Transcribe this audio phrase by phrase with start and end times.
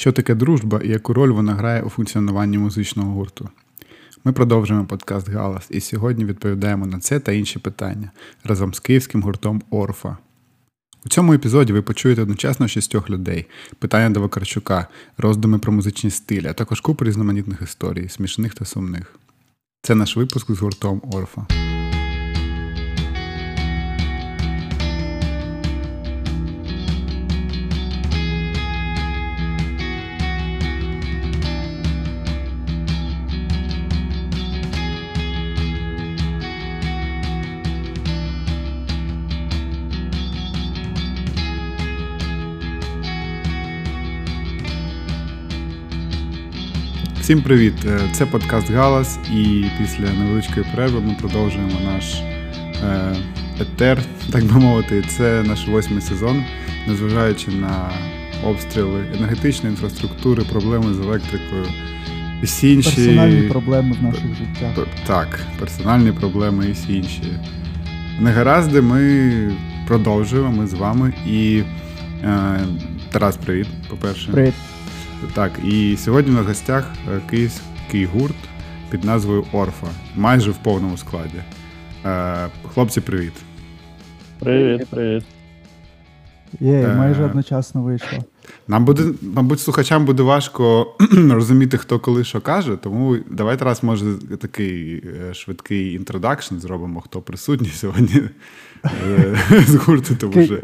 [0.00, 3.48] Що таке дружба і яку роль вона грає у функціонуванні музичного гурту?
[4.24, 8.10] Ми продовжуємо подкаст Галас і сьогодні відповідаємо на це та інші питання
[8.44, 10.16] разом з київським гуртом Орфа.
[11.06, 13.46] У цьому епізоді ви почуєте одночасно шістьох людей,
[13.78, 19.16] питання до Вакарчука, роздуми про музичні стилі, а також купу різноманітних історій, смішних та сумних.
[19.82, 21.46] Це наш випуск з гуртом Орфа.
[47.20, 47.74] Всім привіт!
[47.86, 52.14] Е, це подкаст Галас, і після невеличкої перерви ми продовжуємо наш
[52.84, 53.16] е,
[53.60, 53.98] етер,
[54.32, 55.04] так би мовити.
[55.08, 56.44] Це наш восьмий сезон,
[56.88, 57.90] незважаючи на
[58.44, 61.64] обстріли енергетичної інфраструктури, проблеми з електрикою.
[62.42, 62.96] і всі інші...
[62.96, 64.86] Персональні проблеми в наших життях.
[65.06, 67.22] Так, персональні проблеми і всі інші.
[68.20, 69.52] Негаразди ми
[69.86, 71.12] продовжуємо, ми з вами.
[71.26, 71.62] І
[72.24, 72.60] е,
[73.10, 74.32] Тарас, привіт, по-перше.
[74.32, 74.54] Привіт.
[75.34, 78.36] Так, і сьогодні на гостях е, київський гурт
[78.90, 81.42] під назвою Орфа, майже в повному складі.
[82.04, 83.32] Е, хлопці, привіт.
[84.38, 85.24] Привіт, привіт.
[86.60, 88.18] Є, майже одночасно вийшло.
[88.68, 94.04] Нам буде, мабуть, слухачам буде важко розуміти, хто коли що каже, тому давайте раз, може,
[94.40, 98.30] такий е, швидкий introduction зробимо, хто присутній сьогодні е,
[99.66, 100.14] з гурту.
[100.16, 100.58] тому що...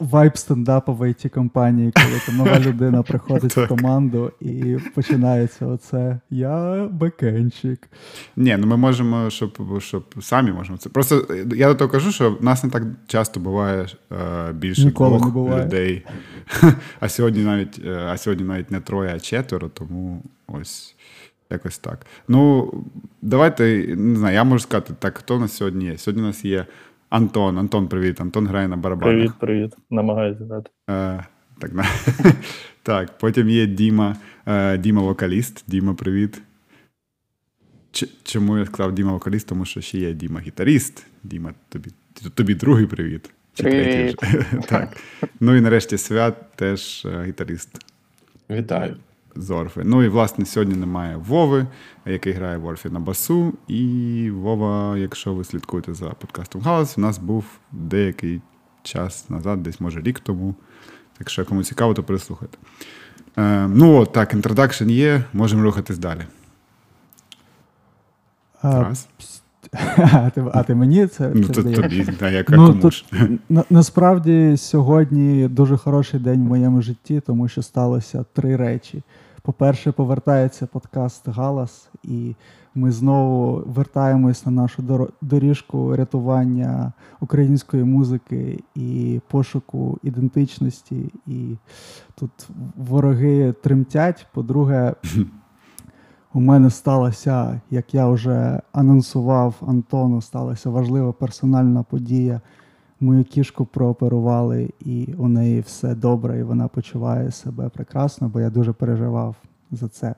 [0.00, 6.20] Вайб стендапу в it компанії, коли там нова людина приходить в команду і починається оце
[6.30, 7.88] Я бекенчик.
[8.36, 10.88] Ні, ну ми можемо, щоб щоб самі можемо це.
[10.88, 15.18] Просто я до того кажу, що в нас не так часто буває е, більше Ніколи
[15.18, 15.64] двох буває.
[15.64, 16.06] людей.
[17.00, 20.94] А сьогодні навіть е, а сьогодні навіть не троє, а четверо, тому ось
[21.50, 22.06] якось так.
[22.28, 22.72] Ну,
[23.22, 25.98] давайте, не знаю, я можу сказати, так, хто у нас сьогодні є?
[25.98, 26.66] Сьогодні у нас є
[27.10, 27.58] Антон.
[27.58, 28.20] Антон, привіт.
[28.20, 29.14] Антон грає на барабанах.
[29.14, 29.76] Привіт, привіт.
[29.90, 30.70] Намагаюся грати.
[30.90, 31.24] Е,
[31.58, 31.84] так, на.
[32.82, 35.64] так, потім є Діма, е, Діма вокаліст.
[35.66, 36.42] Діма, привіт.
[37.92, 39.48] Ч- чому я сказав Діма вокаліст?
[39.48, 41.06] Тому що ще є Діма гітаріст.
[41.22, 41.90] Діма, тобі
[42.34, 43.30] тобі другий привіт.
[43.54, 44.16] Чи Привіт.
[44.68, 44.96] так.
[45.40, 47.84] Ну і нарешті свят теж е, гітаріст.
[48.50, 48.96] Вітаю.
[49.36, 49.82] З Орфи.
[49.84, 51.66] Ну і власне сьогодні немає Вови,
[52.12, 53.52] який грає в на басу.
[53.68, 58.40] І Вова, якщо ви слідкуєте за подкастом Галас, у нас був деякий
[58.82, 60.54] час назад, десь може рік тому.
[61.20, 62.58] Якщо кому цікаво, то прислухайте.
[63.38, 66.20] Е, ну от так, introduction є, можемо рухатись далі.
[68.62, 68.92] А.
[70.12, 73.04] А ти, а ти мені це Ну, це то тобі, да, як Ну, тут,
[73.48, 79.02] на, насправді сьогодні дуже хороший день в моєму житті, тому що сталося три речі.
[79.48, 82.34] По-перше, повертається подкаст Галас, і
[82.74, 91.12] ми знову вертаємось на нашу доріжку рятування української музики і пошуку ідентичності.
[91.26, 91.56] І
[92.14, 92.30] тут
[92.76, 94.26] вороги тремтять.
[94.34, 94.94] По-друге,
[96.34, 102.40] у мене сталася, як я вже анонсував Антону, сталася важлива персональна подія.
[103.00, 108.50] Мою кішку прооперували, і у неї все добре, і вона почуває себе прекрасно, бо я
[108.50, 109.36] дуже переживав
[109.70, 110.14] за це.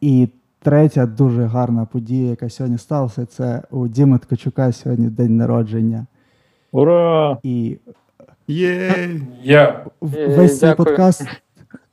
[0.00, 0.28] І
[0.62, 6.06] третя дуже гарна подія, яка сьогодні сталася, це у Діми Ткачука сьогодні день народження.
[6.72, 7.38] Ура!
[7.42, 7.78] І
[8.48, 9.08] Є!
[9.46, 9.84] Yeah.
[10.00, 10.36] Yeah.
[10.36, 10.86] весь цей дякую.
[10.86, 11.26] подкаст.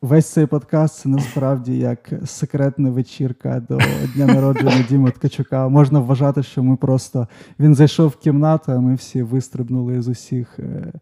[0.01, 3.77] Весь цей подкаст це насправді як секретна вечірка до
[4.15, 5.69] дня народження Діми Ткачука.
[5.69, 7.27] Можна вважати, що ми просто
[7.59, 10.93] він зайшов в кімнату, а ми всі вистрибнули з усіх е,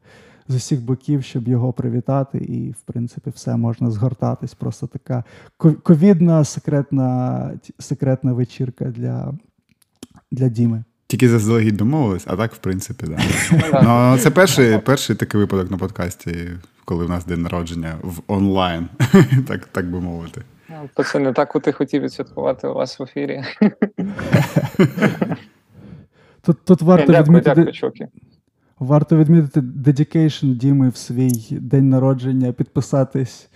[0.47, 2.37] з усіх боків, щоб його привітати.
[2.37, 4.53] І, в принципі, все можна згортатись.
[4.53, 5.23] Просто така
[5.57, 9.33] ковідна секретна, секретна вечірка для,
[10.31, 10.83] для Діми.
[11.07, 13.17] Тільки заздалегідь домовились, а так, в принципі, да.
[13.71, 14.11] Да.
[14.13, 16.49] Ну, це перший, перший такий випадок на подкасті,
[16.85, 18.89] коли в нас день народження в онлайн,
[19.47, 20.41] так, так би мовити.
[20.69, 23.43] Ну, То це не так, і хотів відсвяткувати у вас в ефірі.
[26.41, 27.55] Тут, тут варто Дякую, відмітити.
[27.55, 28.07] дякую, чуваки.
[28.79, 33.49] Варто відмітити dedication Діми в свій день народження, підписатись,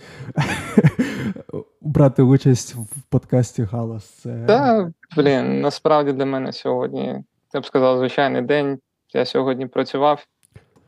[1.80, 4.04] брати участь в подкасті Галас.
[4.04, 7.24] Це Та, блін, насправді для мене сьогодні,
[7.54, 8.78] я б сказав, звичайний день.
[9.14, 10.26] Я сьогодні працював,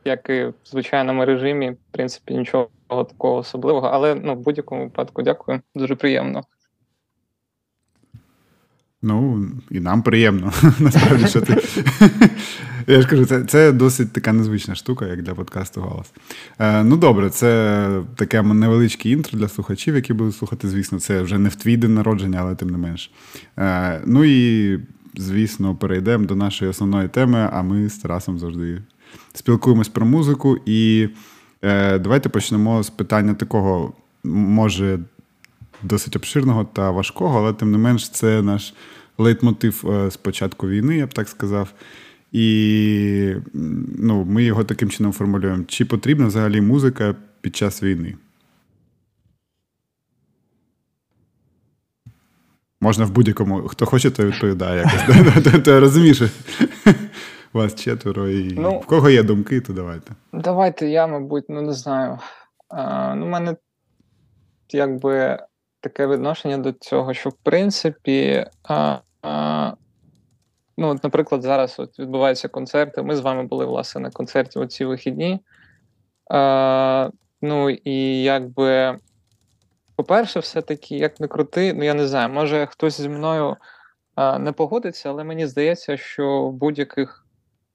[0.05, 1.71] як і в звичайному режимі.
[1.71, 5.61] В принципі, нічого такого особливого, але ну, в будь-якому випадку дякую.
[5.75, 6.43] Дуже приємно.
[9.05, 11.57] Ну, і нам приємно, насправді, що ти.
[12.87, 16.11] Я ж кажу, це це досить така незвична штука, як для подкасту Голос.
[16.59, 20.69] Е, Ну, добре, це таке невеличке інтро для слухачів, які будуть слухати.
[20.69, 23.11] Звісно, це вже не в твій день народження, але тим не менш.
[23.57, 24.79] Е, Ну і,
[25.15, 28.81] звісно, перейдемо до нашої основної теми, а ми з Тарасом завжди
[29.33, 30.57] спілкуємось про музику.
[30.65, 31.09] І
[31.61, 33.93] е, давайте почнемо з питання такого,
[34.23, 34.99] може,
[35.83, 38.73] досить обширного та важкого, але тим не менш, це наш
[39.17, 41.73] лейтмотив е, з початку війни, я б так сказав.
[42.31, 43.35] І
[43.99, 45.63] ну, ми його таким чином формулюємо.
[45.67, 48.15] Чи потрібна взагалі музика під час війни?
[52.81, 55.53] Можна в будь-якому, хто хоче, то відповідає якось.
[55.63, 56.21] Ти розумієш,
[57.53, 60.11] вас четверо, і ну, в кого є думки, то давайте.
[60.33, 62.19] Давайте я, мабуть, ну не знаю.
[62.69, 63.55] А, ну, У мене
[64.69, 65.39] якби
[65.79, 69.73] таке відношення до цього, що в принципі, а, а,
[70.77, 73.03] ну, от, наприклад, зараз от відбуваються концерти.
[73.03, 75.39] Ми з вами були, власне, на концерті у ці вихідні.
[76.29, 77.09] А,
[77.45, 78.99] Ну і якби,
[79.95, 83.57] по-перше, все-таки, як не крути, ну я не знаю, може хтось зі мною
[84.15, 87.22] а, не погодиться, але мені здається, що в будь-яких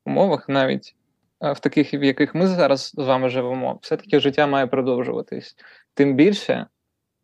[0.09, 0.95] умовах, навіть
[1.41, 5.57] в таких, в яких ми зараз з вами живемо, все-таки життя має продовжуватись.
[5.95, 6.67] Тим більше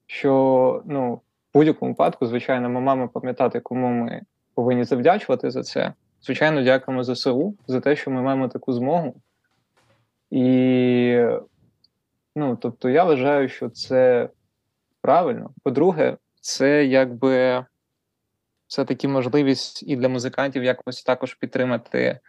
[0.07, 1.21] що ну, в
[1.55, 4.23] будь-якому випадку, звичайно, ми маємо пам'ятати, кому ми
[4.55, 5.93] повинні завдячувати за це.
[6.23, 9.15] Звичайно, дякуємо ЗСУ за те, що ми маємо таку змогу.
[10.31, 11.27] І,
[12.37, 14.29] ну, тобто, я вважаю, що це
[15.01, 15.51] правильно.
[15.63, 17.65] По-друге, це якби
[18.67, 22.21] все-таки можливість і для музикантів якось також підтримати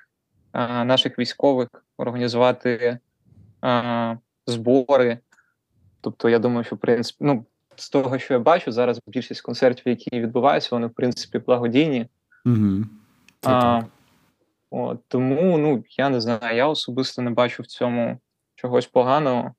[0.85, 2.99] наших військових, організувати
[3.61, 4.15] а,
[4.47, 5.19] збори.
[6.01, 9.87] Тобто, я думаю, що в принципі, ну, з того, що я бачу, зараз більшість концертів,
[9.87, 12.07] які відбуваються, вони в принципі благодійні.
[12.45, 12.85] Угу.
[13.43, 13.81] А,
[14.69, 18.19] от, Тому ну, я не знаю, я особисто не бачу в цьому
[18.55, 19.53] чогось поганого.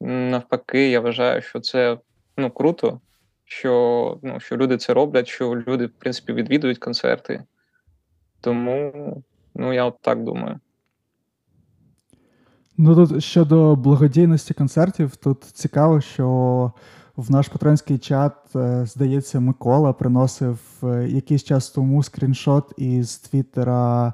[0.00, 1.98] Навпаки, я вважаю, що це
[2.36, 3.00] ну, круто,
[3.44, 7.44] що ну, що люди це роблять, що люди, в принципі, відвідують концерти.
[8.40, 9.22] Тому
[9.58, 10.60] ну, я от так думаю.
[12.76, 16.72] Ну тут щодо благодійності концертів, тут цікаво, що
[17.16, 24.12] в наш патронський чат, е, здається, Микола приносив е, якийсь час тому скріншот із Твіттера,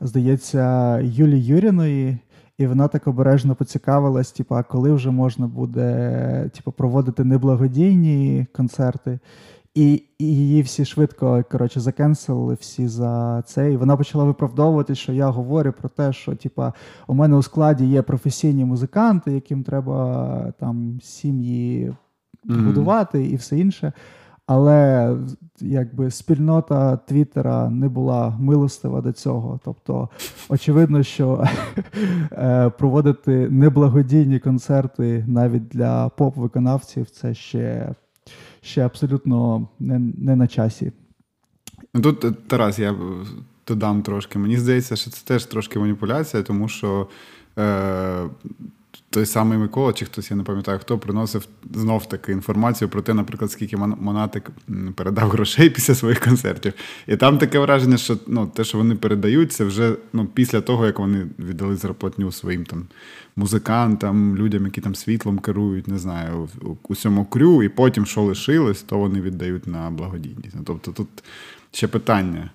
[0.00, 2.18] здається, Юлії Юріної.
[2.58, 9.18] І вона так обережно поцікавилась, типу, коли вже можна буде типу, проводити неблагодійні концерти.
[9.76, 13.72] І і її всі швидко коротше, закенселили всі за це.
[13.72, 16.72] І вона почала виправдовувати, що я говорю про те, що типа,
[17.06, 21.92] у мене у складі є професійні музиканти, яким треба там сім'ї
[22.44, 23.92] будувати і все інше.
[24.46, 25.16] Але
[25.60, 29.60] якби спільнота Твіттера не була милостива до цього.
[29.64, 30.08] Тобто,
[30.48, 31.44] очевидно, що
[32.32, 37.94] е, проводити неблагодійні концерти навіть для поп-виконавців це ще
[38.66, 40.92] ще абсолютно не, не на часі.
[41.94, 42.94] Ну, тут е, Тарас, я
[43.66, 44.38] додам трошки.
[44.38, 47.08] Мені здається, що це теж трошки маніпуляція, тому що.
[47.58, 48.28] Е,
[49.16, 53.14] той самий Микола, чи хтось, я не пам'ятаю, хто приносив знов таки інформацію про те,
[53.14, 54.50] наприклад, скільки Монатик
[54.94, 56.72] передав грошей після своїх концертів.
[57.06, 60.86] І там таке враження, що ну, те, що вони передають, це вже ну, після того,
[60.86, 62.86] як вони віддали зарплатню своїм там
[63.36, 66.48] музикантам, людям, які там світлом керують, не знаю,
[66.88, 70.54] усьому крю, і потім, що лишилось, то вони віддають на благодійність.
[70.54, 71.08] Ну, тобто тут
[71.72, 72.50] ще питання.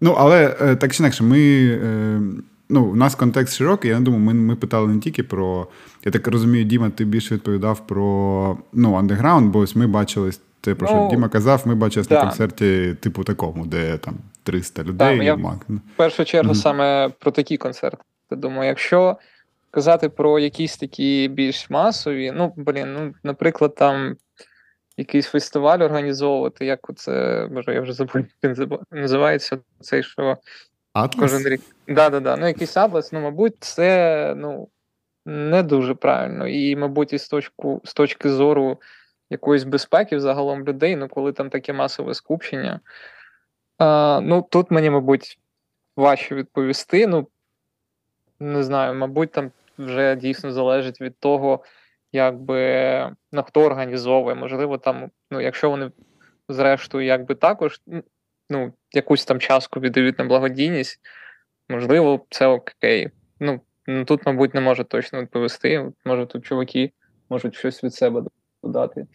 [0.00, 2.40] Ну, але е, так чи інакше, ми.
[2.68, 3.90] Ну, у нас контекст широкий.
[3.90, 5.66] Я думаю, ми ми питали не тільки про.
[6.04, 10.30] Я так розумію, Діма, ти більше відповідав про ну, андеграунд, бо ось ми бачили
[10.60, 12.14] те, про що ну, Діма казав, ми бачились да.
[12.14, 15.18] на концерті, типу такому, де там 300 людей.
[15.18, 15.58] Да, я мак.
[15.68, 16.62] В першу чергу mm-hmm.
[16.62, 18.04] саме про такі концерти.
[18.30, 19.16] Думаю, якщо
[19.70, 24.16] казати про якісь такі більш масові, ну, блін, ну, наприклад, там.
[24.98, 30.36] Якийсь фестиваль організовувати, як це, може, я вже забув, він називається цей, що
[30.96, 31.32] Атлас?
[31.32, 31.60] Кожен рік.
[31.88, 32.36] Да, да, да.
[32.36, 34.68] Ну, якийсь атлас, ну, мабуть, це ну,
[35.26, 36.48] не дуже правильно.
[36.48, 38.80] І, мабуть, із точку, з точки зору
[39.30, 42.80] якоїсь безпеки загалом людей, ну, коли там таке масове скупчення.
[43.78, 45.38] А, Ну, тут мені, мабуть,
[45.96, 47.06] важче відповісти.
[47.06, 47.28] Ну,
[48.40, 51.64] не знаю, мабуть, там вже дійсно залежить від того,
[52.12, 52.60] якби
[53.32, 54.34] на хто організовує.
[54.34, 55.90] Можливо, там, ну, якщо вони,
[56.48, 57.80] зрештою, якби також
[58.50, 61.00] ну, якусь там частку віддають на благодійність,
[61.68, 63.10] можливо, це окей.
[63.40, 63.60] Ну,
[64.06, 65.92] тут, мабуть, не можу точно відповісти.
[66.04, 66.92] Може, тут чуваки
[67.30, 68.22] можуть щось від себе
[68.62, 69.06] додати.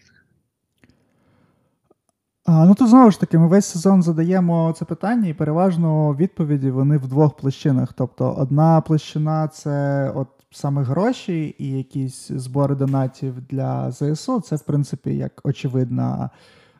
[2.45, 6.71] А, Ну, то знову ж таки, ми весь сезон задаємо це питання, і переважно відповіді
[6.71, 7.93] вони в двох площинах.
[7.93, 14.41] Тобто, одна площина це от саме гроші і якісь збори донатів для ЗСУ.
[14.41, 16.29] Це, в принципі, як очевидна,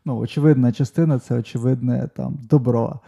[0.05, 2.99] ну, очевидна частина, це очевидне там добро.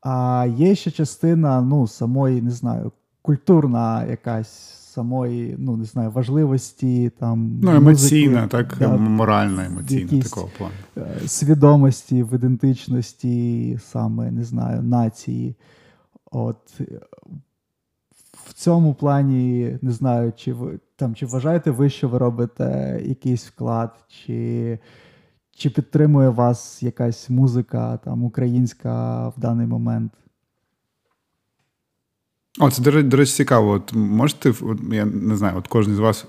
[0.00, 7.10] А є ще частина, ну, самої, не знаю, культурна якась самої, ну не знаю, важливості
[7.20, 7.60] там.
[7.62, 10.74] Ну, емоційна, музики, так, да, моральна, емоційна такого плану.
[10.96, 15.54] е, Свідомості в ідентичності, саме не знаю, нації.
[16.30, 16.80] От
[18.32, 23.46] в цьому плані не знаю, чи ви там чи вважаєте ви, що ви робите якийсь
[23.46, 24.78] вклад, чи
[25.56, 30.12] чи підтримує вас якась музика там українська в даний момент?
[32.60, 33.70] О, це, до речі, до речі, цікаво.
[33.70, 36.26] От можете, от, я не знаю, от кожен з вас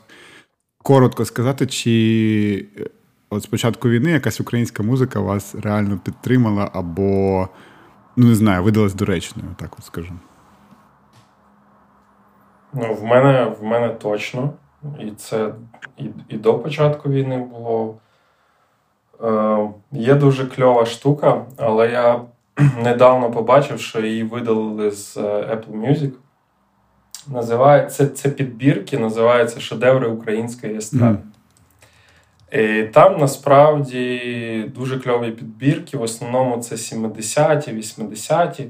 [0.77, 2.85] коротко сказати, чи е,
[3.29, 7.49] от з початку війни якась українська музика вас реально підтримала, або,
[8.15, 10.13] ну не знаю, видалась доречною, так от скажу.
[12.73, 14.53] Ну, в мене в мене точно.
[14.99, 15.53] І це
[15.97, 17.97] і, і до початку війни було.
[19.23, 19.57] Е,
[19.91, 22.21] Є дуже кльова штука, але я
[22.83, 26.11] недавно побачив, що її видалили з е, Apple Music.
[27.27, 31.17] Називається це підбірки, називаються Шедеври української естради.
[31.17, 31.21] Mm.
[32.51, 35.97] І Там насправді дуже кльові підбірки.
[35.97, 38.67] В основному це 70-ті, 80-ті.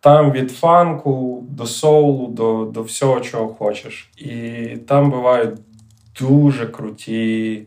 [0.00, 4.10] Там від фанку до соулу, до до всього, чого хочеш.
[4.16, 4.32] І
[4.86, 5.58] там бувають
[6.20, 7.66] дуже круті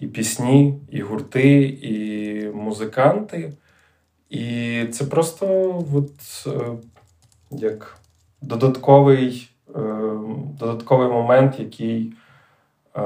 [0.00, 3.52] і пісні, і гурти, і музиканти.
[4.30, 6.76] І це просто от, е,
[7.50, 7.98] як
[8.42, 9.80] додатковий е,
[10.58, 12.12] додатковий момент, який
[12.96, 13.02] е,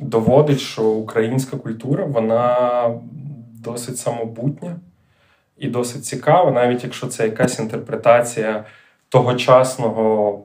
[0.00, 2.90] доводить, що українська культура вона
[3.62, 4.76] досить самобутня
[5.56, 8.64] і досить цікава, навіть якщо це якась інтерпретація
[9.08, 10.44] тогочасного.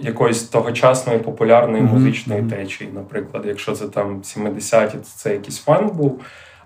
[0.00, 2.50] Якоїсь тогочасної популярної музичної mm-hmm.
[2.50, 6.20] течії, наприклад, якщо це там 70-ті, то це якийсь фанк був,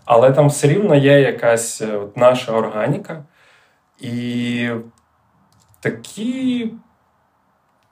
[0.04, 3.24] але там все рівно є якась от наша органіка.
[4.00, 4.70] І
[5.80, 6.70] такі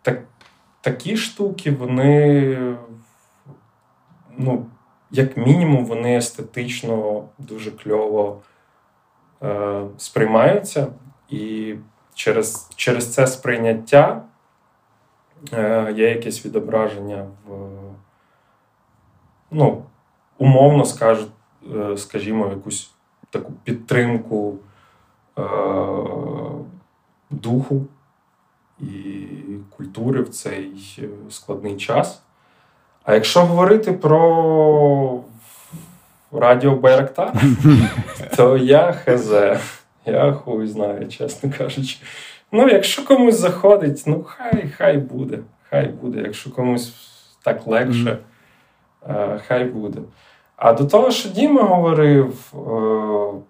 [0.02, 0.22] так,
[0.80, 2.56] такі штуки, вони,
[4.36, 4.66] ну,
[5.10, 8.40] як мінімум, вони естетично дуже кльово
[9.42, 10.86] е, сприймаються.
[11.28, 11.74] І
[12.14, 14.22] через через це сприйняття е,
[15.96, 17.52] є якесь відображення в,
[19.50, 19.82] ну,
[20.38, 21.26] умовно скажу,
[21.76, 22.90] е, скажімо, якусь
[23.30, 24.58] таку підтримку
[25.38, 25.42] е,
[27.30, 27.86] духу
[28.80, 28.86] і
[29.76, 30.98] культури в цей
[31.30, 32.22] складний час.
[33.04, 35.20] А якщо говорити про
[36.32, 37.32] Радіо Байрактар,
[38.36, 39.32] то я хз.
[40.06, 41.98] Я хуй знаю, чесно кажучи.
[42.54, 45.38] Ну, якщо комусь заходить, ну хай хай буде.
[45.70, 46.22] Хай буде.
[46.22, 46.94] Якщо комусь
[47.42, 48.18] так легше,
[49.08, 49.40] mm.
[49.46, 49.98] хай буде.
[50.56, 53.42] А до того, що Діма говорив, е,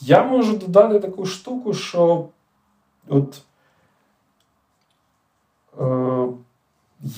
[0.00, 2.28] я можу додати таку штуку, що
[3.08, 3.42] от
[5.80, 6.26] е,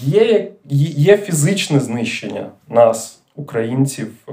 [0.02, 0.52] є,
[0.96, 4.32] є фізичне знищення нас, українців, е,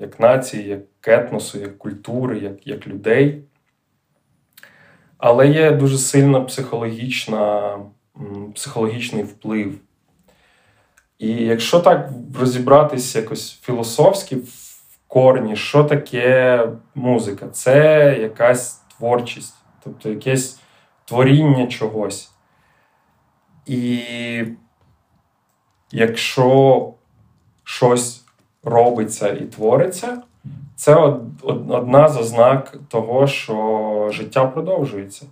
[0.00, 3.42] як нації, як етносу, як культури, як, як людей.
[5.18, 7.78] Але є дуже сильно психологічна,
[8.54, 9.78] психологічний вплив.
[11.18, 14.52] І якщо так розібратися якось філософськи в
[15.06, 17.48] корні, що таке музика?
[17.48, 19.54] Це якась творчість,
[19.84, 20.60] тобто якесь
[21.04, 22.30] творіння чогось.
[23.66, 24.00] І
[25.92, 26.92] якщо
[27.64, 28.24] щось
[28.62, 30.22] робиться і твориться,
[30.76, 30.94] це
[31.68, 35.26] одна з ознак того, що життя продовжується.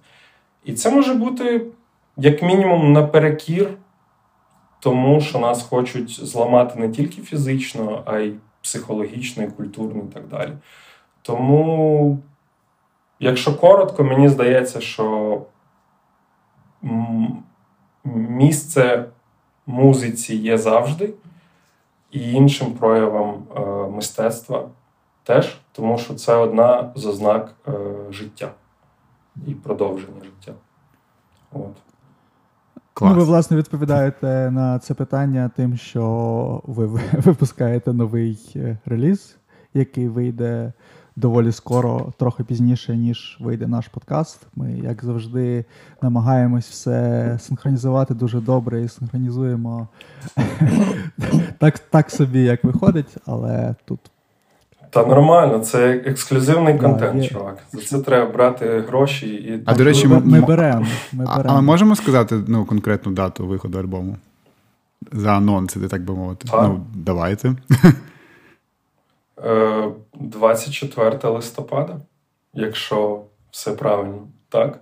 [0.64, 1.66] І це може бути,
[2.16, 3.71] як мінімум, наперекір
[4.80, 10.28] тому, що нас хочуть зламати не тільки фізично, а й психологічно, і культурно і так
[10.28, 10.52] далі.
[11.23, 12.18] Тому,
[13.21, 15.42] якщо коротко, мені здається, що
[18.04, 19.04] місце
[19.66, 21.14] музиці є завжди,
[22.11, 24.68] і іншим проявам е, мистецтва
[25.25, 27.73] теж, тому що це одна з ознак е,
[28.11, 28.50] життя
[29.47, 30.52] і продовження життя.
[31.52, 31.75] От.
[32.95, 33.12] Клас.
[33.12, 39.37] Ну, ви, власне, відповідаєте на це питання тим, що ви випускаєте новий е, реліз,
[39.75, 40.73] який вийде
[41.16, 44.47] доволі скоро, трохи пізніше, ніж вийде наш подкаст.
[44.57, 45.64] Ми, як завжди,
[46.02, 49.88] намагаємось все синхронізувати дуже добре і синхронізуємо
[51.59, 54.00] Так, так собі, як виходить, але тут
[54.94, 57.28] Та нормально, це ексклюзивний контент, є.
[57.28, 57.58] чувак.
[57.72, 59.62] За це треба брати гроші і.
[59.66, 60.86] А, до речі, ми, ми беремо.
[61.12, 61.44] Ми беремо.
[61.48, 64.16] а ми можемо сказати ну, конкретну дату виходу альбому?
[65.12, 66.48] За анонси, так би мовити.
[66.48, 66.62] Так.
[66.62, 67.54] Ну, давайте.
[69.44, 69.88] Е,
[70.20, 71.96] 24 листопада,
[72.54, 73.20] якщо
[73.50, 74.80] все правильно, так?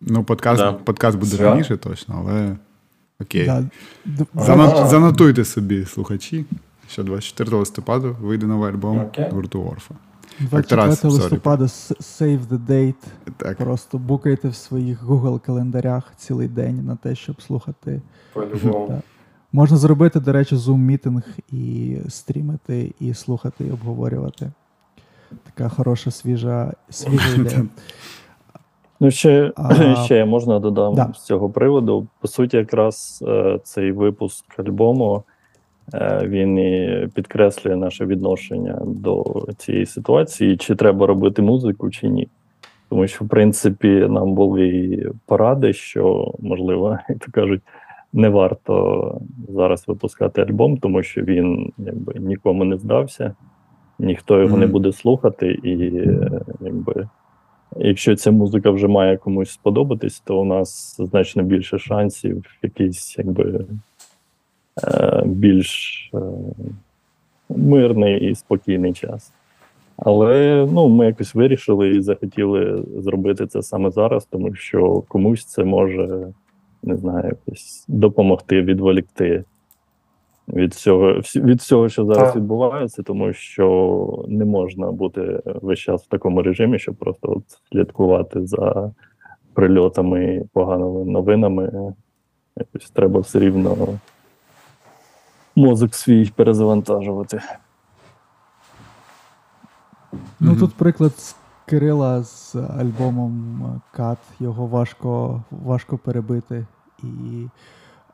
[0.00, 0.72] Ну, подкаст, Да.
[0.72, 1.44] подкаст буде Свято.
[1.50, 2.56] раніше точно, але
[3.20, 3.46] окей.
[3.46, 3.64] Да.
[4.04, 4.86] Д- Зано- Ага.
[4.86, 6.44] Занотуйте собі, слухачі,
[6.90, 9.30] що 24 листопада вийде новий альбом Окей.
[9.30, 9.94] гурту Орфа.
[10.40, 13.04] 24 Тарас, листопада save the date.
[13.36, 18.00] Так, Просто букайте в своїх Google календарях цілий день на те, щоб слухати.
[18.32, 19.02] По-любому.
[19.52, 24.50] Можна зробити, до речі, зум-мітинг і стрімити, і слухати, і обговорювати.
[25.44, 27.66] Така хороша, свіжа, свіжа ідея.
[29.02, 31.12] Ну, ще, А, ще я можна додам да.
[31.14, 32.06] з цього приводу.
[32.20, 35.24] По суті, якраз е, цей випуск альбому
[36.22, 39.24] він і підкреслює наше відношення до
[39.56, 42.28] цієї ситуації, чи треба робити музику, чи ні.
[42.88, 47.62] Тому що, в принципі, нам були поради, що, можливо, як то кажуть,
[48.12, 53.34] не варто зараз випускати альбом, тому що він якби нікому не здався,
[53.98, 57.08] ніхто його не буде слухати, і е, якби
[57.76, 63.44] Якщо ця музика вже має комусь сподобатись, то у нас значно більше шансів якийсь якби
[63.44, 63.64] е,
[65.24, 66.18] більш е,
[67.48, 69.32] мирний і спокійний час.
[69.96, 75.64] Але ну, ми якось вирішили і захотіли зробити це саме зараз, тому що комусь це
[75.64, 76.32] може
[76.82, 79.44] не знаю, якось допомогти відволікти
[80.48, 86.08] від всього, від всього, що зараз відбувається, тому що не можна бути весь час в
[86.08, 88.92] такому режимі, щоб просто от слідкувати за
[89.54, 91.94] прильотами, поганими новинами.
[92.56, 93.76] Якось треба все рівно
[95.60, 97.42] мозок свій перезавантажувати.
[100.40, 101.36] Ну тут приклад з
[101.66, 104.18] Кирила з альбомом Кат.
[104.40, 106.66] Його важко, важко перебити.
[107.02, 107.06] І,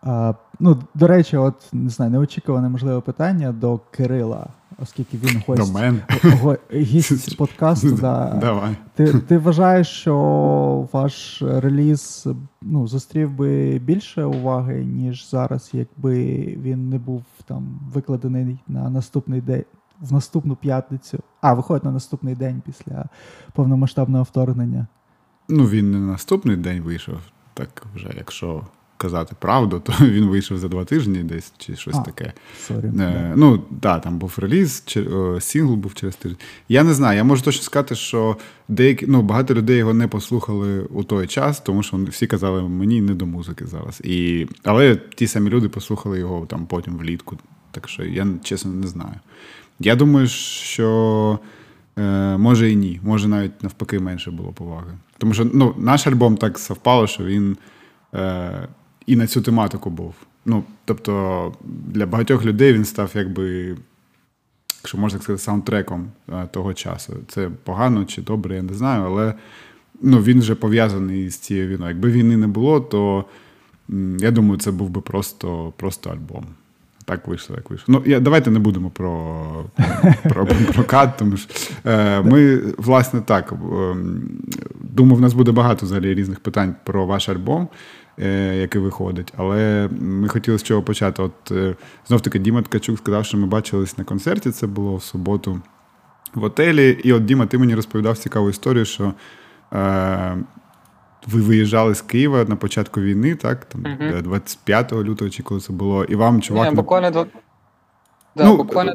[0.07, 4.47] а, ну, до речі, от не знаю, неочікуване можливе питання до Кирила,
[4.83, 5.99] оскільки він до гость, мене.
[6.43, 7.93] го- гість подкасту.
[7.93, 8.39] Да.
[8.41, 8.77] Давай.
[8.95, 12.29] Ти, ти вважаєш, що ваш реліз
[12.63, 16.15] ну, зустрів би більше уваги, ніж зараз, якби
[16.63, 19.65] він не був там викладений на наступний день
[20.01, 21.19] в наступну п'ятницю.
[21.41, 23.05] А, виходить на наступний день після
[23.53, 24.87] повномасштабного вторгнення.
[25.49, 27.19] Ну, він не на наступний день вийшов.
[27.55, 28.63] Так вже, якщо
[28.97, 32.33] казати правду, то він вийшов за два тижні десь чи щось А, таке.
[32.67, 32.87] Sorry.
[33.01, 36.41] Е, ну, так, там був реліз, чи, о, сингл був через тиждень.
[36.69, 38.37] Я не знаю, я можу точно сказати, що
[38.69, 43.01] деякі, ну, багато людей його не послухали у той час, тому що всі казали, мені
[43.01, 44.01] не до музики зараз.
[44.05, 47.37] І, але ті самі люди послухали його там потім влітку.
[47.71, 49.15] Так що я чесно не знаю.
[49.81, 51.39] Я думаю, що
[51.99, 53.01] е, може і ні.
[53.03, 54.93] Може навіть навпаки менше було поваги.
[55.19, 57.57] Тому що ну, наш альбом так совпало, що він
[58.15, 58.69] е,
[59.07, 60.15] і на цю тематику був.
[60.45, 61.53] Ну, тобто,
[61.87, 63.77] для багатьох людей він став якби,
[64.83, 67.17] якщо можна сказати, саундтреком е, того часу.
[67.29, 69.35] Це погано чи добре, я не знаю, але
[70.03, 71.91] ну, він вже пов'язаний з цією війною.
[71.91, 73.25] Якби війни не було, то
[74.19, 76.47] я думаю, це був би просто, просто альбом.
[77.05, 77.87] Так вийшло, як вийшло.
[77.89, 79.65] Ну, я, давайте не будемо про,
[80.23, 83.53] про, про прокат, тому що е, ми, власне, так.
[83.53, 83.97] Е,
[84.81, 87.69] думаю, в нас буде багато взагалі різних питань про ваш альбом,
[88.61, 89.33] який виходить.
[89.37, 91.23] Але ми хотіли з чого почати.
[91.23, 91.75] От е,
[92.07, 94.51] знов таки Діма Ткачук сказав, що ми бачились на концерті.
[94.51, 95.61] Це було в суботу
[96.35, 97.01] в отелі.
[97.05, 99.13] І от Діма, ти мені розповідав цікаву історію, що.
[99.73, 100.37] Е,
[101.27, 103.65] ви виїжджали з Києва на початку війни, так?
[103.65, 104.23] Там Мгм.
[104.23, 106.71] 25 лютого чи коли це було, і вам чувак.
[106.71, 107.27] Ні, буквально.
[108.37, 108.93] Да, Ну, буквально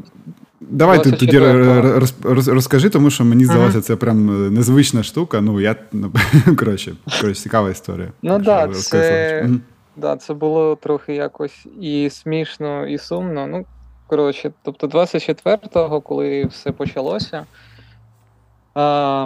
[0.62, 1.99] Давай ти тоді 24-го.
[1.99, 5.41] роз, роз, розкажи, тому що мені здалося, це прям е, незвична штука.
[5.41, 6.12] Ну, я ну,
[6.60, 8.12] коротше, коротше, цикава історія.
[8.21, 9.62] Ну да, це- Мгм.
[9.95, 13.47] Да, це було трохи якось і смішно, і сумно.
[13.47, 13.65] Ну,
[14.08, 17.45] коротше, тобто 24-го, коли все почалося,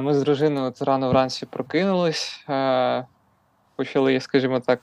[0.02, 2.46] ми з дружиною от рано вранці прокинулись,
[3.76, 4.80] почали, скажімо так,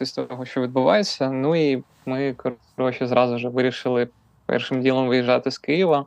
[0.00, 1.30] з того, що відбувається.
[1.30, 2.34] Ну і ми,
[2.76, 4.08] коротше, зразу ж вирішили
[4.50, 6.06] першим ділом виїжджати з Києва.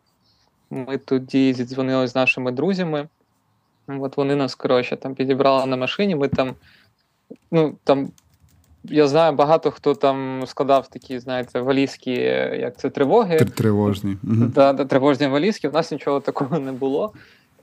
[0.70, 3.08] Ми тоді зідзвонили з нашими друзями.
[3.88, 6.16] От вони нас, коротше, там підібрали на машині.
[6.16, 6.56] Ми там,
[7.52, 8.12] ну, там
[8.84, 12.12] я знаю, багато хто там складав такі, знаєте, валізки,
[12.60, 13.38] як це тривоги.
[13.38, 14.18] Тривожні.
[14.24, 15.70] Да, да, тривожні валізки.
[15.70, 17.14] У нас нічого такого не було.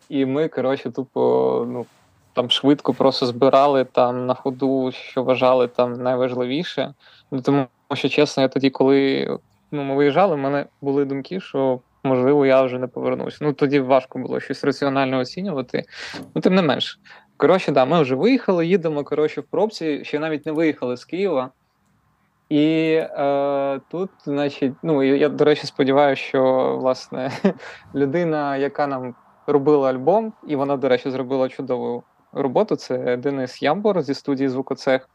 [0.08, 1.86] І ми, коротше, тупо, ну,
[2.32, 6.94] там швидко просто збирали там на ходу, що вважали там найважливіше.
[7.30, 9.28] Ну, тому що, чесно, я тоді, коли
[9.70, 13.40] ну, ми виїжджали, в мене були думки, що можливо я вже не повернусь.
[13.40, 15.84] Ну тоді важко було щось раціонально оцінювати.
[16.34, 17.00] Ну, тим не менш.
[17.36, 21.50] Коротше, да, ми вже виїхали, їдемо коротше, в пробці, ще навіть не виїхали з Києва.
[22.48, 27.30] І е, тут, значить, ну я, до речі, сподіваюся, що власне
[27.94, 29.14] людина, яка нам
[29.46, 32.02] робила альбом, і вона, до речі, зробила чудову
[32.32, 32.76] роботу.
[32.76, 35.08] Це Денис Ямбор зі студії Звукоцех.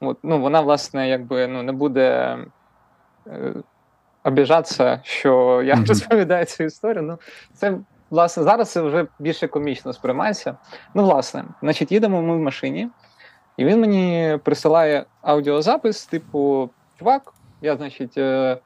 [0.00, 2.38] От, ну, Вона, власне, якби ну, не буде
[3.26, 3.54] е,
[4.30, 5.86] обіжатися, що я mm-hmm.
[5.86, 7.02] розповідаю цю історію.
[7.02, 7.18] Ну,
[7.54, 7.78] це,
[8.10, 10.56] власне, зараз це вже більше комічно сприймається.
[10.94, 12.88] Ну, власне, значить, їдемо ми в машині,
[13.56, 18.56] і він мені присилає аудіозапис, типу, чувак, я, значить, е,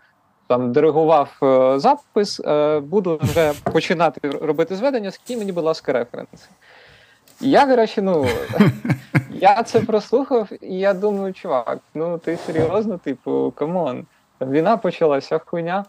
[0.47, 6.49] там диригував е, запис, е, буду вже починати робити зведення, скинь мені, будь ласка, референси.
[7.41, 8.27] Я, речі, ну
[9.31, 14.07] я це прослухав, і я думаю, чувак, ну ти серйозно, типу, come on,
[14.51, 15.85] війна почалася хуйня.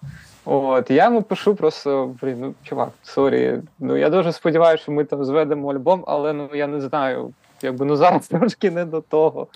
[0.46, 3.62] От, я йому пишу просто, блін, ну чувак, sorry.
[3.80, 7.86] Ну я дуже сподіваюся, що ми там зведемо альбом, але ну я не знаю, якби
[7.86, 9.48] ну зараз трошки не до того.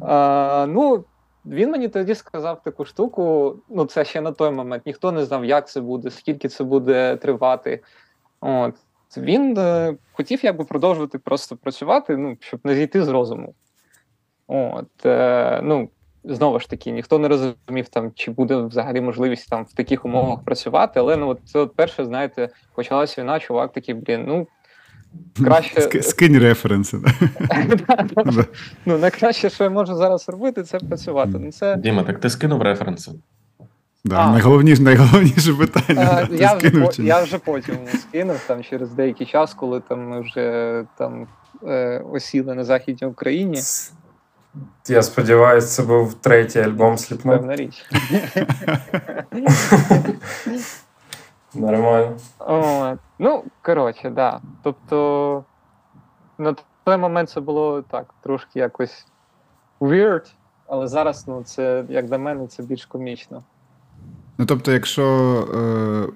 [0.00, 1.04] А, Ну,
[1.46, 3.54] він мені тоді сказав таку штуку.
[3.68, 4.86] Ну, це ще на той момент.
[4.86, 7.82] Ніхто не знав, як це буде, скільки це буде тривати.
[8.40, 8.74] От.
[9.16, 13.54] Він е, хотів якби продовжувати просто працювати, ну, щоб не зійти з розуму.
[14.46, 15.88] От, е, ну,
[16.30, 20.44] Знову ж таки, ніхто не розумів, там, чи буде взагалі можливість там в таких умовах
[20.44, 21.00] працювати.
[21.00, 24.46] Але ну, от це от перше, знаєте, почалася війна, чувак такий, блін, ну.
[25.44, 26.02] Краще...
[26.02, 26.98] Скинь референси.
[28.86, 31.32] Ну, найкраще, що я можу зараз робити, це працювати.
[31.34, 31.76] Ну, це...
[31.76, 33.12] Діма, так ти скинув референси?
[34.04, 36.28] Да, найголовніше найголовніше питання.
[36.30, 40.84] А, я, вже, я вже потім скинув там через деякий час, коли там ми вже
[40.98, 41.26] там
[41.66, 43.58] е, осіли на Західній Україні.
[44.88, 47.32] Я сподіваюся, це був третій альбом Сліпно.
[47.32, 47.86] Певна річ.
[51.54, 52.16] Нормально.
[53.18, 54.40] Ну, коротше, да.
[54.62, 55.44] Тобто
[56.38, 59.06] на той момент це було так, трошки якось
[59.80, 60.32] weird,
[60.66, 63.42] але зараз, ну, це, як для мене, це більш комічно.
[64.38, 65.04] Ну, тобто, якщо
[65.54, 66.12] е,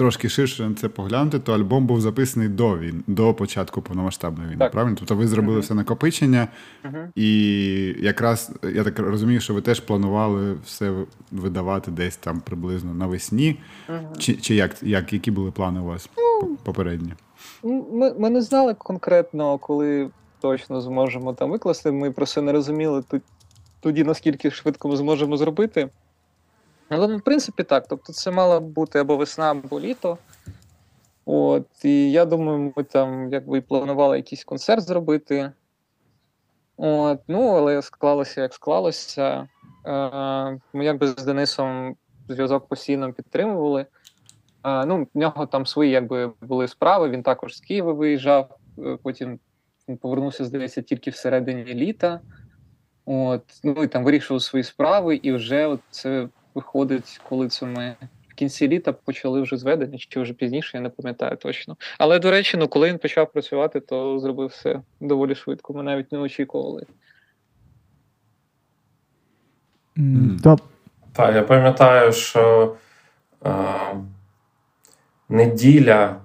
[0.00, 4.58] трошки ширше на це поглянути, то альбом був записаний до він, до початку повномасштабної війни.
[4.58, 4.72] Так.
[4.72, 4.96] Правильно?
[4.98, 5.62] Тобто ви зробили uh-huh.
[5.62, 6.48] все накопичення,
[6.84, 7.08] uh-huh.
[7.14, 10.92] і якраз я так розумію, що ви теж планували все
[11.32, 13.58] видавати десь там приблизно навесні.
[13.88, 14.18] Uh-huh.
[14.18, 16.08] Чи чи як, як, які були плани у вас
[16.42, 17.12] ну, попередні?
[17.92, 20.10] Ми ми не знали конкретно, коли
[20.40, 21.92] точно зможемо там викласти.
[21.92, 23.02] Ми просто не розуміли
[23.80, 25.88] тоді, наскільки швидко ми зможемо зробити.
[26.90, 27.86] Але, ну, в принципі, так.
[27.88, 30.18] Тобто, це мало бути або весна, або літо.
[31.24, 35.52] От, І я думаю, ми там якби планували якийсь концерт зробити.
[36.76, 39.48] От, Ну, але склалося, як склалося.
[39.86, 41.96] Е, Ми якби з Денисом
[42.28, 43.86] зв'язок постійно підтримували.
[44.64, 48.98] Е, ну, В нього там свої якби були справи, він також з Києва виїжджав, е,
[49.02, 49.38] потім
[49.88, 52.20] він повернувся, здається, тільки всередині літа.
[53.04, 57.96] От, Ну і там вирішував свої справи, і вже от це виходить, коли це ми
[58.28, 61.76] в кінці літа почали вже зведення, чи вже пізніше, я не пам'ятаю точно.
[61.98, 65.72] Але, до речі, ну коли він почав працювати, то зробив все доволі швидко.
[65.72, 66.86] Ми навіть не очікували.
[69.96, 70.58] Mm.
[71.12, 72.74] Так, я пам'ятаю, що
[73.46, 73.52] е,
[75.28, 76.16] неділя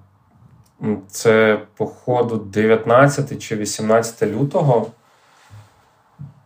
[1.08, 4.92] це, походу, 19 чи 18 лютого.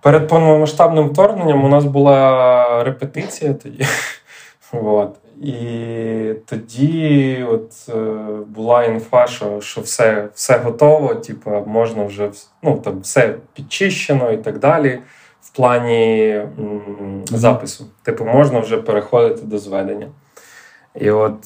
[0.03, 3.87] Перед повномасштабним вторгненням у нас була репетиція тоді.
[4.73, 5.17] От.
[5.43, 7.93] І тоді от е,
[8.47, 12.31] була інфа, що що все все готово, типу, можна вже
[12.63, 14.99] ну, там все підчищено і так далі.
[15.43, 17.87] В плані м- запису.
[18.03, 20.09] Типу, можна вже переходити до зведення.
[20.95, 21.37] І от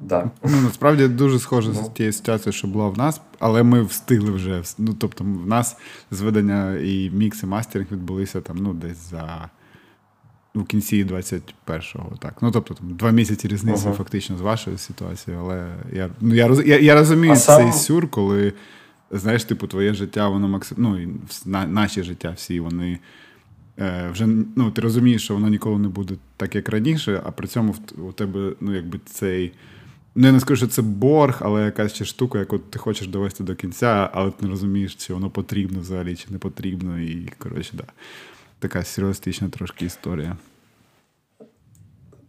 [0.00, 0.30] Да.
[0.44, 4.62] Ну, Насправді дуже схоже з тією ситуацією, що була в нас, але ми встигли вже.
[4.78, 5.76] Ну, Тобто, в нас
[6.10, 9.50] зведення і мікс, і мастеринг відбулися там, ну, десь за
[10.54, 12.16] у кінці 21-го.
[12.18, 12.34] так.
[12.42, 13.94] Ну, тобто, там, два місяці різниці uh-huh.
[13.94, 17.72] фактично з вашою ситуацією, але я ну, я, я, я розумію а цей сам...
[17.72, 18.52] сюр, коли,
[19.10, 20.78] знаєш, типу, твоє життя, воно максим...
[20.80, 20.98] ну,
[21.46, 22.98] на, наші життя всі, вони.
[23.80, 27.48] Е, вже ну, ти розумієш, що воно ніколи не буде так, як раніше, а при
[27.48, 27.74] цьому
[28.08, 29.52] у тебе ну, якби цей
[30.20, 33.44] Ну, я не скажу, що це борг, але якась ще штука, яку ти хочеш довести
[33.44, 37.00] до кінця, але ти не розумієш, чи воно потрібно взагалі, чи не потрібно.
[37.00, 37.84] І, коротше, да.
[38.58, 40.36] така сюрреалістична трошки історія.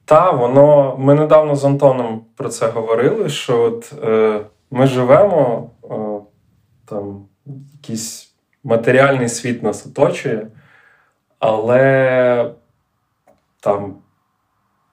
[0.06, 0.98] Та, воно.
[0.98, 5.96] Ми недавно з Антоном про це говорили, що от е, ми живемо, е,
[6.86, 7.26] там
[7.74, 10.48] якийсь матеріальний світ нас оточує,
[11.40, 12.52] але
[13.60, 13.96] там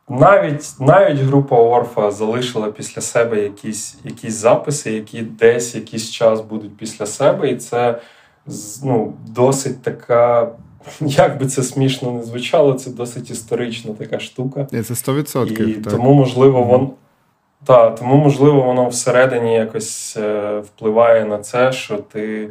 [0.09, 6.77] навіть навіть група Орфа залишила після себе якісь якісь записи, які десь якийсь час будуть
[6.77, 8.01] після себе, і це
[8.85, 10.53] ну, досить така.
[11.01, 14.67] Як би це смішно не звучало, це досить історична така штука.
[14.71, 15.69] Це 100%.
[15.69, 15.93] І так.
[15.93, 16.91] тому, можливо, вон,
[17.65, 22.51] та, тому, можливо, воно всередині якось е, впливає на це, що ти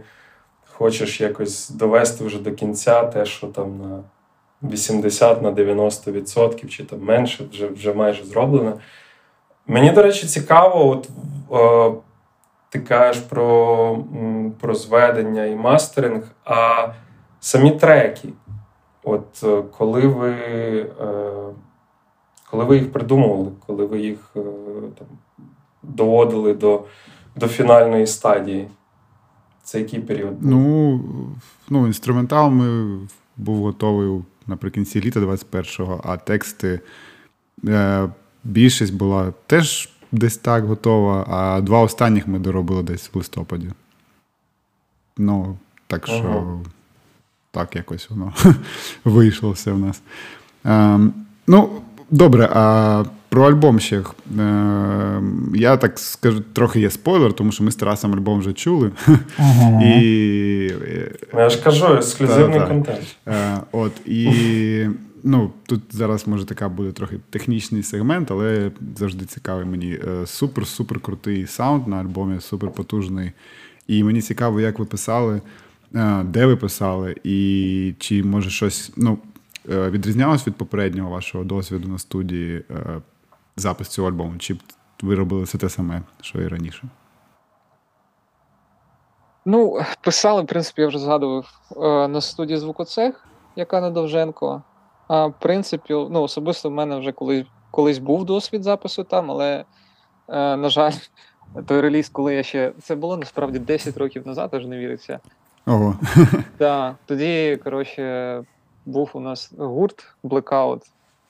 [0.65, 4.03] хочеш якось довести вже до кінця те, що там на
[4.71, 8.73] 80 на 90% чи там менше, вже вже майже зроблено.
[9.67, 11.10] Мені, до речі, цікаво, от
[11.51, 11.97] е,
[12.69, 14.04] ти кажеш про,
[14.60, 16.88] про зведення і мастеринг, а
[17.39, 18.30] самі треки.
[19.04, 20.32] От е, коли ви
[21.01, 21.34] е,
[22.51, 24.39] коли ви їх придумували, коли ви їх е,
[24.99, 25.08] там,
[25.84, 26.84] доводили до
[27.36, 28.67] до фінальної стадії,
[29.63, 30.34] це який період?
[30.41, 30.99] Ну,
[31.69, 32.99] ну, інструментал ми
[33.38, 36.79] був готовий наприкінці літа 21-го, а тексти
[37.67, 38.10] е,
[38.43, 43.69] більшість була теж десь так готова, а два останніх ми доробили десь в листопаді.
[45.17, 46.60] Ну, так що ага.
[47.51, 48.34] так якось воно
[49.03, 50.01] вийшло все в нас.
[50.65, 50.99] Е,
[51.47, 51.81] ну,
[52.12, 53.03] добре, а
[53.35, 53.97] про альбом ще.
[54.39, 55.21] Е,
[55.55, 58.91] я так скажу, трохи є спойлер, тому що ми з Тарасом альбом вже чули.
[59.37, 59.81] Ага.
[59.83, 60.71] І...
[61.33, 63.15] Ну, я ж кажу, ексклюзивний та, контент.
[63.27, 64.29] Е, от, і
[65.23, 69.99] ну, Тут зараз може така буде трохи технічний сегмент, але завжди цікавий мені.
[70.25, 73.31] Супер-супер крутий саунд на альбомі, супер потужний.
[73.87, 75.41] І мені цікаво, як ви писали,
[75.95, 78.91] е, де ви писали, і чи може щось.
[78.97, 79.17] ну,
[79.67, 82.63] Відрізнялось від попереднього вашого досвіду на студії
[83.55, 84.37] запис цього альбому?
[84.37, 84.57] Чи
[85.01, 86.87] ви робили все те саме, що і раніше?
[89.45, 94.61] Ну, писали, в принципі, я вже згадував е, на студії звукоцех, яка на Довженко.
[95.07, 99.65] А в принципі, ну, особисто в мене вже колись колись був досвід запису там, але,
[100.27, 100.91] е, на жаль,
[101.65, 102.73] той реліз, коли я ще.
[102.81, 105.19] Це було насправді 10 років назад, аж не віриться.
[105.65, 105.95] Ого.
[106.57, 108.43] Так, тоді, коротше,
[108.85, 110.81] був у нас гурт Blackout.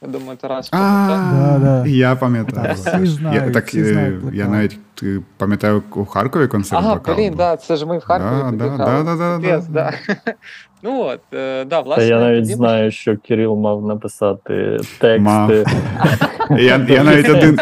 [0.06, 1.98] Я думаю, Тарас пам'ятає.
[1.98, 2.76] Я пам'ятаю.
[4.34, 4.80] Я навіть
[5.38, 6.84] пам'ятаю у Харкові концерт.
[6.86, 8.58] Ага, блін, так, це ж ми в Харкові.
[10.84, 12.08] Ну от, е, да, власне.
[12.08, 15.66] Я навіть знаю, що Кирил мав написати тексти.
[16.58, 17.60] Я навіть один.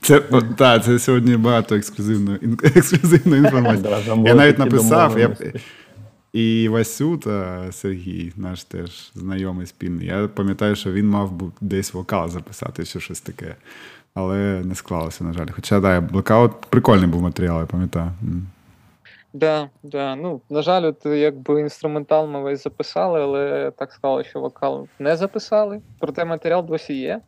[0.00, 0.20] Це
[0.56, 2.38] так, це сьогодні багато ексклюзивної
[3.42, 3.94] інформації.
[4.24, 5.16] Я навіть написав.
[6.34, 10.06] І Васюта Сергій, наш теж знайомий спільний.
[10.06, 13.54] Я пам'ятаю, що він мав десь вокал записати чи щось таке.
[14.14, 15.46] Але не склалося, на жаль.
[15.54, 18.10] Хоча, да, блокаут прикольний був матеріал, я пам'ятаю.
[19.32, 20.16] Да, да.
[20.16, 25.16] Ну, на жаль, от якби інструментал ми весь записали, але так склалося, що вокал не
[25.16, 25.80] записали.
[25.98, 27.20] Проте матеріал досі є.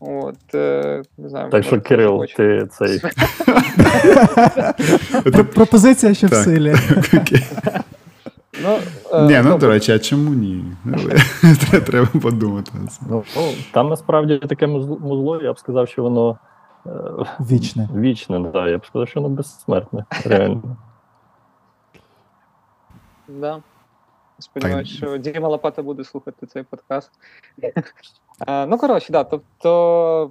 [0.00, 3.00] От, е, не знаю, Так що, Кирил, ти цей.
[5.54, 6.74] Пропозиція ще в силі.
[8.60, 8.78] Ну,
[9.12, 10.64] е, Ні, ну до речі, а чому ні?
[11.86, 12.72] Треба подумати.
[13.08, 13.24] Ну,
[13.72, 16.38] Там насправді таке музло, я б сказав, що воно
[16.86, 16.90] е,
[17.40, 17.88] вічне.
[17.96, 18.68] Вічне, так.
[18.68, 20.76] Я б сказав, що воно безсмертне, реально.
[23.28, 23.62] Да.
[24.38, 27.10] Сподіваюся, що Діма Лопата буде слухати цей подкаст.
[28.48, 30.30] Ну, коротше, да, тобто.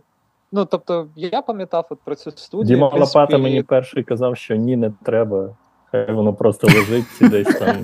[0.52, 2.76] Ну, тобто, я пам'ятав от про цю студію.
[2.76, 5.50] Діма Лопата мені перший казав, що ні, не треба.
[5.92, 7.76] Хай воно просто лежить і десь там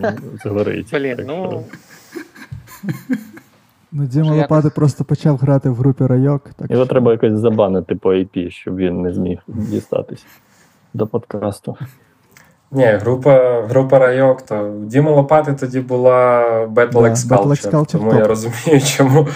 [0.44, 0.90] згорить.
[0.92, 1.64] Блін, ну.
[3.92, 6.50] Ну, Діма Лопати просто почав грати в групі райок.
[6.56, 6.90] Так Його що...
[6.90, 10.26] треба якось забанити по IP, щоб він не зміг дістатись
[10.94, 11.78] до подкасту.
[12.72, 18.18] Ні, група група Райок, то Діма Лопати тоді була Battle X Culture, Culture, тому top.
[18.18, 19.28] я розумію, чому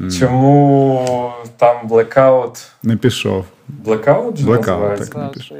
[0.00, 0.18] mm.
[0.18, 3.44] чому там Blackout не пішов.
[3.84, 4.44] Blackout?
[4.44, 5.58] Blackout, так не пішов.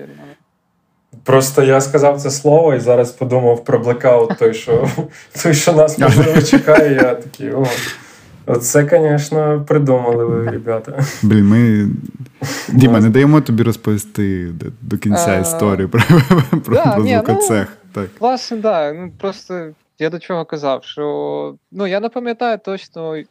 [1.24, 4.88] Просто я сказав це слово і зараз подумав про блекаут, той, що
[5.42, 6.94] той, що нас можливо чекає.
[6.94, 7.66] Я такий, о,
[8.46, 11.04] оце, звісно, придумали ви, ребята.
[11.22, 11.88] Блін, ми.
[12.68, 14.48] Діма, не даємо тобі розповісти
[14.80, 16.02] до кінця історію про
[16.64, 17.68] про звукоцех.
[17.96, 18.94] Ну, власне, так.
[18.98, 23.22] Ну, просто я до чого казав, що ну, я не пам'ятаю точно.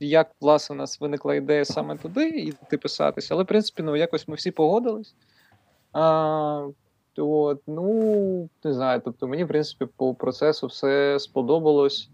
[0.00, 4.28] Як власне у нас виникла ідея саме туди йти писатися, але в принципі ну якось
[4.28, 5.14] ми всі погодились.
[5.92, 6.66] А,
[7.18, 12.10] От, ну, не знаю, тобто мені, в принципі, по процесу все сподобалось.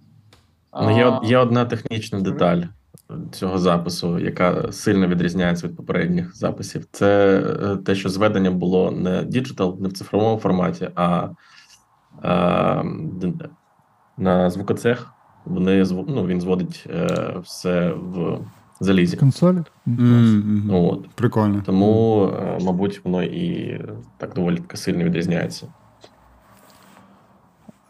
[0.83, 2.63] Ну, Є є одна технічна деталь
[3.33, 6.87] цього запису, яка сильно відрізняється від попередніх записів.
[6.93, 11.29] Це е, те, що зведення було не digital, не в цифровому форматі, а,
[12.23, 12.83] а
[14.17, 15.13] на звукоцех.
[15.45, 18.39] Вони ну, Він зводить е, все в
[18.81, 19.17] залізі.
[19.17, 19.59] Консолі?
[19.87, 20.93] Mm-hmm.
[20.93, 21.09] От.
[21.09, 21.63] Прикольно.
[21.67, 23.81] Тому, е, мабуть, воно і
[24.17, 25.67] так доволі таки сильно відрізняється.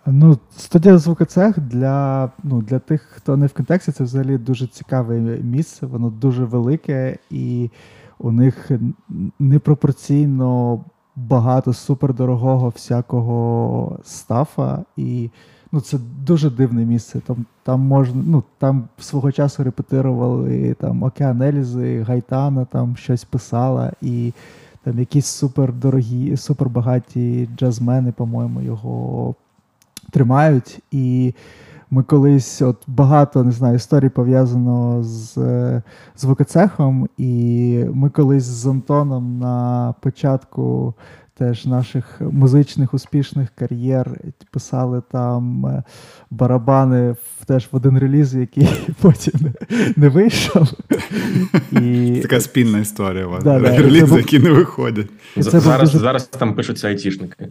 [0.06, 5.20] Ну, студія звукоцех для ну, для тих, хто не в контексті, це взагалі дуже цікаве
[5.42, 7.70] місце, воно дуже велике, і
[8.18, 8.70] у них
[9.38, 10.80] непропорційно
[11.16, 14.84] багато супердорогого всякого стафа.
[14.96, 15.30] І
[15.72, 17.20] ну, це дуже дивне місце.
[17.20, 23.92] Там там можна, ну, там свого часу репетирували там Океан Елізи, Гайтана там щось писала,
[24.02, 24.32] і
[24.84, 29.34] там якісь супердорогі, супербагаті джазмени, по-моєму, його
[30.10, 30.80] тримають.
[30.90, 31.34] І
[31.90, 35.36] ми колись от багато не знаю, історій пов'язано з
[36.16, 40.94] звукоцехом, і ми колись з Антоном на початку
[41.38, 44.10] теж наших музичних успішних кар'єр
[44.50, 45.82] писали там е,
[46.30, 48.68] барабани в теж в один реліз, який
[49.00, 49.40] потім
[49.96, 50.68] не вийшов.
[51.72, 52.18] І...
[52.22, 53.26] Така спільна історія.
[53.26, 53.44] у вас.
[53.44, 55.06] Да, Релізи, да, які не виходять.
[55.36, 55.98] Зараз, дуже...
[55.98, 57.48] зараз там пишуться айтішники.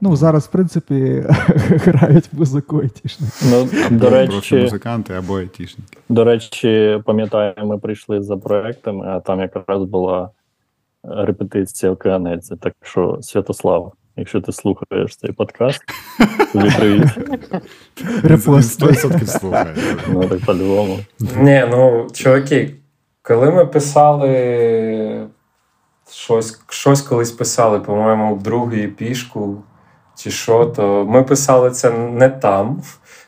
[0.00, 1.24] Ну, зараз, в принципі,
[1.68, 3.32] грають музику айтішники.
[3.50, 5.98] Ну, до речі, музиканти або айтішники.
[6.08, 10.30] До речі, пам'ятаю, ми прийшли за проектами, а там якраз була
[11.10, 12.56] репетиція Океанельця.
[12.56, 15.82] Так що, Святослав, якщо ти слухаєш цей подкаст,
[16.52, 17.04] тобі привіт.
[18.22, 18.82] Репост.
[18.82, 19.74] 100% слухає.
[20.12, 20.98] Ну, так по-любому.
[21.36, 22.74] Ні, ну, чуваки,
[23.22, 25.26] коли ми писали
[26.10, 29.62] щось, щось колись писали, по-моєму, другу пішку
[30.16, 32.82] чи що, то ми писали це не там,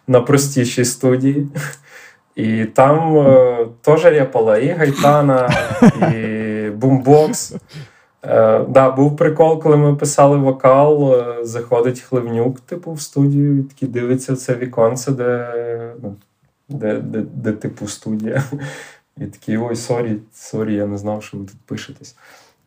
[0.07, 1.47] на простішій студії.
[2.37, 5.51] І там е, теж репала і гайтана,
[6.13, 6.48] і
[6.79, 7.55] бумбокс.
[8.23, 13.63] Е, да, Був прикол, коли ми писали вокал, е, заходить Хливнюк, типу, в студію, і
[13.63, 15.55] такий дивиться це віконце, де,
[16.03, 16.17] ну,
[16.69, 18.43] де, де, де, типу, студія.
[19.17, 22.17] І такий, ой, sorry, sorry, я не знав, що ви тут пишетесь.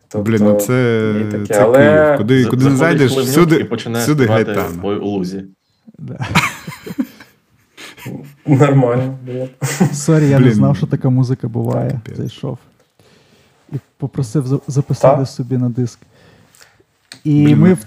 [0.08, 2.18] Тобто, Блін, ну це, таке, це але...
[2.18, 4.66] Куди, куди не зайдеш, всюди, всюди Гайтана.
[4.82, 5.44] в лузі.
[6.00, 6.28] Да.
[8.46, 9.18] Нормально.
[9.94, 10.48] Sorry, я Блін.
[10.48, 12.02] не знав, що така музика буває.
[12.16, 12.58] Зайшов.
[13.72, 15.28] І попросив записати так.
[15.28, 16.00] собі на диск.
[17.24, 17.60] І Блін.
[17.60, 17.78] ми...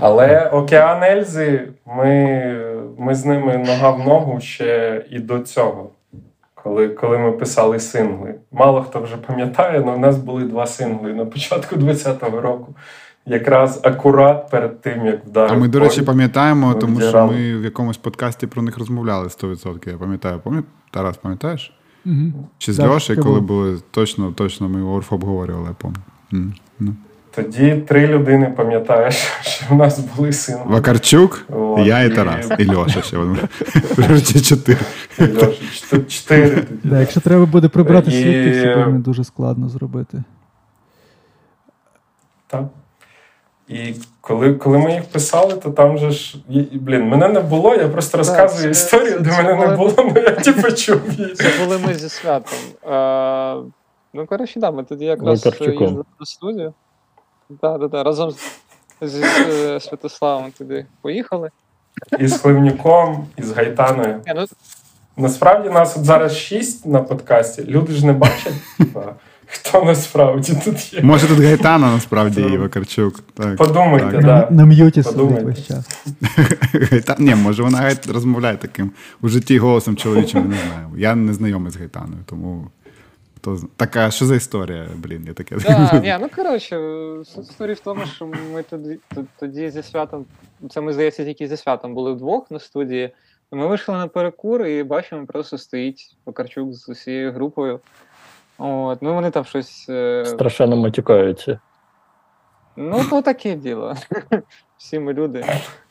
[0.00, 2.56] Але Океан Ельзи, ми,
[2.98, 5.90] ми з ними нога в ногу ще і до цього.
[6.54, 8.34] Коли коли ми писали сингли.
[8.52, 12.74] Мало хто вже пам'ятає, але у нас були два сингли на початку 20-го року
[13.26, 15.52] якраз акурат перед тим, як вдарив.
[15.52, 19.90] А ми, до речі, пам'ятаємо, тому що ми в якомусь подкасті про них розмовляли 100%.
[19.90, 20.64] Я пам'ятаю, Пам'ят...
[20.90, 21.72] Тарас, пам'ятаєш?
[22.06, 22.48] Угу.
[22.58, 26.52] Чи з Льошею, коли були точно, точно ми Орф обговорювали, я пам'ятаю.
[26.80, 26.94] Ну.
[27.34, 30.60] Тоді три людини пам'ятаєш, що в нас були сини.
[30.66, 33.18] Вакарчук, От, я і Тарас, і Льоша ще.
[33.98, 34.78] Вже чотири.
[36.08, 36.64] Чотири.
[36.84, 38.22] Да, якщо треба буде прибрати і...
[38.22, 40.22] свідків, це буде дуже складно зробити.
[42.46, 42.64] Так.
[43.68, 46.36] І коли коли ми їх писали, то там же ж
[46.72, 50.30] блін, мене не було, я просто розказую це, історію, де мене не було, але я
[50.30, 51.34] типу чув її.
[51.34, 52.58] Це були ми зі святом.
[52.86, 53.62] А,
[54.16, 56.74] Ну, коротше, да, ми тоді якраз їздили до студію.
[57.48, 58.38] Да, да, да, разом з,
[59.00, 61.50] з, з Святославом туди поїхали.
[62.18, 64.20] І з Хливнюком, і з Гайтаною.
[64.34, 64.46] ну...
[65.16, 67.64] Насправді нас от зараз шість на подкасті.
[67.64, 68.54] Люди ж не бачать.
[69.54, 71.02] Хто насправді тут є?
[71.02, 73.20] Може тут Гайтана насправді і Вакарчук.
[73.34, 74.24] Так, Подумайте, так.
[74.24, 74.48] Да.
[74.50, 76.06] На м'юті сидить весь час.
[76.90, 77.16] Гайтан...
[77.18, 78.90] Ні, може вона розмовляє таким
[79.22, 80.88] у житті голосом чоловічим, не знаю.
[80.96, 82.66] Я не знайомий з Гайтаною, тому.
[83.40, 83.58] То...
[83.76, 85.56] Так, що за історія, блін, я таке.
[85.56, 86.76] Да, ні, ну коротше,
[87.40, 88.98] історія в тому, що ми тоді
[89.40, 90.24] тоді зі святом,
[90.70, 93.10] це ми, здається, тільки зі святом були вдвох на студії.
[93.52, 97.80] Ми вийшли на перекур і бачимо, просто стоїть Покарчук з усією групою.
[98.58, 99.86] От, Ну вони там щось.
[99.88, 100.24] Е...
[100.26, 101.60] Страшенно матюкаються.
[102.76, 103.94] Ну, то таке діло.
[104.76, 105.44] Всі ми люди.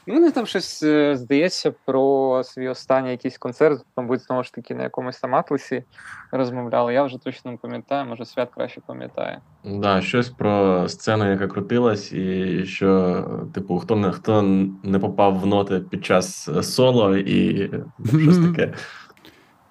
[0.07, 4.75] Ну, вони там щось е, здається про свій останній якийсь концерт, мабуть, знову ж таки
[4.75, 5.83] на якомусь там атласі
[6.31, 6.93] розмовляли.
[6.93, 9.41] Я вже точно не пам'ятаю, може свят краще пам'ятає.
[9.63, 13.23] Так, да, щось про сцену, яка крутилась, і що,
[13.53, 14.41] типу, хто не хто
[14.83, 17.69] не попав в ноти під час соло і
[18.05, 18.73] щось таке.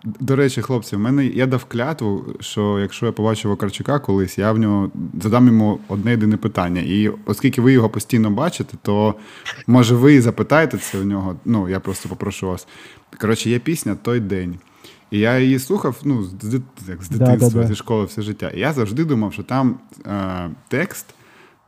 [0.04, 4.52] До речі, хлопці, в мене я дав клятву, що якщо я побачу Вакарчука колись, я
[4.52, 4.90] в нього
[5.22, 6.80] задам йому одне єдине питання.
[6.80, 9.14] І оскільки ви його постійно бачите, то
[9.66, 11.36] може ви і запитаєте це в нього.
[11.44, 12.66] Ну, я просто попрошу вас.
[13.20, 14.58] Коротше, є пісня той день.
[15.10, 18.50] І я її слухав ну, з, як, з дитинства, да, да, зі школи все життя.
[18.50, 21.06] І я завжди думав, що там е, текст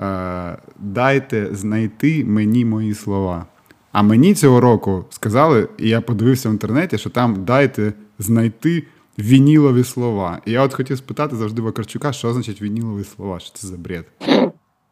[0.00, 3.46] е, дайте знайти мені мої слова.
[3.92, 8.84] А мені цього року сказали, і я подивився в інтернеті, що там дайте знайти
[9.18, 10.40] Вінілові слова.
[10.46, 13.40] І я от хотів спитати завжди Вакарчука, що значить вінілові слова?
[13.40, 14.04] Що це за бред?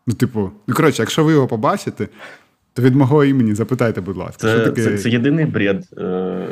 [0.07, 2.09] Ну, типу, ну коротше, якщо ви його побачите,
[2.75, 4.39] то від мого імені запитайте, будь ласка.
[4.39, 4.83] Це, що таке...
[4.83, 6.03] це, це єдиний бред, е,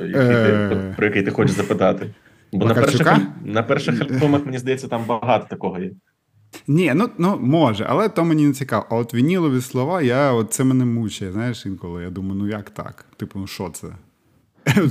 [0.06, 0.94] який ти, Е.
[0.96, 2.06] про який ти хочеш запитати.
[2.52, 5.90] Бо на перших, на перших альбомах, мені здається, там багато такого є.
[6.66, 8.86] Ні, ну, ну може, але то мені не цікаво.
[8.90, 12.02] А от вінілові слова, я, от це мене мучає, знаєш, інколи.
[12.02, 13.04] Я думаю, ну як так?
[13.16, 13.88] Типу, ну що це?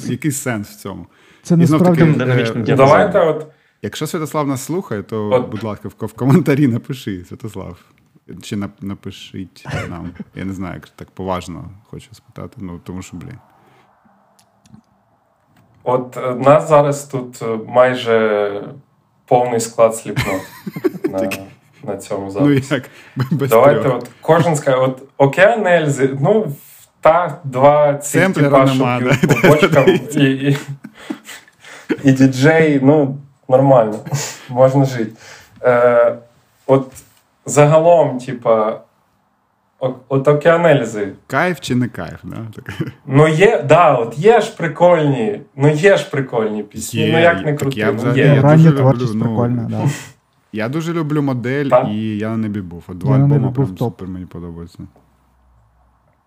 [0.12, 1.08] Який сенс в цьому?
[1.44, 2.76] Це І знов насправді таки, Динамічним е.
[2.76, 3.48] Давайте, от
[3.82, 5.50] Якщо Святослав нас слухає, то, От.
[5.50, 7.78] будь ласка, в, в коментарі напиши, Святослав.
[8.42, 10.12] Чи напишіть нам.
[10.36, 13.38] Я не знаю, як так поважно хочу спитати, ну тому що, блін.
[15.84, 18.64] От е, нас зараз тут е, майже
[19.26, 20.42] повний склад сліпнот
[21.10, 21.30] на,
[21.84, 22.90] на цьому Ну як
[23.32, 23.96] без Давайте, трьох.
[23.96, 26.56] от кожен скаже, от океан Ельзи, ну
[27.02, 29.00] та два ці типа, що
[29.50, 29.86] бочкам
[30.16, 30.58] і, і,
[32.04, 33.18] і діджей, ну
[33.50, 33.96] нормально,
[34.50, 35.12] можна жити.
[35.64, 36.16] Е,
[36.68, 36.92] от
[37.46, 38.82] загалом, типа,
[40.10, 42.20] от океан Ельзи, Кайф чи не кайф?
[42.24, 42.38] Да?
[42.56, 42.74] Так.
[43.06, 47.00] Ну є, да, от є ж прикольні, ну є ж прикольні пісні.
[47.02, 48.26] Є, ну як не крути, я ну є.
[48.26, 49.90] я рання дуже творчість люблю, ну, прикольна, да.
[50.52, 51.88] Я дуже люблю модель, Так.
[51.88, 52.84] і я на небі був.
[52.88, 53.80] От два Я небі прям топ.
[53.80, 54.80] супер мені подобаються.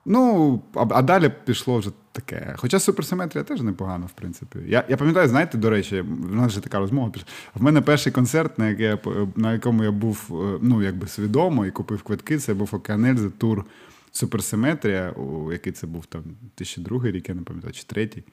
[0.04, 2.54] Ну, а, а далі пішло вже таке.
[2.56, 4.58] Хоча суперсиметрія теж непогано, в принципі.
[4.66, 7.28] Я, я пам'ятаю, знаєте, до речі, в нас вже така розмова пішла.
[7.54, 11.70] В мене перший концерт, на, який на якому я був е, ну, якби свідомо і
[11.70, 13.64] купив квитки, це був Океанельзи тур
[14.12, 18.24] Суперсиметрія, у який це був там 2002 рік, я не пам'ятаю, чи третій.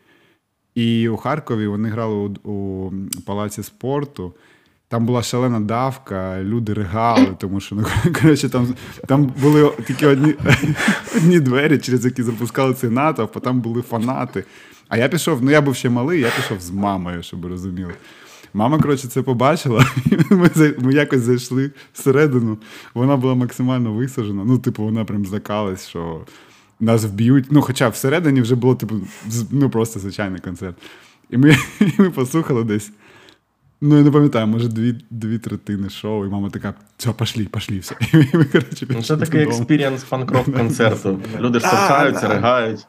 [0.75, 2.91] І у Харкові вони грали у, у
[3.25, 4.33] палаці спорту.
[4.89, 7.85] Там була шалена давка, люди ригали, тому що ну,
[8.21, 8.67] коротше, там,
[9.07, 10.35] там були тільки одні,
[11.15, 14.43] одні двері, через які запускали цей натовп, а там були фанати.
[14.87, 17.93] А я пішов, ну я був ще малий, я пішов з мамою, щоб розуміли.
[18.53, 19.85] Мама, коротше, це побачила,
[20.29, 22.57] ми, ми якось зайшли всередину.
[22.93, 24.43] Вона була максимально висаджена.
[24.45, 26.21] Ну, типу, вона прям злякалась, що
[26.79, 27.45] нас вб'ють.
[27.51, 28.95] Ну, хоча всередині вже було, типу,
[29.51, 30.75] ну просто звичайний концерт.
[31.29, 32.91] І ми, і ми послухали десь.
[33.81, 37.79] Ну, я не пам'ятаю, може, дві, дві третини шоу, і мама така, все, пошли, пошли,
[37.79, 37.95] все.
[38.13, 41.19] І ми, коротше, Ну, це такий experience панк-рок концерту.
[41.39, 42.87] Люди штовхаються, ригають.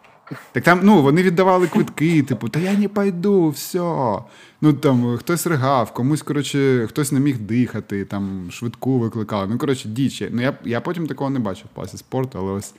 [0.52, 4.18] Так там, ну, вони віддавали квитки, типу, та я не пойду, все.
[4.60, 9.46] Ну там хтось ригав, комусь, коротше, хтось не міг дихати, там швидку викликали.
[9.50, 10.28] Ну, коротше, дічі.
[10.32, 12.74] Ну, я, я потім такого не бачив в класі спорту, але ось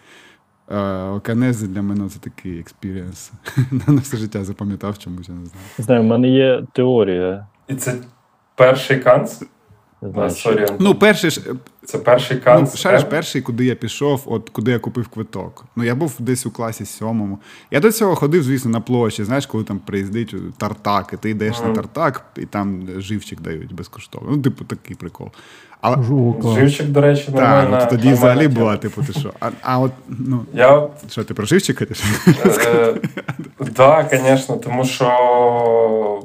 [0.71, 3.31] е, Оканези для мене це такий експірієнс.
[3.87, 5.65] На все життя запам'ятав чомусь, я не знаю.
[5.77, 7.47] Не знаю, в мене є теорія.
[7.67, 7.95] І це
[8.55, 9.41] перший канц.
[10.03, 11.41] Знаю, Ну, перший ж,
[11.85, 13.05] це перший ну, шариш, Е?
[13.05, 15.65] перший, куди я пішов, от куди я купив квиток.
[15.75, 17.39] Ну, я був десь у класі сьомому.
[17.71, 19.23] Я до цього ходив, звісно, на площі.
[19.23, 24.29] Знаєш, коли там приїздить тартак, і ти йдеш на тартак, і там живчик дають безкоштовно.
[24.31, 25.29] Ну, типу, такий прикол.
[25.81, 26.55] А, Жу, клас.
[26.59, 27.83] Живчик, до речі, Так, нормальна.
[27.83, 29.33] от тоді взагалі була, типу, ти що?
[29.39, 31.85] А, а от, ну, Я що, ти про живчика?
[31.91, 32.05] Що?
[32.69, 32.95] Е,
[33.73, 36.23] Так, звісно, тому що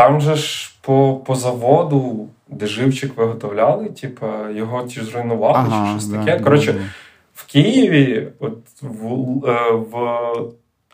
[0.00, 6.06] там же ж по, по заводу, де живчик виготовляли, типа, його ті зруйнували чи щось
[6.06, 6.38] да, таке.
[6.38, 6.80] да, Коротше, да.
[7.34, 10.34] в Києві, от в, е, в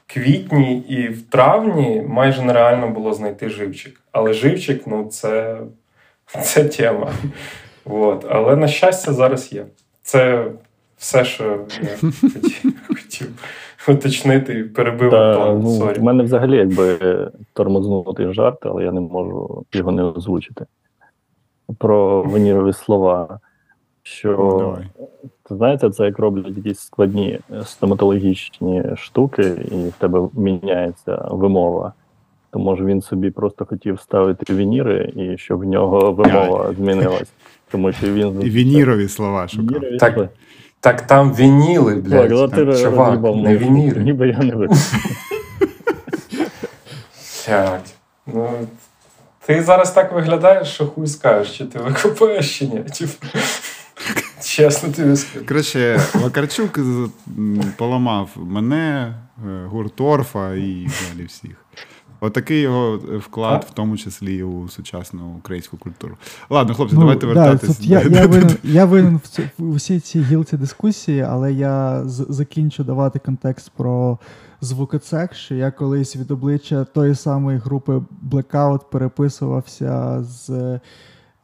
[0.06, 4.00] квітні і в травні майже нереально було знайти живчик.
[4.12, 5.60] Але живчик, ну, це,
[6.42, 7.12] це тема.
[7.84, 8.26] От.
[8.28, 9.66] Але на щастя, зараз є.
[10.02, 10.44] Це
[10.98, 13.28] все, що я хотів, хотів
[13.88, 15.60] уточнити, перебив Та, Антон.
[15.62, 15.98] ну, Sorry.
[15.98, 16.98] в мене взагалі якби
[17.52, 20.64] тормознутий жарт, але я не можу його не озвучити.
[21.78, 23.40] Про венірові слова.
[24.02, 24.84] Що Ну, давай.
[25.50, 31.92] знаєте, це як роблять якісь складні стоматологічні штуки, і в тебе міняється вимова.
[32.50, 37.32] То може він собі просто хотів ставити вініри, і щоб в нього вимова змінилась.
[37.70, 39.66] Тому що він вінірові слова шукав.
[39.66, 40.28] Вінірові Так, слова.
[40.86, 42.32] Так там вініли, блядь.
[42.32, 44.02] але ти там, чувак, роз'їбав не вініри.
[44.02, 45.00] Ніби я не випустив.
[47.48, 47.94] Блядь.
[48.26, 48.50] Ну,
[49.46, 52.80] ти зараз так виглядаєш, що хуй скажеш, чи ти викупаєш, чи ні.
[52.98, 53.26] Типу,
[54.42, 55.46] чесно тобі скажу.
[55.46, 56.78] Коротше, Вакарчук
[57.76, 59.14] поламав мене,
[59.46, 61.65] е, гурт Орфа і взагалі всіх.
[62.20, 66.16] Отакий його вклад, в тому числі і у сучасну українську культуру.
[66.50, 67.80] Ладно, хлопці, давайте Ну, да, вертатись.
[67.80, 69.20] я, я, винен, я винен
[69.58, 74.18] в, усій цій гілці дискусії, але я з, закінчу давати контекст про
[74.60, 80.80] звукоцек, що я колись від обличчя тої самої групи Blackout переписувався з е,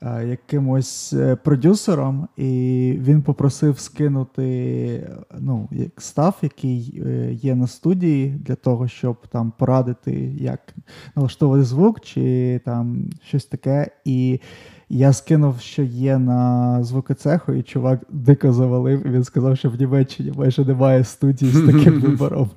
[0.02, 8.54] якимось е, продюсером, і він попросив скинути ну, став, який е, є на студії, для
[8.54, 10.74] того, щоб там порадити, як
[11.16, 13.90] налаштовувати звук, чи там щось таке.
[14.04, 14.40] І
[14.88, 19.80] я скинув, що є на звукоцеху, і чувак дико завалив, і він сказав, що в
[19.80, 22.50] Німеччині майже немає студії з таким вибором.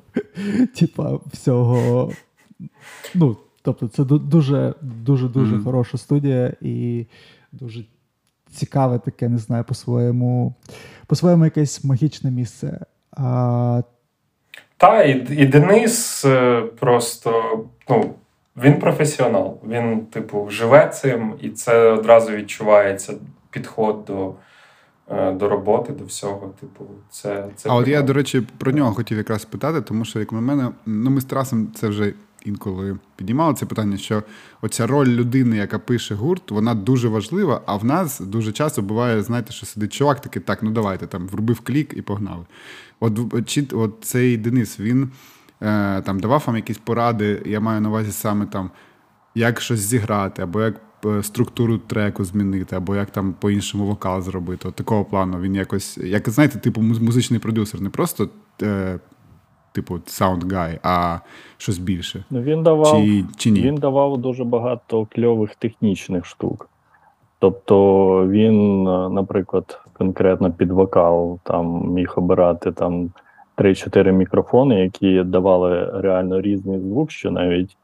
[0.76, 2.12] Типа всього.
[3.16, 7.06] Ну, Тобто, це дуже дуже дуже хороша студія і
[7.60, 7.86] дуже
[8.52, 10.56] цікаве таке, не знаю, по-своєму
[11.08, 12.80] по-своєму якесь магічне місце.
[13.12, 13.82] А...
[14.78, 18.14] Та, і, і Денис е, просто, ну.
[18.64, 23.14] Він професіонал, він, типу, живе цим, і це одразу відчувається
[23.50, 24.34] підход до
[25.12, 26.54] е, до роботи, до всього.
[26.60, 27.70] Типу, це це.
[27.70, 30.70] А от я, до речі, про нього хотів якраз спитати, тому що, як на мене,
[30.86, 32.14] ну ми з Тарасом це вже
[32.46, 34.24] інколи піднімали це питання, що
[34.62, 39.22] оця роль людини, яка пише гурт, вона дуже важлива, а в нас дуже часто буває,
[39.22, 42.46] знаєте, що сидить чувак, такий, так, ну давайте там врубив клік і погнали.
[43.00, 45.12] От, чи, от цей Денис, він.
[45.62, 48.72] Е, там давав вам якісь поради, я маю на увазі саме там,
[49.36, 54.68] як щось зіграти, або як е, структуру треку змінити, або як там по-іншому вокал зробити.
[54.68, 58.30] От такого плану він якось, як знаєте, типу музичний продюсер, не просто.
[58.62, 59.00] Е,
[59.76, 61.20] Типу sound guy, а
[61.58, 62.24] щось більше.
[62.30, 63.62] Ну, Він давав чи, чи ні?
[63.62, 66.70] Він давав дуже багато кльових технічних штук.
[67.40, 73.10] Тобто він, наприклад, конкретно під вокал там міг обирати там
[73.58, 77.78] 3-4 мікрофони, які давали реально різний звук, що навіть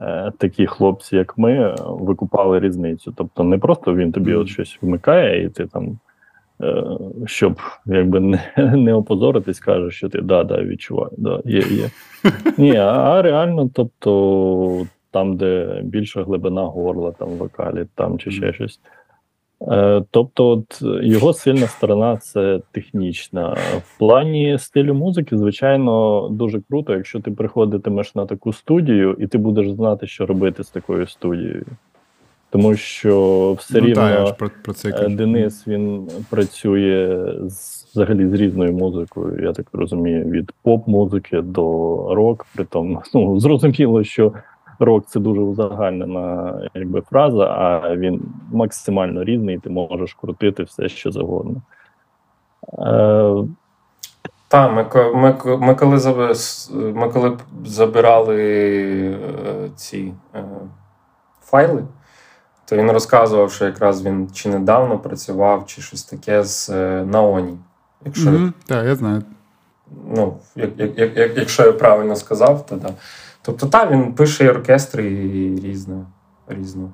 [0.00, 3.12] е, такі хлопці, як ми, викупали різницю.
[3.16, 5.96] Тобто, не просто він тобі от щось вмикає, і ти там, е,
[7.26, 8.40] щоб якби не
[8.76, 11.90] не опозоритись, каже, що ти да, да, відчуваю, да, є, є.
[12.58, 18.52] Ні, а, а реально, тобто, там, де більша глибина горла, там вокалі, там чи ще
[18.52, 18.80] щось.
[19.62, 23.56] Е, тобто, от його сильна сторона це технічна.
[23.78, 29.38] В плані стилю музики, звичайно, дуже круто, якщо ти приходитимеш на таку студію, і ти
[29.38, 31.66] будеш знати, що робити з такою студією.
[32.50, 38.28] Тому що все ну, рівно та, про, про це е, Денис він працює з, взагалі
[38.28, 41.64] з різною музикою, я так розумію, від поп-музики до
[42.14, 42.46] рок.
[42.54, 44.32] Притом, ну зрозуміло, що
[44.78, 48.22] рок це дуже узагальнена якби фраза, а він
[48.52, 51.62] максимально різний, ти можеш крутити все, що завгодно.
[52.78, 53.34] Е,
[54.48, 56.34] так, ми ми, ми, коли
[56.94, 58.40] ми коли забирали
[59.10, 60.44] е, ці е,
[61.40, 61.84] файли,
[62.68, 67.58] то він розказував, що якраз він чи недавно працював, чи щось таке з е, Наоні.
[68.04, 68.52] Якщо, mm-hmm.
[68.66, 69.22] Так, я знаю.
[70.16, 72.92] Ну, як, як, як, Якщо я правильно сказав, то так.
[73.42, 76.06] Тобто, так, він пише і оркестри і різну,
[76.48, 76.92] різну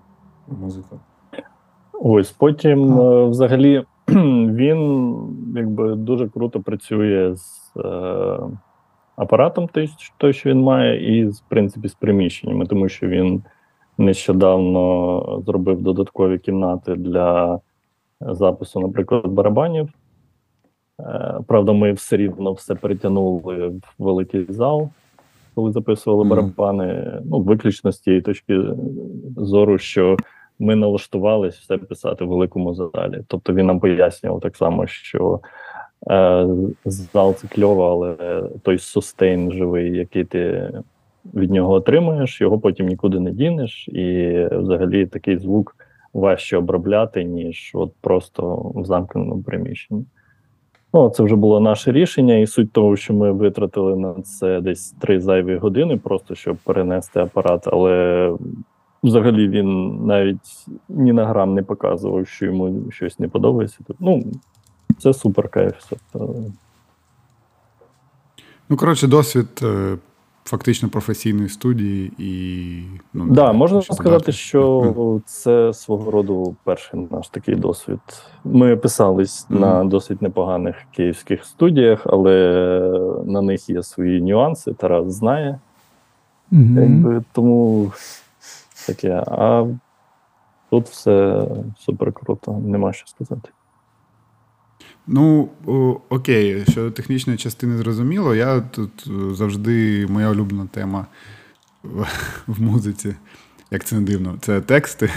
[0.49, 1.01] музику.
[1.93, 5.17] Ось потім, е, взагалі, він
[5.57, 8.39] якби дуже круто працює з е,
[9.17, 13.43] апаратом, той, той, що він має, і, в принципі, з приміщеннями, тому що він
[13.99, 17.61] нещодавно зробив додаткові кімнати для
[18.21, 19.89] запису, наприклад, барабанів.
[21.01, 24.91] Е, правда, ми все рівно все перетягнули в великий зал
[25.55, 28.61] коли записували барабани, ну виключно з тієї точки
[29.37, 30.17] зору, що
[30.59, 33.23] ми налаштувалися все писати в великому залі.
[33.27, 35.41] Тобто він нам пояснював так само, що
[36.11, 36.47] е,
[36.85, 40.71] зал це кльово, але той сустейн живий, який ти
[41.35, 45.77] від нього отримуєш, його потім нікуди не дінеш, і взагалі такий звук
[46.13, 50.05] важче обробляти, ніж от просто в замкненому приміщенні.
[50.95, 54.91] Ну, це вже було наше рішення, і суть того, що ми витратили на це десь
[54.91, 57.69] три зайві години, просто щоб перенести апарат.
[57.73, 58.33] Але
[59.03, 63.79] взагалі він навіть ні на грам не показував, що йому щось не подобається.
[64.01, 64.25] Ну,
[64.99, 65.93] це супер кайф.
[68.69, 69.97] Ну, коротше, досвід е,
[70.45, 72.83] фактично професійної студії і
[73.15, 78.01] ну да, можна сказати, що це свого роду перший наш такий досвід.
[78.45, 79.61] Ми писались mm-hmm.
[79.61, 82.35] на досить непоганих київських студіях, але
[83.27, 84.73] на них є свої нюанси.
[84.73, 85.59] Тарас знає,
[86.53, 86.81] mm-hmm.
[86.81, 87.93] якби тому
[88.87, 89.25] таке.
[89.27, 89.67] А
[90.71, 91.47] тут все
[91.79, 93.49] супер круто, нема що сказати.
[95.07, 95.51] Ну,
[96.09, 101.07] окей, щодо технічної частини зрозуміло, я тут е, завжди моя улюблена тема
[102.47, 103.15] в музиці,
[103.71, 105.11] як це не дивно, це тексти.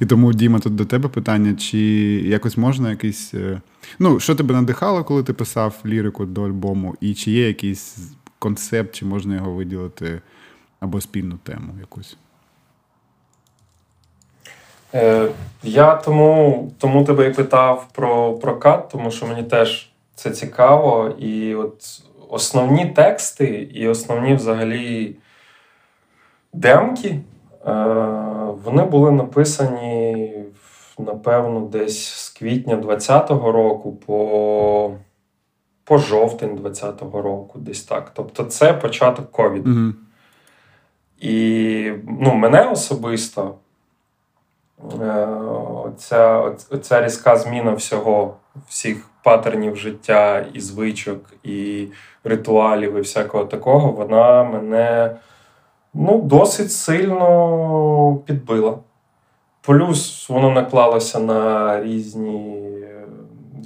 [0.00, 1.78] І тому, Діма, тут до тебе питання: чи
[2.24, 3.34] якось можна якийсь.
[3.34, 3.60] Е,
[3.98, 7.98] ну, що тебе надихало, коли ти писав лірику до альбому, і чи є якийсь
[8.38, 10.20] концепт, чи можна його виділити
[10.80, 12.16] або спільну тему якусь?
[14.94, 15.28] Е,
[15.62, 21.08] Я тому тому тебе і питав про прокат, тому що мені теж це цікаво.
[21.18, 25.16] І от основні тексти, і основні взагалі
[26.52, 27.72] демки, е,
[28.64, 30.34] вони були написані,
[30.98, 34.92] напевно, десь з квітня 20-го року по
[35.84, 38.10] по жовтень 20-го року, десь так.
[38.14, 39.70] Тобто, це початок ковіду.
[39.70, 39.92] Угу.
[41.20, 43.54] І ну, мене особисто
[45.84, 46.38] оця,
[46.70, 48.36] оця різка зміна всього,
[48.68, 51.88] всіх патернів життя, і звичок, і
[52.24, 55.16] ритуалів, і всякого такого, вона мене
[55.94, 58.78] ну, досить сильно підбила.
[59.62, 62.70] Плюс воно наклалося на різні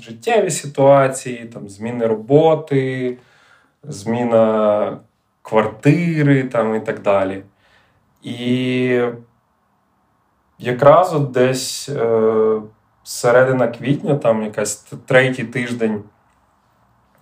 [0.01, 3.19] життєві ситуації, там, зміни роботи,
[3.83, 4.99] зміна
[5.43, 7.43] квартири там, і так далі.
[8.23, 9.01] І
[10.65, 12.61] якраз от десь е,
[13.03, 16.03] середина квітня, там якась третій тиждень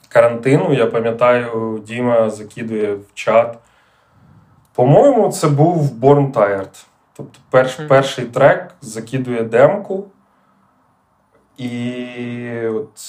[0.09, 3.59] карантину, я пам'ятаю, Діма закидує в чат.
[4.75, 6.85] По-моєму, це був Born Tired.
[7.17, 10.07] Тобто перш, перший трек закидує демку.
[11.57, 13.01] І от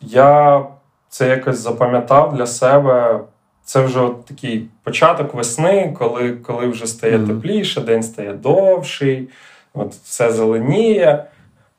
[0.00, 0.66] я
[1.08, 3.20] це якось запам'ятав для себе.
[3.68, 7.26] Це вже от такий початок весни, коли коли вже стає mm-hmm.
[7.26, 9.28] тепліше, день стає довший,
[9.74, 11.24] от все зеленіє.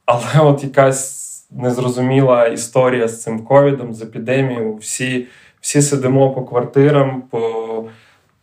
[0.06, 4.76] Але от якась незрозуміла історія з цим ковідом, з епідемією.
[4.76, 5.28] Всі
[5.62, 7.86] всі сидимо по квартирам, по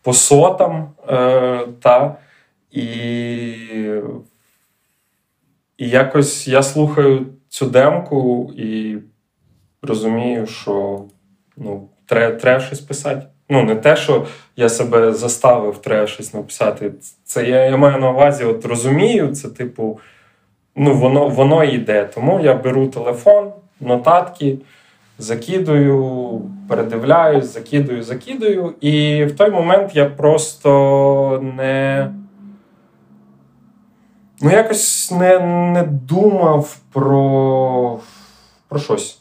[0.01, 0.89] по сотам.
[1.09, 2.17] Е, та,
[2.71, 2.87] І
[5.77, 8.97] і якось я слухаю цю демку і
[9.81, 11.03] розумію, що
[11.57, 13.27] ну, треба, треба щось писати.
[13.49, 14.25] Ну, не те, що
[14.55, 16.91] я себе заставив, треба щось написати.
[17.23, 19.99] Це я я маю на увазі, от розумію, це, типу,
[20.75, 22.05] ну, воно воно йде.
[22.15, 24.57] Тому я беру телефон, нотатки,
[25.17, 28.73] закидую, передивляюсь, закидую, закидую.
[28.81, 32.11] І в той момент я просто не.
[34.41, 37.99] Ну, якось не не думав про
[38.67, 39.19] про щось.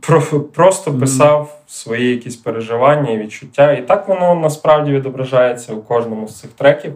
[0.00, 3.72] Про, Просто писав свої якісь переживання і відчуття.
[3.72, 6.94] І так воно насправді відображається у кожному з цих треків.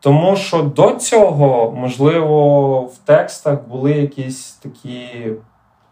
[0.00, 5.08] Тому що до цього, можливо, в текстах були якісь такі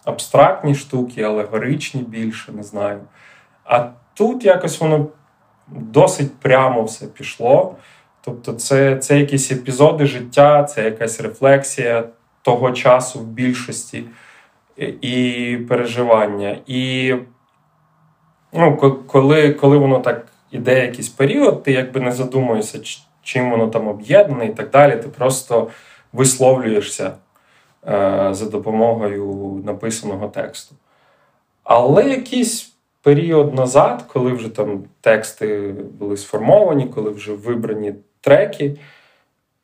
[0.05, 3.01] абстрактні штуки, алегоричні більше, не знаю.
[3.64, 5.07] А тут якось воно
[5.68, 7.77] досить прямо все пішло.
[8.21, 12.05] Тобто, це це якісь епізоди життя, це якась рефлексія
[12.43, 14.05] того часу в більшості
[14.81, 16.59] і переживання.
[16.66, 17.14] І
[18.53, 18.76] ну,
[19.07, 22.81] коли коли воно так іде якийсь період, ти якби не задумуєшся,
[23.22, 24.97] чим воно там об'єднане і так далі.
[24.97, 25.68] Ти просто
[26.12, 27.12] висловлюєшся
[27.89, 30.74] е, за допомогою написаного тексту.
[31.62, 32.72] Але якийсь
[33.03, 38.76] період назад, коли вже там тексти були сформовані, коли вже вибрані треки.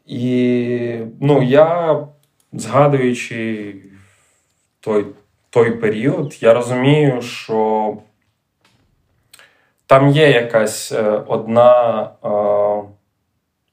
[0.07, 1.99] І ну, я,
[2.53, 3.75] згадуючи
[4.87, 5.07] той
[5.51, 7.97] той період, я розумію, що
[9.87, 12.29] там є якась е, одна е,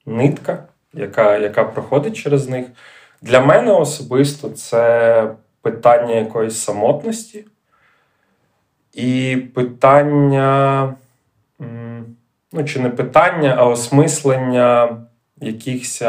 [0.05, 2.65] нитка, яка, яка проходить через них.
[3.21, 7.45] Для мене особисто це питання якоїсь самотності
[8.93, 10.93] і питання
[12.51, 14.97] ну, чи не питання, а осмислення
[15.37, 16.03] якихось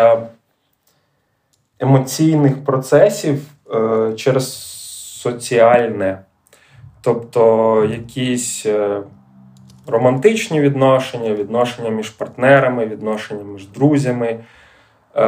[1.78, 3.42] емоційних процесів
[3.74, 4.73] е, через
[5.24, 6.18] соціальне,
[7.00, 9.00] тобто якісь е,
[9.86, 14.38] романтичні відношення, відношення між партнерами, відношення між друзями.
[15.16, 15.26] Е,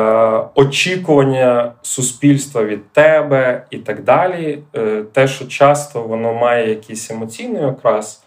[0.54, 4.58] очікування суспільства від тебе і так далі.
[4.76, 8.22] Е, те, що часто воно має якийсь емоційний окрас,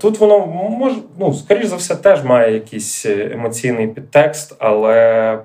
[0.00, 5.38] тут воно може, ну, скоріш за все, теж має якийсь емоційний підтекст, але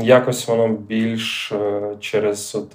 [0.00, 1.52] якось воно більш
[2.00, 2.66] через от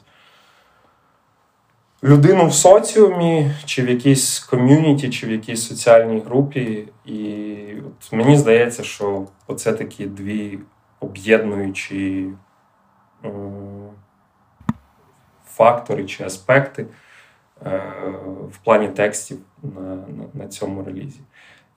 [2.04, 6.88] людину в соціумі, чи в якійсь ком'юніті, чи в якійсь соціальній групі.
[7.06, 7.56] І
[7.88, 10.60] от мені здається, що оце такі дві
[11.00, 12.30] об'єднуючі
[15.46, 16.86] фактори чи аспекти.
[17.66, 17.82] Е,
[18.52, 21.20] в плані текстів на, на, на цьому релізі.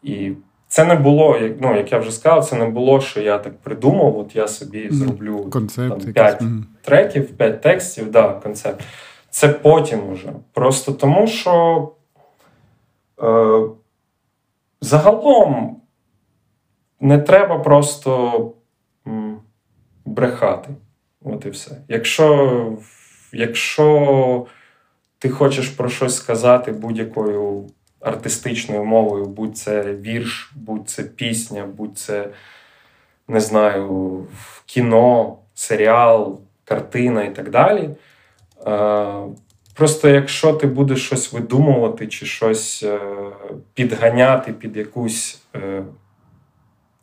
[0.02, 0.32] І
[0.68, 3.58] це не було, як ну, як я вже сказав, це не було, що я так
[3.58, 6.42] придумав, от я собі зроблю концепт, там, 5
[6.82, 8.84] треків, 5 текстів, да, концепт.
[9.32, 10.32] Це потім уже.
[10.52, 11.88] Просто тому, що
[13.22, 13.60] е,
[14.80, 15.76] загалом
[17.00, 18.52] не треба просто
[20.04, 20.68] брехати.
[21.24, 21.70] От і все.
[21.88, 22.78] Якщо,
[23.32, 24.46] Якщо
[25.18, 27.66] ти хочеш про щось сказати будь-якою
[28.00, 32.28] артистичною мовою, будь це вірш, будь це пісня, будь це,
[33.28, 34.26] не знаю,
[34.66, 37.90] кіно, серіал, картина і так далі.
[39.74, 43.00] Просто якщо ти будеш щось видумувати чи щось е,
[43.74, 45.82] підганяти під якусь е,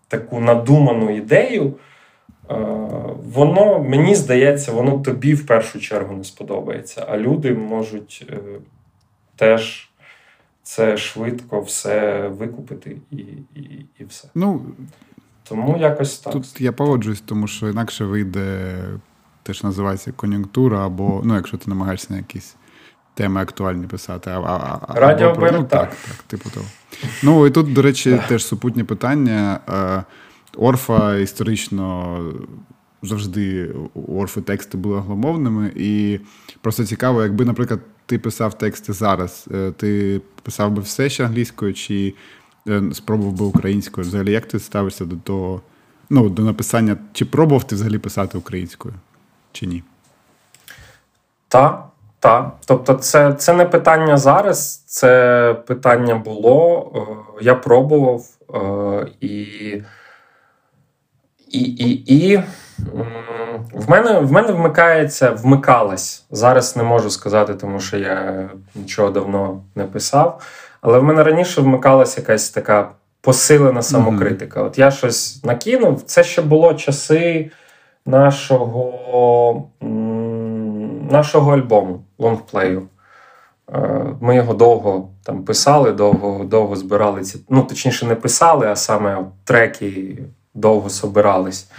[0.08, 1.74] таку надуману ідею,
[2.50, 2.56] е,
[3.34, 8.32] воно, мені здається, воно тобі в першу чергу не сподобається, а люди можуть
[9.36, 9.90] теж
[10.64, 13.18] це швидко все викупити і
[13.56, 14.28] і, і все.
[14.36, 14.62] Ну,
[15.44, 16.34] Тому якось так.
[16.34, 18.76] Тут я погоджуюсь, тому що інакше вийде
[19.50, 22.56] те, що називається кон'юнктура, або ну, якщо ти намагаєшся на якісь
[23.14, 24.30] теми актуальні писати.
[24.30, 26.66] А, а, Радіо або, ну, так, так, типу того.
[27.24, 29.60] Ну і тут, до речі, теж супутні питання.
[29.70, 30.04] Е,
[30.58, 32.18] Орфа історично
[33.02, 36.20] завжди у Орфи тексти були англомовними, і
[36.62, 41.74] просто цікаво, якби, наприклад, ти писав тексти зараз, е, ти писав би все ще англійською,
[41.74, 42.14] чи
[42.68, 44.08] е, спробував би українською?
[44.08, 45.62] Взагалі, як ти ставишся до того,
[46.10, 48.94] ну, до написання, чи пробував ти взагалі писати українською,
[49.52, 49.84] чи ні?
[51.48, 51.86] Так,
[52.20, 52.56] так.
[52.66, 56.92] Тобто, це це не питання зараз, це питання було.
[56.96, 58.24] Е, я пробував
[59.22, 59.48] і.
[61.52, 62.44] І і, і
[63.74, 66.26] в мене в мене вмикається, вмикалась.
[66.32, 70.42] Зараз не можу сказати, тому що я нічого давно не писав.
[70.82, 72.90] Але в мене раніше вмикалася якась така
[73.22, 74.64] посилена самокритика.
[74.64, 76.02] От я щось накинув.
[76.02, 77.52] Це ще було часи
[78.06, 79.70] нашого
[81.12, 82.88] нашого альбому лонгплею.
[84.22, 87.40] Ми його довго там писали, довго довго збирали ці.
[87.50, 90.18] Ну, точніше, не писали, а саме треки
[90.54, 91.72] довго собирались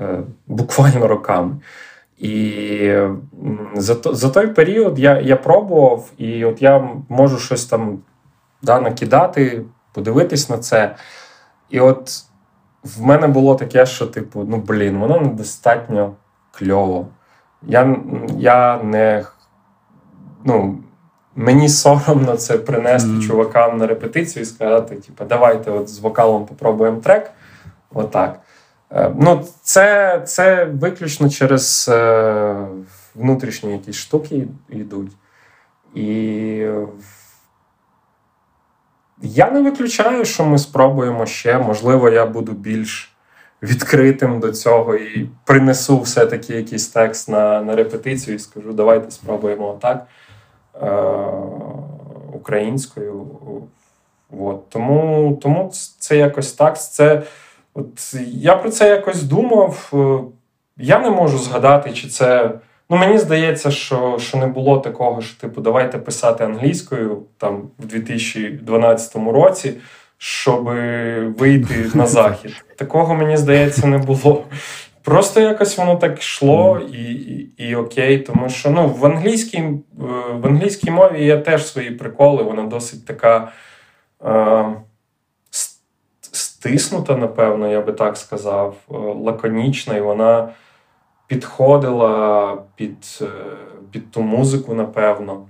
[0.00, 1.56] е, буквально роками.
[2.18, 2.94] І
[3.74, 7.98] за за той період я я пробував, і от я можу щось там
[8.62, 10.96] да, накидати, подивитись на це.
[11.70, 12.24] І от
[12.84, 16.12] в мене було таке, що, типу, ну блін, воно недостатньо
[16.50, 17.06] кльово.
[17.62, 17.96] Я
[18.38, 19.24] я не.
[20.44, 20.78] ну,
[21.36, 23.26] Мені соромно це принести mm.
[23.26, 27.30] чувакам на репетицію і сказати: типу, давайте от з вокалом попробуємо трек.
[27.94, 28.40] Отак.
[28.90, 32.66] Е, ну, Це це виключно через е,
[33.14, 35.12] внутрішні якісь штуки йдуть.
[35.94, 36.66] І
[39.22, 41.58] я не виключаю, що ми спробуємо ще.
[41.58, 43.12] Можливо, я буду більш
[43.62, 49.68] відкритим до цього і принесу все-таки якийсь текст на на репетицію і скажу, давайте спробуємо
[49.68, 50.06] отак
[50.82, 50.90] е,
[52.32, 53.26] українською.
[54.40, 54.68] От.
[54.68, 56.80] Тому тому це якось так.
[56.80, 57.22] Це
[57.74, 59.90] От Я про це якось думав.
[59.94, 60.18] Е,
[60.76, 62.50] я не можу згадати, чи це.
[62.92, 67.86] Ну, мені здається, що що не було такого, що типу, давайте писати англійською там в
[67.86, 69.74] 2012 році,
[70.18, 70.64] щоб
[71.38, 72.64] вийти на захід.
[72.76, 74.44] Такого мені здається не було.
[75.02, 79.82] Просто якось воно так йшло і і, і окей, тому що ну, в англійській е,
[80.32, 83.52] в англійській мові є теж свої приколи, вона досить така.
[84.24, 84.64] Е,
[86.32, 90.48] стиснута, напевно, я би так сказав, е, лаконічна, і вона
[91.32, 93.26] підходила під, е,
[93.90, 95.46] під ту музику, напевно.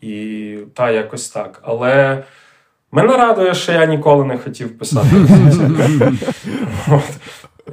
[0.00, 1.60] І та, якось так.
[1.62, 2.24] Але
[2.92, 5.08] мене радує, що я ніколи не хотів писати.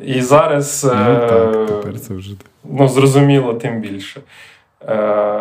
[0.03, 4.21] І зараз ну, е, тепер це вже ну, зрозуміло, тим більше.
[4.81, 4.95] Е,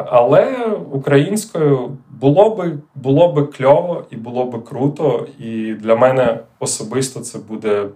[0.07, 5.27] але українською було би було би кльово і було би круто.
[5.39, 7.87] І для мене особисто це буде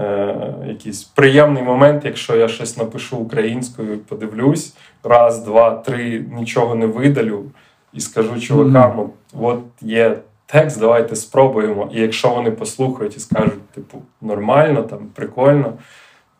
[0.00, 6.86] е, якийсь приємний момент, якщо я щось напишу українською, подивлюсь, раз, два, три, нічого не
[6.86, 7.44] видалю,
[7.92, 9.10] і скажу чувакам: от,
[9.40, 11.90] от є текст, давайте спробуємо.
[11.92, 15.72] І якщо вони послухають і скажуть, типу, нормально, там, прикольно,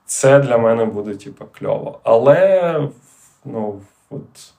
[0.07, 2.01] це для мене буде типу, кльово.
[2.03, 2.82] Але
[3.44, 3.80] ну,
[4.11, 4.53] от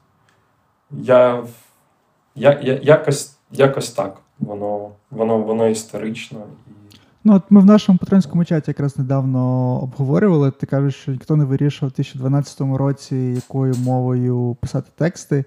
[0.91, 1.43] я,
[2.35, 4.17] я, я якось якось так.
[4.39, 6.39] Воно воно, воно історично.
[7.23, 9.39] Ну, от Ми в нашому патронському чаті якраз недавно
[9.81, 10.51] обговорювали.
[10.51, 15.43] Ти кажеш, що ніхто не вирішував у 2012 році, якою мовою писати тексти.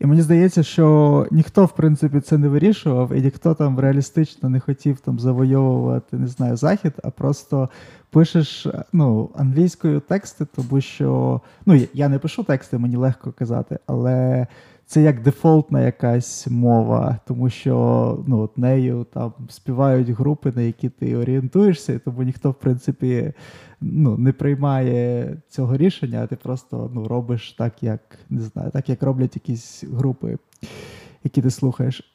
[0.00, 4.60] І мені здається, що ніхто, в принципі, це не вирішував, і ніхто там реалістично не
[4.60, 7.68] хотів там завойовувати, не знаю, захід, а просто
[8.10, 14.46] пишеш ну, англійською тексти, тому що ну, я не пишу тексти, мені легко казати, але
[14.86, 20.88] це як дефолтна якась мова, тому що ну, от нею там співають групи, на які
[20.88, 23.32] ти орієнтуєшся, тому ніхто, в принципі,
[23.80, 28.88] ну, не приймає цього рішення, а ти просто ну, робиш так, як не знаю, так,
[28.88, 30.38] як роблять якісь групи,
[31.24, 32.14] які ти слухаєш.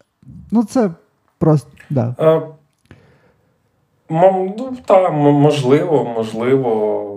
[0.51, 0.91] Ну, це
[1.37, 1.71] просто.
[1.89, 2.15] да.
[2.19, 2.41] Е,
[4.09, 7.10] ну, так, можливо, можливо.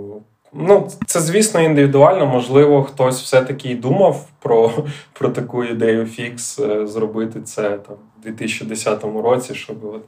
[0.56, 2.26] Ну, це, звісно, індивідуально.
[2.26, 4.72] Можливо, хтось все-таки й думав про
[5.12, 10.02] про таку ідею фікс, е, зробити це там в 2010 році, щоб от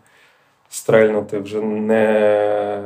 [0.68, 2.82] стрельнути вже не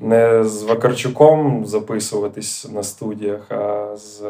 [0.00, 4.22] не з Вакарчуком записуватись на студіях, а з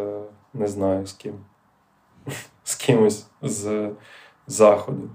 [0.55, 1.34] не знаю з ким.
[2.64, 3.89] З кимось з
[4.47, 5.09] заходу.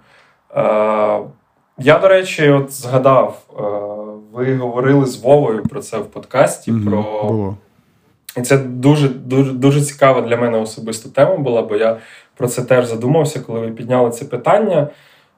[1.77, 3.41] Я, до речі, от згадав,
[4.33, 6.71] ви говорили з Вовою про це в подкасті.
[6.71, 6.89] Mm-hmm.
[6.89, 7.27] про...
[7.27, 7.57] Було.
[8.37, 11.97] І це дуже дуже дуже цікава для мене особиста тема була, бо я
[12.37, 14.87] про це теж задумався, коли ви підняли це питання.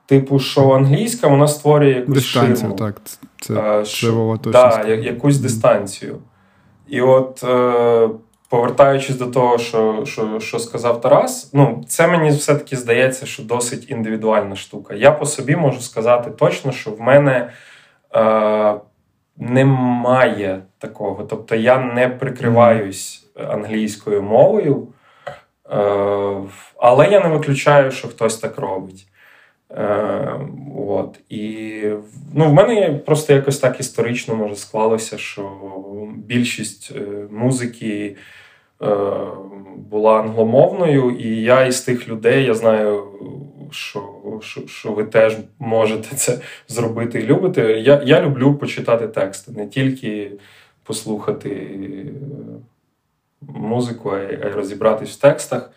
[0.05, 2.75] Типу, що англійська вона створює якусь дистанцію, ширму.
[2.75, 3.01] так.
[3.41, 6.17] Це, а, що, Вова точно да, якусь дистанцію.
[6.87, 8.09] І от, е,
[8.49, 13.89] повертаючись до того, що що, що сказав Тарас, ну, це мені все-таки здається, що досить
[13.89, 14.93] індивідуальна штука.
[14.93, 17.49] Я по собі можу сказати точно, що в мене
[18.15, 18.75] е,
[19.37, 21.23] немає такого.
[21.23, 24.87] Тобто я не прикриваюсь англійською мовою,
[25.71, 25.77] е,
[26.77, 29.07] але я не виключаю, що хтось так робить.
[29.77, 30.39] Е,
[30.77, 31.19] от.
[31.29, 31.81] І
[32.33, 35.51] ну, в мене просто якось так історично може склалося, що
[36.15, 38.15] більшість е, музики
[38.81, 38.95] е,
[39.75, 43.03] була англомовною, і я із тих людей я знаю,
[43.71, 44.09] що
[44.41, 47.79] що, що ви теж можете це зробити і любите.
[47.79, 50.31] Я, Я люблю почитати тексти, не тільки
[50.83, 51.79] послухати
[53.41, 55.71] музику, а й розібратись в текстах.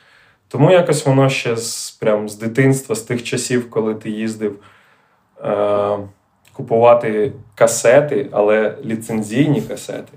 [0.49, 4.59] Тому якось воно ще з прям з дитинства, з тих часів, коли ти їздив
[5.45, 5.99] е,
[6.53, 10.13] купувати касети, але ліцензійні касети.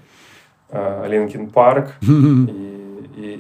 [1.10, 2.12] Лінкін Парк і,
[3.22, 3.40] і,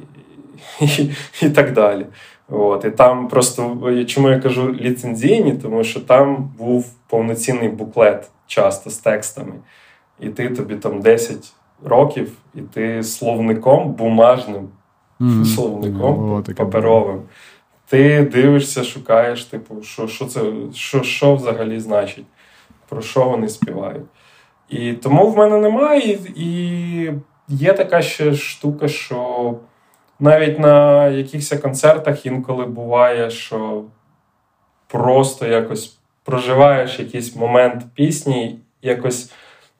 [0.81, 1.11] і,
[1.41, 2.05] і, так далі.
[2.49, 2.85] От.
[2.85, 3.77] І там просто
[4.07, 9.53] чому я кажу ліцензійні, тому що там був повноцінний буклет часто з текстами.
[10.19, 14.69] І ти тобі там 10 років, і ти словником бумажним
[15.21, 15.45] mm-hmm.
[15.45, 16.53] словником mm-hmm.
[16.53, 17.21] паперовим.
[17.87, 20.41] Ти дивишся, шукаєш, типу, що що це,
[20.73, 22.25] що, що взагалі значить,
[22.89, 24.05] про що вони співають.
[24.69, 26.19] І тому в мене немає.
[26.35, 27.11] І
[27.47, 29.53] є така ще штука, що
[30.19, 33.83] навіть на якихось концертах інколи буває, що
[34.87, 39.31] просто якось проживаєш якийсь момент пісні, якось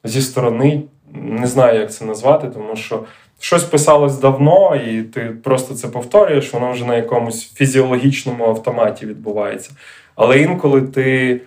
[0.04, 0.82] зі сторони,
[1.14, 3.04] не знаю, як це назвати, тому що
[3.42, 9.70] щось писалось давно, і ти просто це повторюєш, воно вже на якомусь фізіологічному автоматі відбувається.
[10.14, 11.40] Але інколи ти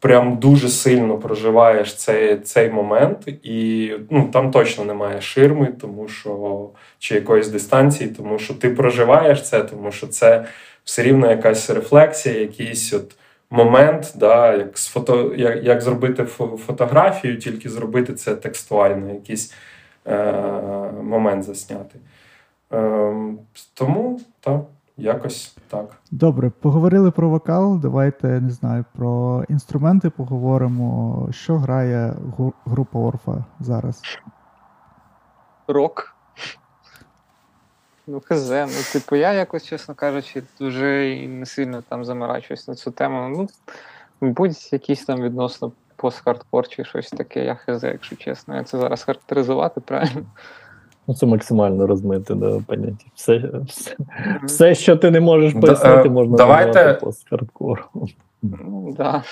[0.00, 6.68] прям дуже сильно проживаєш цей цей момент, і ну, там точно немає ширми, тому що
[6.98, 10.44] чи якоїсь дистанції, тому що ти проживаєш це, тому що це
[10.84, 13.14] все рівно якась рефлексія, якийсь от.
[13.50, 16.24] Момент, да, як з фото, як, як зробити
[16.66, 19.73] фотографію, тільки зробити це текстуально, якийсь е,
[21.02, 21.98] момент засняти.
[22.72, 23.34] Е,
[23.74, 24.60] Тому так,
[24.96, 25.96] якось так.
[26.10, 27.78] Добре, поговорили про вокал.
[27.78, 31.28] Давайте не знаю, про інструменти поговоримо.
[31.32, 32.14] Що грає
[32.64, 34.02] група Орфа зараз?
[35.68, 36.10] Рок.
[38.06, 42.90] Ну, хз, ну, типу, я якось, чесно кажучи, дуже не сильно там заморачуюсь на цю
[42.90, 43.28] тему.
[43.28, 43.48] Ну,
[44.20, 45.72] мабуть, якийсь там відносно
[46.04, 48.56] пост-хардкор чи щось таке, я хз, якщо чесно.
[48.56, 50.22] Я це зараз характеризувати, правильно?
[51.06, 53.04] Ну, це максимально розмите да, поняття.
[53.14, 53.96] Все, все,
[54.44, 56.98] все, що ти не можеш пояснити, можна Давайте...
[57.02, 57.84] пост-хардкор.
[58.42, 59.22] Ну, да.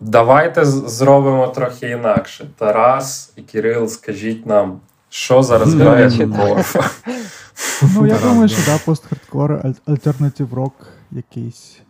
[0.00, 2.46] Давайте зробимо трохи інакше.
[2.58, 6.90] Тарас і Кирил, скажіть нам, що зараз грає Orpha?
[7.94, 11.80] Ну, я думаю, що да, пост-хардкор, alternative rock якийсь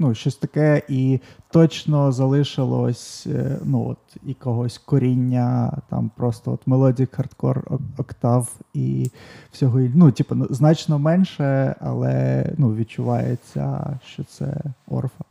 [0.00, 1.20] ну, щось таке, і
[1.50, 9.10] точно залишилось е, ну, от, якогось коріння, там просто от мелодік, хардкор, октав і
[9.52, 9.80] всього.
[9.94, 14.56] Ну, типу, значно менше, але ну, відчувається, що це
[14.88, 15.24] орфа.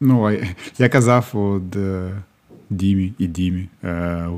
[0.00, 0.38] Ну,
[0.78, 2.10] я казав от е,
[2.70, 3.68] Дімі і Дімі.
[3.84, 4.28] Е,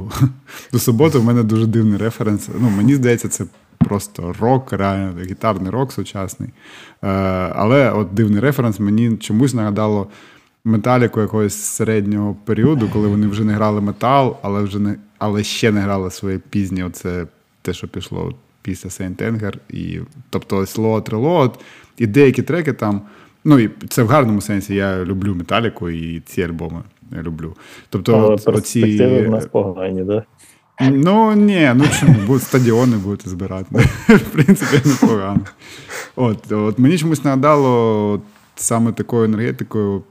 [0.72, 2.48] до суботи в мене дуже дивний референс.
[2.60, 3.44] Ну, Мені здається, це
[3.88, 6.48] просто рок, реально гітарний рок сучасний.
[7.02, 7.08] Е,
[7.54, 10.06] Але от дивний референс мені чомусь нагадало
[10.64, 15.72] металіку якогось середнього періоду, коли вони вже не грали метал, але вже не, але ще
[15.72, 16.84] не грали своє пізнє.
[16.84, 17.26] Оце
[17.62, 19.54] те, що пішло після Saint Anger.
[19.68, 21.52] І, тобто ось Reload,
[21.98, 23.00] і деякі треки там.
[23.44, 24.74] Ну, і це в гарному сенсі.
[24.74, 26.82] Я люблю металіку і ці альбоми
[27.12, 27.54] я люблю.
[27.90, 29.26] Тобто, Але перспективи оці...
[29.26, 30.24] в нас погані, да?
[30.80, 33.74] Ну, ні, ну чому, будуть стадіони будете збирати.
[34.08, 35.40] В принципі, непогано.
[36.16, 38.20] От, от мені чомусь нагадало
[38.56, 40.02] саме такою енергетикою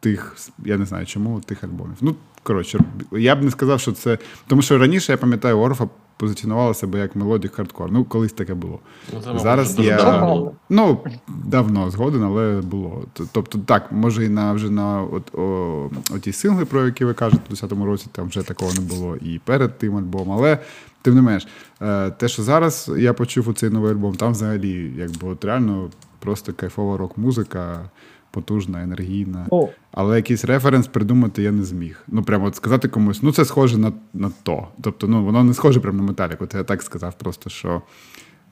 [0.00, 1.96] тих, я не знаю чому, тих альбомів.
[2.00, 2.78] Ну, коротше,
[3.12, 4.18] я б не сказав, що це.
[4.46, 5.88] Тому що раніше я пам'ятаю, Орфа
[6.22, 7.92] позиціонувала себе як мелодік хардкор.
[7.92, 8.78] Ну, колись таке було.
[9.12, 13.04] Ну, Зараз я давно ну давно згоден, але було.
[13.32, 17.42] Тобто, так, може, і на вже на от, о, оті сингли, про які ви кажете,
[17.50, 20.38] у 10-му році там вже такого не було і перед тим альбомом.
[20.38, 20.58] Але
[21.02, 21.46] тим не менш,
[21.80, 25.90] е, те, що зараз я почув у цей новий альбом, там взагалі, якби от реально
[26.18, 27.90] просто кайфова рок-музика,
[28.32, 29.46] потужна, енергійна.
[29.52, 32.04] Ну, Але якийсь референс придумати я не зміг.
[32.08, 34.68] Ну, прямо от сказати комусь, ну це схоже на, на то.
[34.82, 36.44] Тобто, ну воно не схоже прямо на металіку.
[36.44, 37.82] От я так сказав, просто що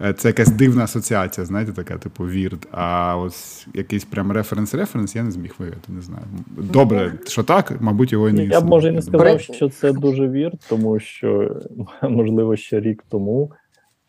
[0.03, 2.69] е, це якась дивна асоціація, знаєте, така, типу, вірд.
[2.73, 6.25] А ось якийсь прям референс-референс я не зміг виявити, не знаю.
[6.57, 9.93] Добре, що так, мабуть, його і не я б може і не сказав, що це
[9.93, 11.57] дуже вір, тому що,
[12.03, 13.53] можливо, ще рік тому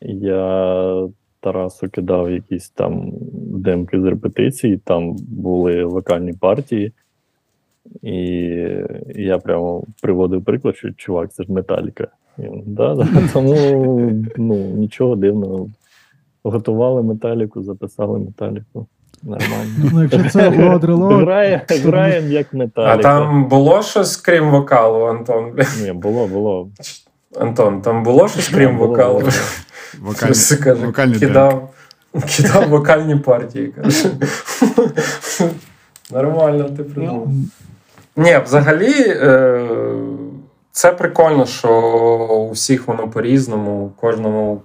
[0.02, 1.08] я
[1.42, 6.92] Тарасу кидав якісь там демки з репетицій, там були вокальні партії,
[8.02, 8.16] і
[9.16, 12.08] я прямо приводив приклад, що чувак, це ж металіка.
[12.66, 13.08] Да, да.
[13.34, 13.56] Тому
[14.38, 15.70] ну, нічого дивного.
[16.44, 18.88] Готували металіку, записали металіку.
[19.24, 19.92] Нормально.
[19.94, 20.50] Ну, якщо це
[21.18, 22.94] Грає, граємо як металіка.
[22.94, 25.56] А там було щось крім вокалу, Антон?
[25.84, 26.70] Ні, було, було.
[27.40, 29.20] Антон, там було щось крім вокалу?
[29.20, 29.32] було.
[30.02, 31.28] Вокальні, каже, вокальні демки.
[31.28, 31.70] кидав,
[32.38, 33.68] кидав вокальні партії.
[33.68, 34.10] Каже.
[36.12, 37.28] Нормально, ти придумав.
[38.16, 39.62] Ні, взагалі, е,
[40.72, 41.70] це прикольно, що
[42.30, 44.62] у всіх воно по-різному, у кожному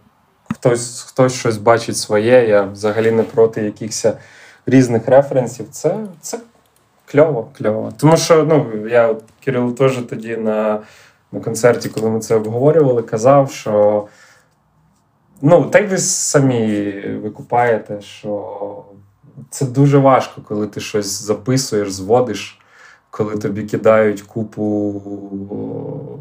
[0.54, 2.46] хтось, хтось щось бачить своє.
[2.48, 4.06] Я взагалі не проти якихось
[4.66, 5.66] різних референсів.
[5.70, 6.38] Це, це
[7.06, 7.92] кльово, кльово.
[7.96, 10.80] Тому що ну, я от Кирилу теж тоді на,
[11.36, 14.06] на концерті, коли ми це обговорювали, казав, що
[15.42, 18.84] ну, так ви самі викупаєте, що
[19.50, 22.58] це дуже важко, коли ти щось записуєш, зводиш,
[23.10, 25.02] коли тобі кидають купу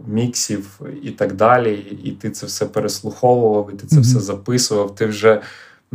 [0.07, 4.03] міксів і так далі, і ти це все переслуховував, і ти це Мгм.
[4.03, 4.95] все записував.
[4.95, 5.41] Ти вже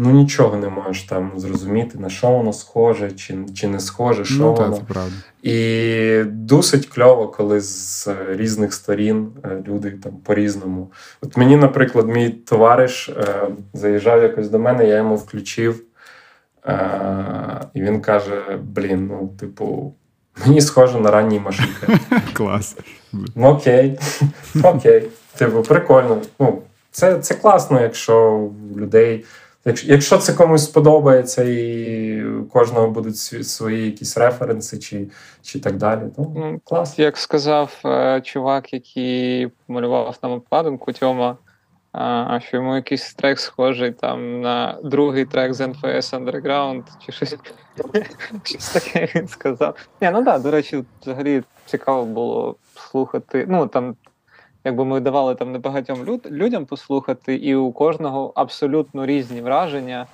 [0.02, 4.42] ну, нічого не можеш там зрозуміти, на що воно схоже, чи, чи не схоже, що
[4.42, 4.76] Ну, воно.
[4.76, 5.12] це правда.
[5.42, 10.92] І досить кльово, коли з різних сторін е, люди там по-різному.
[11.22, 15.82] От мені, наприклад, мій товариш е, заїжджав якось до мене, я йому включив,
[16.66, 19.94] е, і він каже: Блін, ну, типу,
[20.46, 21.86] мені схоже на ранній машинка.
[22.32, 22.76] Клас.
[23.12, 23.98] Ну, окей,
[24.64, 25.08] окей.
[25.36, 26.18] Типу, прикольно.
[26.38, 29.24] Ну, це, це класно, якщо людей.
[29.64, 35.06] Якщо, це комусь сподобається, і у кожного будуть свої якісь референси чи,
[35.42, 41.36] чи так далі, то Ну, клас, як сказав е, чувак, який малював нам обкладинку Тьома,
[41.92, 47.36] а, що йому якийсь трек схожий там на другий трек з NFS Underground, чи щось,
[48.42, 49.76] щось таке він сказав.
[50.00, 53.46] Ні, ну так, до речі, взагалі цікаво було слухати.
[53.48, 53.96] Ну там,
[54.64, 60.06] якби ми давали там небагатьом люд, людям послухати, і у кожного абсолютно різні враження.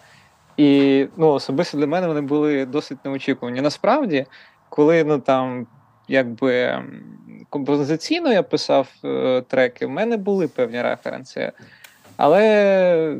[0.57, 3.61] І ну, особисто для мене вони були досить неочікувані.
[3.61, 4.26] Насправді,
[4.68, 5.66] коли ну там
[6.09, 6.82] якби
[7.51, 11.53] композиційно я писав е, треки, в мене були певні референси.
[12.16, 13.18] Але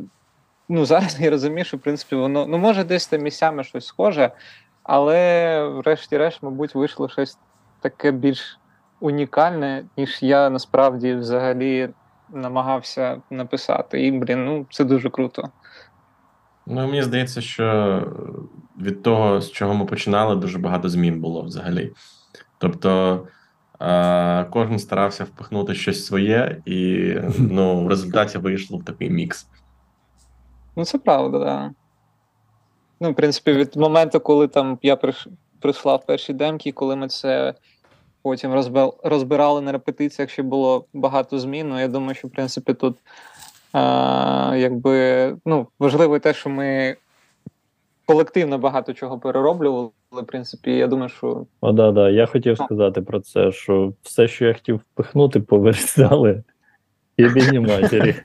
[0.69, 4.31] ну, зараз я розумію, що в принципі воно ну, може десь там місцями щось схоже,
[4.83, 7.37] але врешті-решт, мабуть, вийшло щось
[7.81, 8.59] таке більш
[8.99, 11.89] унікальне, ніж я насправді взагалі
[12.29, 14.05] намагався написати.
[14.07, 15.49] І, блін, ну це дуже круто.
[16.65, 18.03] Ну, мені здається, що
[18.81, 21.91] від того, з чого ми починали, дуже багато змін було взагалі.
[22.57, 23.21] Тобто
[23.81, 29.47] е, кожен старався впихнути щось своє, і ну, в результаті вийшло в такий мікс.
[30.75, 31.47] Ну, це правда, так.
[31.47, 31.71] Да.
[32.99, 34.97] Ну, в принципі, від моменту, коли там я
[35.59, 37.53] прийшла в перші демки, коли ми це
[38.21, 38.53] потім
[39.03, 41.69] розбирали на репетиціях, ще було багато змін.
[41.69, 42.97] Ну, я думаю, що в принципі тут
[43.73, 46.95] а, якби, ну, важливо те, що ми
[48.05, 49.89] колективно багато чого перероблювали.
[50.11, 52.09] В принципі, я думаю, що О, да, да.
[52.09, 56.43] Я хотів сказати про це, що все, що я хотів впихнути, повирізали
[57.17, 58.15] і бідні матері.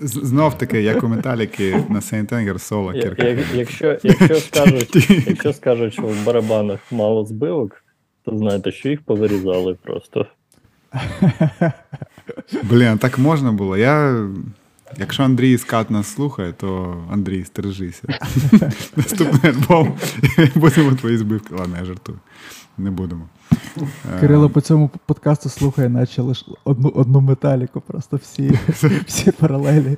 [0.00, 3.26] Знов таки, як у металіки на Saint Anger соло кірка.
[3.54, 7.84] Якщо, якщо, скажуть, якщо скажуть, що в барабанах мало збивок,
[8.26, 10.26] знаєте, що їх повирізали просто.
[12.62, 13.76] Блін, так можна було.
[13.76, 14.26] Я
[14.98, 18.02] Якщо Андрій Скат нас слухає, то Андрій, стережися.
[18.96, 19.98] Наступний альбом
[20.54, 21.54] будемо твої збивки.
[21.54, 22.18] Ладно, я жартую.
[22.78, 23.28] Не будемо.
[23.82, 28.58] Е, Кирило по цьому подкасту слухає, наче лише одну одну металіку, просто всі
[29.06, 29.96] всі паралелі.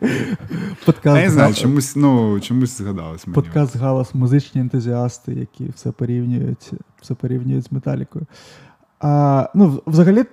[0.87, 3.35] Подкаст, А я не знаю, чомусь, ну, чомусь згадалось мені.
[3.35, 6.71] подкаст Галас, музичні ентузіасти, які все порівнюють,
[7.03, 8.27] все порівнюють з металікою.
[9.01, 10.25] А, ну, взагалі,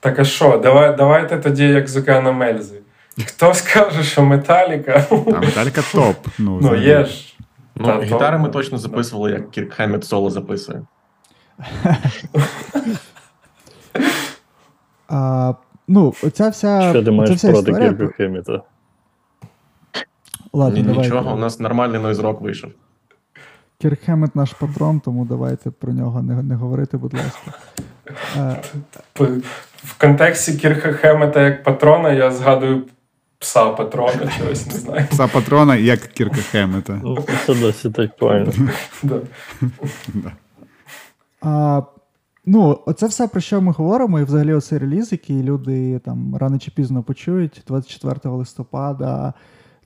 [0.00, 2.80] Так а що, давай, давайте тоді як з океана Мельзи.
[3.26, 5.04] Хто скаже, що Металіка?
[5.10, 6.16] А Металіка топ.
[6.38, 7.34] Ну, Ну, є ж.
[7.76, 10.82] Ну, гітари ми точно записували, як Кірк Хеммет соло записує.
[15.08, 15.54] А,
[15.88, 17.92] ну, оця вся, Що ти оця маєш вся проти історія.
[17.92, 18.62] Кірка Хеміта?
[20.52, 21.02] Ладно, Ні, давайте.
[21.02, 22.70] нічого, у нас нормальний нойз-рок вийшов.
[23.78, 27.52] Кірк Хеммет наш патрон, тому давайте про нього не, не говорити, будь ласка.
[29.84, 32.82] В контексті Кірха Хемета як патрона я згадую
[33.38, 35.06] пса патрона, чогось не знаю.
[35.10, 37.00] Пса патрона, як Кірка Хемета.
[37.02, 38.52] Ну, це досить актуально.
[41.44, 41.82] А,
[42.46, 46.58] ну, оце все, про що ми говоримо, і взагалі оцей реліз, який люди там рано
[46.58, 49.34] чи пізно почують, 24 листопада.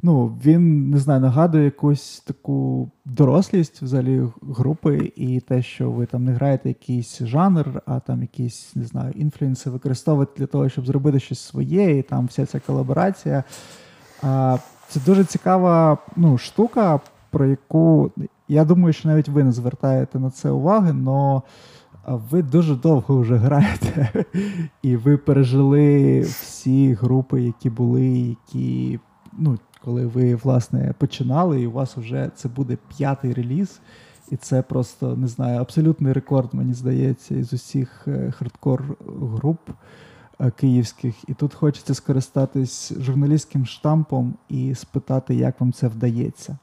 [0.03, 6.25] Ну, він не знаю, нагадує якусь таку дорослість взагалі групи, і те, що ви там
[6.25, 11.21] не граєте якийсь жанр, а там якісь, не знаю, інфлюенси використовуєте для того, щоб зробити
[11.21, 13.45] щось своє, і там вся ця колаборація.
[14.23, 17.01] А, це дуже цікава ну, штука,
[17.31, 18.13] про яку
[18.49, 21.41] я думаю, що навіть ви не звертаєте на це уваги, але
[22.31, 24.25] ви дуже довго вже граєте,
[24.83, 29.01] і ви пережили всі групи, які були, які,
[29.39, 33.81] ну, коли ви власне починали, і у вас вже це буде п'ятий реліз.
[34.31, 39.61] І це просто не знаю, абсолютний рекорд, мені здається, із усіх е, хардкор груп
[40.41, 41.29] е, київських.
[41.29, 46.59] І тут хочеться скористатись журналістським штампом і спитати, як вам це вдається.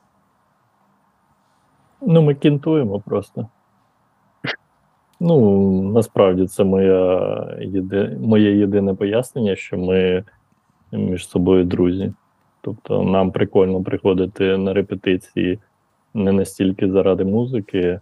[2.07, 3.47] Ну, ми кінтуємо просто.
[5.19, 8.17] Ну, насправді це моя єди...
[8.21, 10.23] моє єдине пояснення, що ми
[10.91, 12.13] між собою друзі.
[12.61, 15.59] Тобто нам прикольно приходити на репетиції
[16.13, 17.99] не настільки заради музики,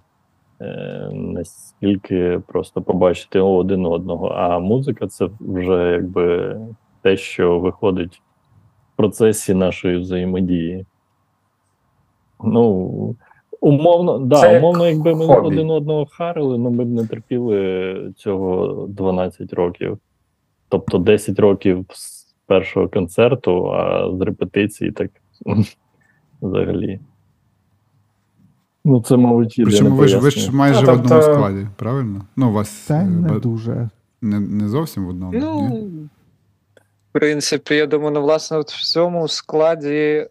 [0.62, 4.28] е, настільки просто побачити один одного.
[4.28, 6.58] А музика це вже якби
[7.02, 8.22] те, що виходить
[8.94, 10.86] в процесі нашої взаємодії.
[12.44, 13.16] Ну,
[13.64, 15.48] умовно, да, Це як умовно, якби ми хобі.
[15.48, 19.98] один одного харили, ну ми б не терпіли цього 12 років.
[20.70, 25.12] Тобто 10 років з першого концерту, а з репетиції так
[26.42, 27.00] взагалі.
[28.86, 31.68] Ну, це, мабуть, єдине Причому ви ж, ви ж майже А, в одному тобто- складі,
[31.76, 32.26] правильно?
[32.36, 33.90] Ну, у вас Це е, не ба- дуже.
[34.22, 35.32] не, не зовсім в одному.
[35.40, 36.10] Ну, ні?
[37.10, 40.28] в принципі, я думаю, ну, власне, от в цьому складі.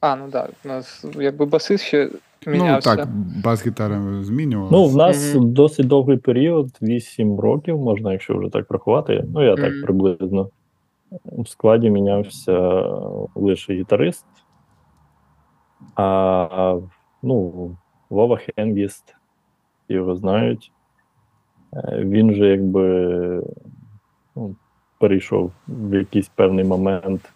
[0.00, 2.10] А, ну так, у нас якби басист ще
[2.46, 3.08] ну так,
[3.44, 4.76] бас-гітара змінювалася.
[4.76, 5.52] Ну, в нас Мгм.
[5.52, 9.24] досить довгий період, 8 років, можна, якщо вже так рахувати.
[9.34, 10.48] Ну, я так приблизно.
[11.26, 12.82] В складі мінявся
[13.34, 14.26] лише гітарист.
[15.96, 16.78] А
[17.22, 17.70] ну,
[18.10, 19.14] Вова Хенгіст,
[19.88, 20.72] його знають.
[21.74, 23.42] Е, Він же якби
[24.36, 24.56] ну,
[25.00, 27.32] перейшов в якийсь певний момент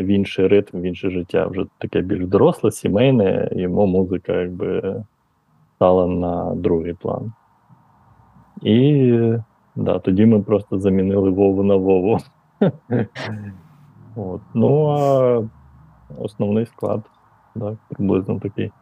[0.00, 5.02] в інший ритм, в інше життя, вже таке більш доросле, сімейне, йому музика якби
[5.76, 7.32] стала на другий план.
[8.62, 9.10] І
[9.76, 12.18] да, тоді ми просто замінили Вову на Вову.
[14.16, 14.40] От.
[14.54, 15.42] Ну, а
[16.18, 17.02] основний склад,
[17.54, 18.72] так, приблизно такий.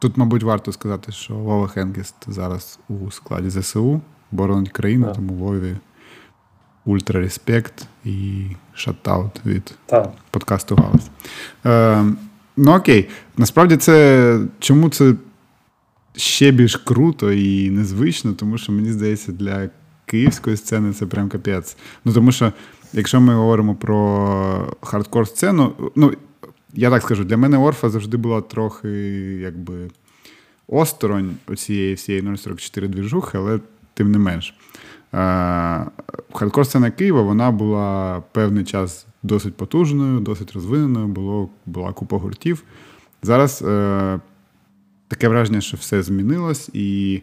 [0.00, 4.00] Тут, мабуть, варто сказати, що Вова Хенгіст зараз у складі ЗСУ,
[4.32, 5.14] боронить країну, Так.
[5.16, 5.76] тому Вові
[6.86, 10.12] ультра респект і шатаут від Так.
[10.30, 11.10] подкасту Галас.
[11.66, 12.04] Е,
[12.56, 15.14] ну окей, насправді це чому це
[16.16, 19.68] ще більш круто і незвично, тому що мені здається, для
[20.06, 21.76] київської сцени це прям капець.
[22.04, 22.52] Ну тому що,
[22.92, 26.12] якщо ми говоримо про хардкор сцену, ну
[26.74, 28.88] я так скажу, для мене Орфа завжди була трохи
[29.42, 29.90] якби
[30.68, 33.60] осторонь цієї всієї 044 двіжухи, але
[33.94, 34.54] тим не менш.
[36.32, 42.62] Хардкор сцена Києва вона була певний час досить потужною, досить розвиненою, було, була купа гуртів.
[43.22, 44.20] Зараз е,
[45.08, 47.22] таке враження, що все змінилось, і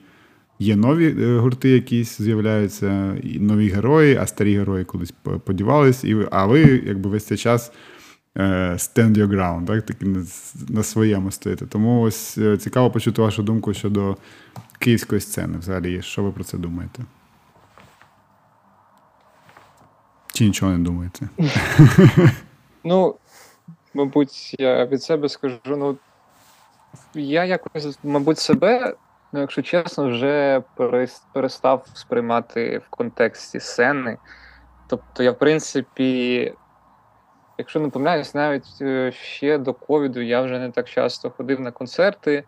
[0.59, 6.03] є нові е, гурти, якісь з'являються, і нові герої, а старі герої кудись по- подівались.
[6.03, 7.71] І, а ви, якби весь цей час
[8.37, 8.41] е,
[8.73, 10.25] stand your ground, так, таки на,
[10.69, 11.65] на своєму стоїте.
[11.65, 14.17] Тому ось е, цікаво почути вашу думку щодо
[14.79, 16.01] київської сцени взагалі.
[16.01, 17.03] Що ви про це думаєте?
[20.33, 21.29] Чи нічого не думаєте?
[22.85, 23.15] Ну,
[23.93, 25.97] мабуть, я від себе скажу, ну
[27.13, 28.95] я якось, мабуть, себе,
[29.33, 30.61] ну, якщо чесно, вже
[31.33, 34.17] перестав сприймати в контексті сцени.
[34.87, 36.53] Тобто, я, в принципі,
[37.57, 41.71] якщо не помиляюсь, навіть е, ще до ковіду я вже не так часто ходив на
[41.71, 42.43] концерти.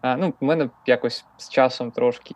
[0.00, 2.34] А, ну, У мене якось з часом трошки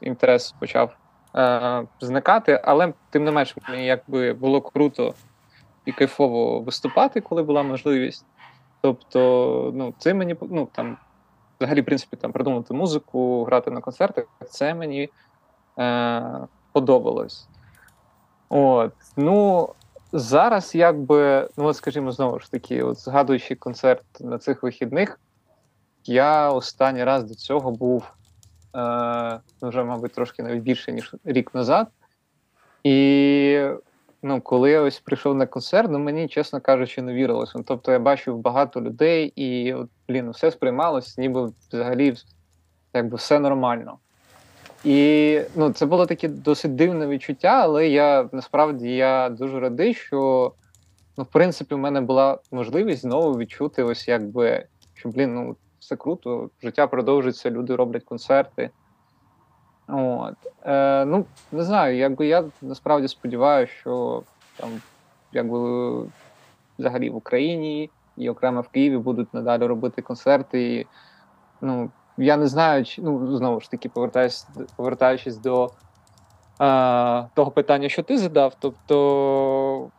[0.00, 0.96] інтерес почав
[1.32, 5.14] а, зникати, але тим не менш, мені якби було круто
[5.84, 8.26] і кайфово виступати, коли була можливість.
[8.80, 10.96] Тобто, ну, це мені ну, там,
[11.60, 15.08] взагалі, в принципі, там придумати музику, грати на концертах, це мені
[15.78, 16.22] е,
[16.72, 17.48] подобалось.
[18.48, 19.68] От, ну,
[20.12, 25.20] зараз, якби, ну, от, скажімо, знову ж таки, от згадуючи концерт на цих вихідних,
[26.04, 28.17] я останній раз до цього був е,
[29.62, 31.88] вже, мабуть, трошки навіть більше, ніж рік назад.
[32.84, 33.68] І
[34.22, 37.52] ну, коли я ось прийшов на концерт, ну мені, чесно кажучи, не вірилося.
[37.56, 42.14] Ну, тобто я бачив багато людей, і от, блін, все сприймалось, ніби взагалі
[42.94, 43.98] якби все нормально.
[44.84, 50.52] І ну, це було таке досить дивне відчуття, але я насправді я дуже радий, що
[51.16, 54.64] ну, в принципі в мене була можливість знову відчути, ось якби,
[54.94, 55.56] що блін, ну
[55.88, 58.70] все круто, життя продовжується, люди роблять концерти.
[59.88, 60.34] От.
[60.64, 64.22] Е, Ну, не знаю, якби я насправді сподіваюся, що
[64.56, 64.70] там,
[65.32, 66.02] якби
[66.78, 70.74] взагалі в Україні і окремо в Києві будуть надалі робити концерти.
[70.74, 70.86] І,
[71.60, 74.46] ну, Я не знаю, чи ну, знову ж таки, повертаючись,
[74.76, 75.70] повертаючись до
[76.58, 79.90] а, того питання, що ти задав, тобто.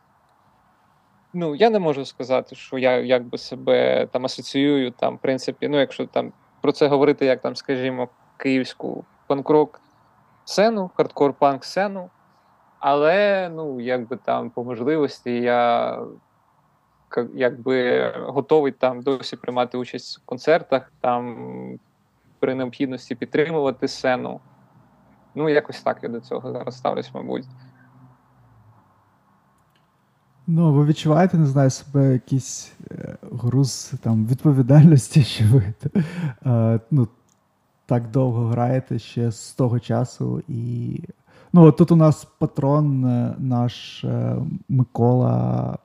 [1.34, 5.80] Ну, я не можу сказати, що я якби себе там асоціюю, там, в принципі, ну,
[5.80, 9.82] якщо там про це говорити, як там, скажімо, київську панк-рок
[10.46, 12.10] сцену, хардкор-панк сцену,
[12.80, 16.00] але ну, якби там по можливості я
[17.34, 21.80] якби готовий там досі приймати участь в концертах, там
[22.40, 24.40] при необхідності підтримувати сцену.
[25.36, 27.46] Ну, якось так я до цього зараз ставлюсь, мабуть.
[30.52, 35.74] Ну, ви відчуваєте, не знаю, себе якийсь е, груз там відповідальності, що ви
[36.46, 37.08] е, ну,
[37.86, 40.44] так довго граєте ще з того часу.
[40.48, 41.00] І
[41.54, 44.36] ну, тут у нас патрон е, наш е,
[44.70, 45.78] Микола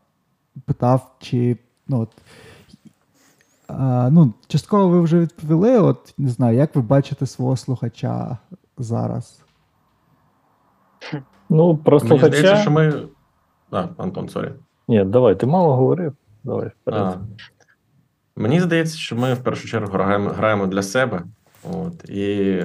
[0.65, 1.57] питав, чи
[1.89, 2.17] ну, от,
[3.69, 5.79] а, ну, частково ви вже відповіли.
[5.79, 8.39] От не знаю, як ви бачите свого слухача
[8.79, 9.43] зараз?
[11.49, 13.09] Ну, про Мені здається, що ми.
[13.71, 14.53] А, Антон, sorry.
[14.89, 16.13] Ні, давай, ти мало говорив.
[16.45, 17.03] Давай вперед.
[17.03, 17.19] А,
[18.37, 21.23] Мені здається, що ми в першу чергу граємо граємо для себе.
[21.73, 22.63] От, І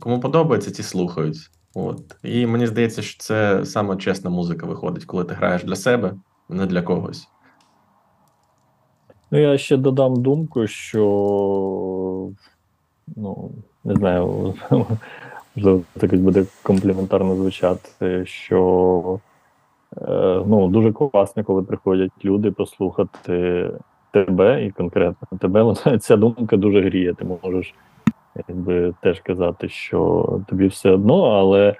[0.00, 1.50] кому подобається, ті слухають.
[1.74, 2.16] От.
[2.22, 6.14] І мені здається, що це саме чесна музика виходить, коли ти граєш для себе,
[6.48, 7.28] не для когось.
[9.30, 11.02] Ну, я ще додам думку, що
[13.16, 13.50] ну,
[13.84, 14.54] не знаю,
[15.56, 19.20] можливо, це буде компліментарно звучати, що
[20.46, 23.70] ну, дуже класно, коли приходять люди послухати
[24.10, 25.74] тебе і конкретно тебе.
[26.00, 27.14] Ця думка дуже гріє.
[27.14, 27.74] Ти можеш
[28.48, 31.74] якби теж казати, що тобі все одно, але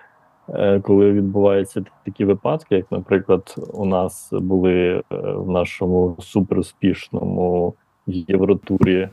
[0.49, 7.75] е, коли відбуваються такі випадки, як, наприклад, у нас були е, в нашому суперуспішному
[8.07, 9.09] євротурі,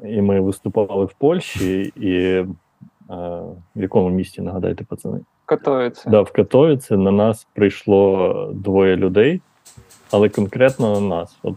[0.00, 2.46] і ми виступали в Польщі, і е,
[3.76, 5.20] в якому місті нагадайте, пацани?
[5.46, 6.10] Катовіце.
[6.10, 9.40] Да, в Катовіці на нас прийшло двоє людей,
[10.10, 11.38] але конкретно на нас.
[11.42, 11.54] От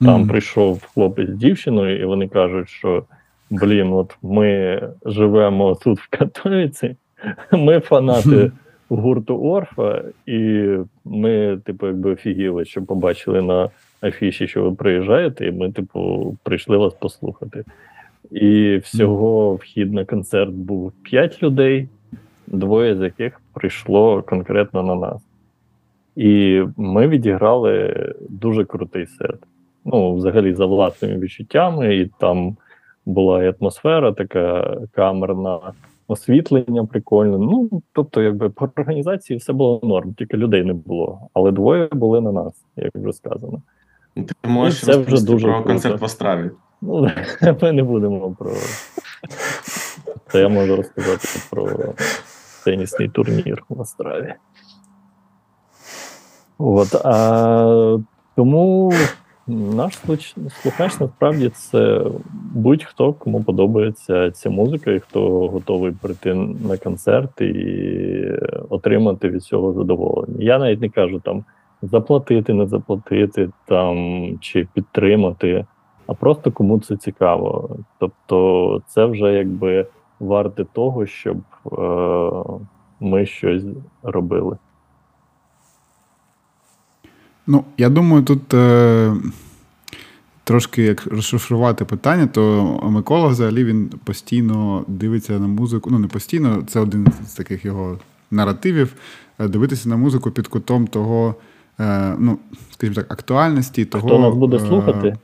[0.00, 0.28] там mm.
[0.28, 3.04] прийшов хлопець з дівчиною, і вони кажуть, що
[3.50, 6.96] блін, от ми живемо тут в Катовіці,
[7.52, 8.52] ми фанати
[8.88, 10.68] гурту Орфа, і
[11.04, 13.70] ми, типу, якби офігіли, що побачили на
[14.02, 17.64] афіші, що ви приїжджаєте, і ми, типу, прийшли вас послухати.
[18.30, 21.88] І всього вхід на концерт був 5 людей,
[22.46, 25.22] двоє з яких прийшло конкретно на нас.
[26.16, 27.94] І ми відіграли
[28.28, 29.38] дуже крутий сет.
[29.84, 32.56] Ну, взагалі, за власними відчуттями, і там
[33.06, 35.60] була і атмосфера, така камерна,
[36.08, 37.38] освітлення прикольне.
[37.38, 41.28] Ну, тобто, якби по організації все було норм, тільки людей не було.
[41.34, 43.62] Але двоє були на нас, як вже сказано.
[44.14, 46.50] Ти можеш це вже дуже про концерт в Остраві.
[46.82, 47.10] Ну,
[47.62, 48.50] ми не будемо про
[50.28, 50.40] це.
[50.40, 51.94] Я можу розказати про
[52.64, 54.34] тенісний турнір в Остраві.
[56.58, 57.98] От, а,
[58.36, 58.92] Тому
[59.46, 62.02] Наш слухач насправді це
[62.54, 66.34] будь-хто, кому подобається ця музика, і хто готовий прийти
[66.68, 68.38] на концерт і
[68.68, 70.36] отримати від цього задоволення.
[70.38, 71.44] Я навіть не кажу там
[71.82, 73.96] заплатити, не заплатити там
[74.40, 75.66] чи підтримати,
[76.06, 77.76] а просто кому це цікаво.
[77.98, 79.86] Тобто, це вже якби
[80.20, 81.36] варте того, щоб
[81.72, 81.80] е,
[83.00, 83.64] ми щось
[84.02, 84.56] робили.
[87.46, 89.14] Ну, я думаю, тут е,
[90.44, 95.90] трошки як розшифрувати питання, то Микола взагалі він постійно дивиться на музику.
[95.90, 97.98] Ну, не постійно, це один з таких його
[98.30, 98.94] наративів.
[99.38, 101.34] Е, дивитися на музику під кутом того,
[101.80, 102.38] е, ну,
[102.70, 103.84] скажімо так, актуальності.
[103.84, 104.08] того...
[104.08, 105.08] Хто нас буде слухати?
[105.08, 105.16] Е,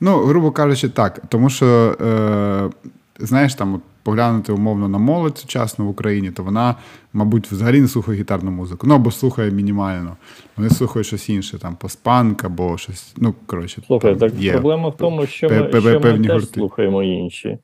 [0.00, 1.22] ну, грубо кажучи, так.
[1.28, 2.88] Тому що, е,
[3.20, 6.74] знаєш, там поглянути умовно на молодь сучасну в Україні, то вона,
[7.12, 8.86] мабуть, взагалі не слухає гітарну музику.
[8.86, 10.16] Ну або слухає мінімально.
[10.56, 13.14] Вони слухають щось інше, там постпанк або щось.
[13.16, 17.58] Ну, коротше, Слухай, так є проблема в тому, що ми, що ми теж слухаємо інші.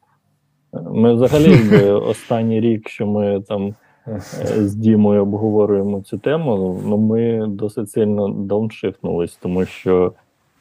[0.92, 3.74] Ми взагалі останній рік, що ми там.
[4.08, 4.20] Е,
[4.66, 10.12] з Дімою обговорюємо цю тему, ну ми досить сильно дауншифтнулись, тому що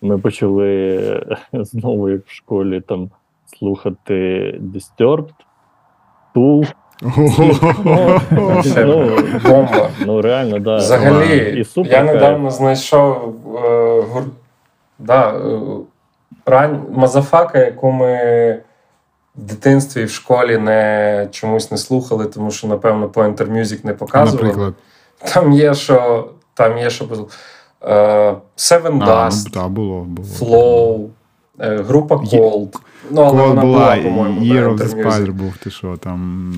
[0.01, 3.09] ми почали знову як в школі там
[3.45, 4.13] слухати
[4.61, 5.33] Disturbed,
[6.33, 6.65] Тул.
[7.01, 8.19] Ну,
[9.43, 9.89] бомба.
[10.05, 10.75] Ну, реально, да.
[10.75, 13.35] Взагалі, я недавно знайшов
[13.65, 14.23] е,
[14.99, 15.59] да, е.
[16.91, 18.15] Мазафака, яку ми
[19.35, 23.93] в дитинстві і в школі не чомусь не слухали, тому що, напевно, по Music не
[23.93, 24.47] показували.
[24.47, 24.73] Наприклад.
[25.33, 27.05] Там є, що там є, що
[27.83, 30.27] е, Seven Dust, було, було.
[30.27, 31.07] Flow,
[31.59, 32.75] група Cold.
[33.11, 36.51] Ну, але вона була, по-моєму, Year of the Spider був, ти що там.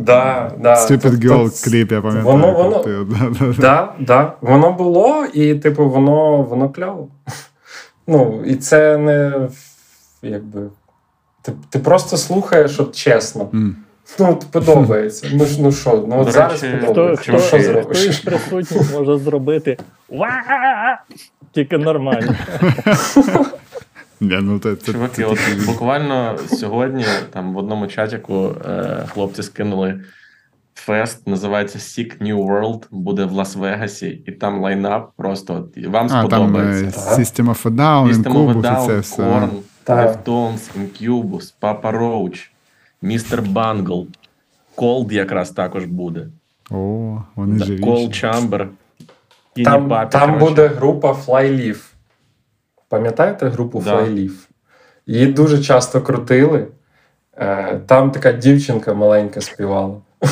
[0.00, 0.74] Да, да.
[0.74, 2.24] Stupid Girl кліп, я пам'ятаю.
[2.24, 2.90] Воно, воно, ти,
[3.38, 4.32] да, да, да.
[4.40, 7.08] Воно було, і, типу, воно воно кльово.
[8.08, 9.48] Ну, і це не
[10.22, 10.60] якби.
[11.42, 13.44] Ти ти просто слухаєш от чесно.
[13.44, 13.72] Mm.
[14.18, 15.28] Ну, подобається.
[15.32, 17.32] Ну ну що, ну от зараз подобається.
[17.32, 19.78] Хто, що хто, хто із присутніх може зробити
[21.52, 22.34] тільки нормально.
[24.20, 29.42] Не, ну, це, це, Чуваки, це, от буквально сьогодні там в одному чатіку е, хлопці
[29.42, 30.00] скинули
[30.74, 36.20] фест, називається Sick New World, буде в Лас-Вегасі, і там лайнап просто от, вам а,
[36.20, 37.10] сподобається.
[37.10, 39.22] Там, System of a Down, System Incubus, of a Down, це все.
[39.22, 39.48] Korn,
[39.86, 42.48] Deftones, Incubus, Papa Roach,
[43.02, 43.52] Mr.
[43.52, 44.06] Bungle,
[44.76, 46.26] Cold якраз також буде.
[46.70, 47.82] О, вони живі.
[47.82, 48.68] Cold Chamber.
[49.64, 51.76] Там, там буде група Flyleaf.
[52.88, 53.96] Пам'ятаєте групу да.
[53.96, 54.32] Flyleaf?
[55.06, 56.66] Її дуже часто крутили.
[57.38, 59.94] Е, там така дівчинка маленька співала.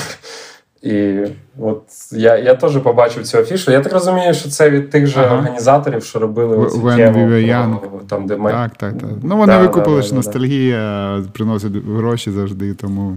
[0.85, 1.19] І
[1.61, 1.83] от
[2.13, 3.73] я я теж побачив цю афішу.
[3.73, 5.35] Я так розумію, що це від тих же ага.
[5.35, 8.51] організаторів, що робили оцю тему, там, де ми...
[8.51, 9.11] Так, так, так.
[9.23, 13.17] Ну вони да, викупили, да, що да, ностальгія приносить гроші завжди, тому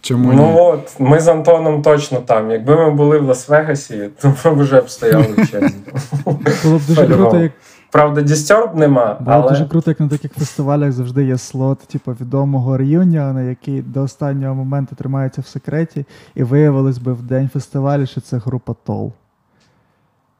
[0.00, 0.60] чому Ну ні?
[0.60, 2.50] от, ми з Антоном точно там.
[2.50, 5.74] Якби ми були в Лас-Вегасі, то ми б вже б стояли в черзі.
[6.24, 6.38] Було
[6.78, 7.52] б дуже круто, як
[7.94, 9.16] Правда, Disturb нема.
[9.20, 9.50] Було але...
[9.50, 14.54] дуже круто, як на таких фестивалях завжди є слот, типу, відомого реюніона, який до останнього
[14.54, 16.04] моменту тримається в секреті,
[16.34, 19.12] і виявилось би в день фестивалю, що це група Тол.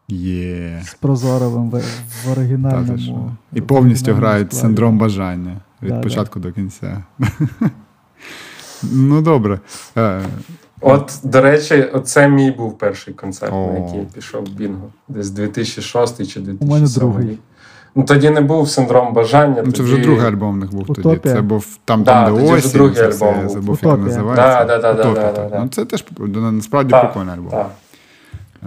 [0.09, 0.82] Є.
[0.85, 1.82] З Прозоровим в,
[2.24, 3.31] в оригінальному.
[3.52, 4.66] І повністю грають складі.
[4.66, 6.48] синдром бажання від да, початку да.
[6.48, 7.02] до кінця.
[8.93, 9.60] Ну, добре.
[10.85, 13.73] Е, От, до речі, оце мій був перший концерт, О.
[13.73, 14.93] на який я пішов Бінго.
[15.09, 17.39] Десь 2006 чи 2007 У мене другий.
[17.97, 19.62] Ну тоді не був синдром бажання.
[19.66, 21.16] Ну, Це вже другий альбом не був Утопія.
[21.16, 21.35] тоді.
[21.35, 22.70] Це був там, да, там де осінь.
[22.70, 23.51] Другий альбом був.
[23.51, 24.65] забув, як називається.
[24.65, 27.51] Да, да, да, да, да, да, Ну Це теж насправді так, прикольний альбом.
[27.51, 27.70] Так.
[28.62, 28.66] Е,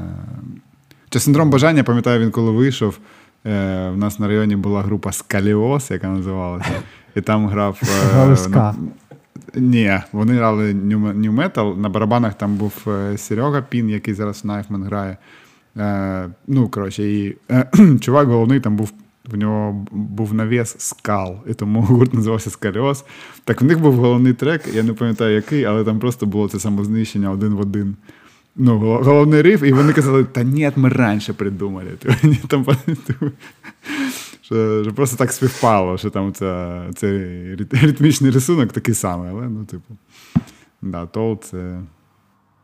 [1.09, 2.97] чи синдром бажання, пам'ятаю, він коли вийшов.
[3.45, 6.71] Е, в нас на районі була група Скаліос, яка називалася.
[7.15, 7.81] І там грав.
[8.13, 8.75] Галиска.
[9.57, 11.77] Ні, вони грали нью метал.
[11.77, 15.17] На барабанах там був е, Серега Пін, який зараз Найфман грає.
[15.77, 17.69] Е, Ну, коротше, і е,
[18.01, 18.91] чувак головний там був.
[19.31, 23.05] В нього був навіс скал, і тому гурт називався Скаліоз.
[23.43, 26.59] Так в них був головний трек, я не пам'ятаю який, але там просто було це
[26.59, 27.95] самознищення один в один.
[28.55, 31.91] Ну, Головний риф, і вони казали, та ні, ми раніше придумали.
[32.47, 32.65] Там,
[34.47, 39.65] що, що просто так співпало, що там це, цей ритмічний рисунок такий самий, але ну,
[39.65, 39.93] типу,
[40.81, 41.79] да, Тол це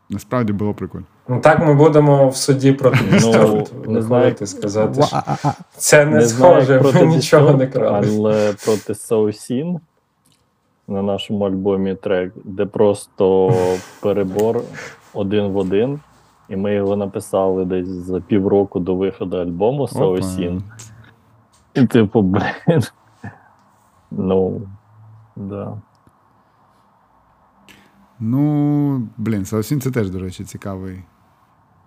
[0.10, 1.06] насправді було прикольно.
[1.28, 5.04] Ну так ми будемо в суді проти ну, не знаєте сказати.
[5.04, 5.24] що
[5.78, 8.08] Це не, не схоже, ми нічого не крали.
[8.14, 9.80] Але проти Saosin
[10.88, 13.54] на нашому альбомі трек, де просто
[14.02, 14.62] перебор
[15.14, 16.00] один в один.
[16.50, 20.64] І ми його написали десь за півроку до виходу альбому Saosin.
[21.74, 22.84] І типу, блін.
[24.12, 24.62] Ну,
[25.36, 25.78] да.
[28.20, 31.04] Ну, блін, Saosin це теж, до речі, цікавий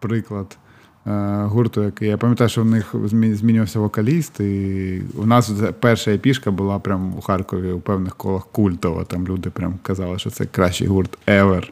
[0.00, 0.58] приклад
[1.06, 2.08] е, гурту, який.
[2.08, 7.20] Я пам'ятаю, що в них змінювався вокаліст, і у нас перша епішка була прям у
[7.20, 9.04] Харкові у певних колах культова.
[9.04, 11.70] Там люди прям казали, що це кращий гурт ever.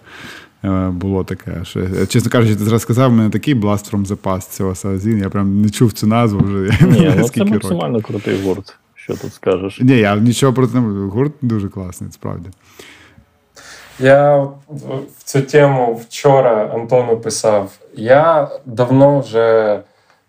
[0.64, 4.16] Е, Було таке, що чесно кажучи, ти зараз сказав, у мене такий Blast from the
[4.16, 5.18] Past цього Сазін.
[5.18, 6.86] Я прям не чув цю назву вже.
[6.86, 8.06] Ні, ну це максимально років.
[8.06, 8.76] крутий гурт.
[8.94, 9.80] Що тут скажеш?
[9.80, 11.10] Ні, я нічого проти не буду.
[11.10, 12.48] Гурт дуже класний, справді.
[13.98, 14.52] Я в
[15.18, 17.72] в цю тему вчора Антону писав.
[17.94, 19.80] Я давно вже.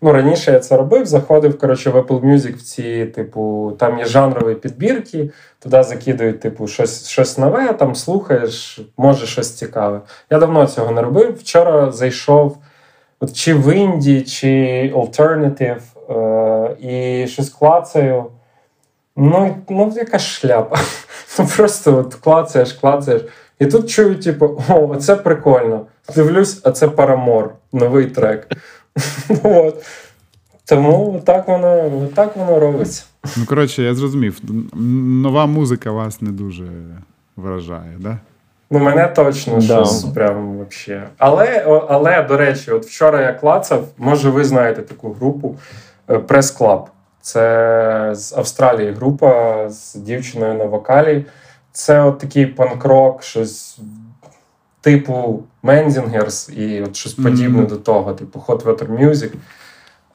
[0.02, 4.04] Ну, раніше я це робив, заходив коротше, в Apple Music в ці, типу, там є
[4.04, 10.00] жанрові підбірки, туди закидують, типу, щось щось нове, там слухаєш, може щось цікаве.
[10.30, 11.36] Я давно цього не робив.
[11.38, 12.58] Вчора зайшов
[13.20, 14.48] от, чи в інді, чи
[14.94, 18.24] Alternative, е, і щось клацаю.
[19.16, 20.76] Ну, ну, яка шляпа.
[21.38, 23.22] Ну, просто от клацаєш, клацаєш.
[23.58, 25.86] І тут чую, типу, о, це прикольно.
[26.14, 28.48] Дивлюсь, а це Парамор, новий трек.
[29.42, 29.84] От.
[30.64, 33.04] Тому так воно, так воно робиться.
[33.36, 34.40] Ну, коротше, я зрозумів.
[35.22, 36.64] Нова музика вас не дуже
[37.36, 38.18] вражає, да?
[38.70, 39.60] Ну, мене точно Да.
[39.62, 41.08] щось прям вообще.
[41.18, 45.56] Але, але, до речі, от вчора я клацав, може, ви знаєте таку групу
[46.08, 46.84] е, Press Club.
[47.20, 51.24] Це з Австралії група з дівчиною на вокалі.
[51.72, 53.78] Це от такий панк-рок, щось
[54.86, 57.66] типу Мензінгерс і от щось подібне Мгм.
[57.66, 59.32] до того, типу Hot Water Music.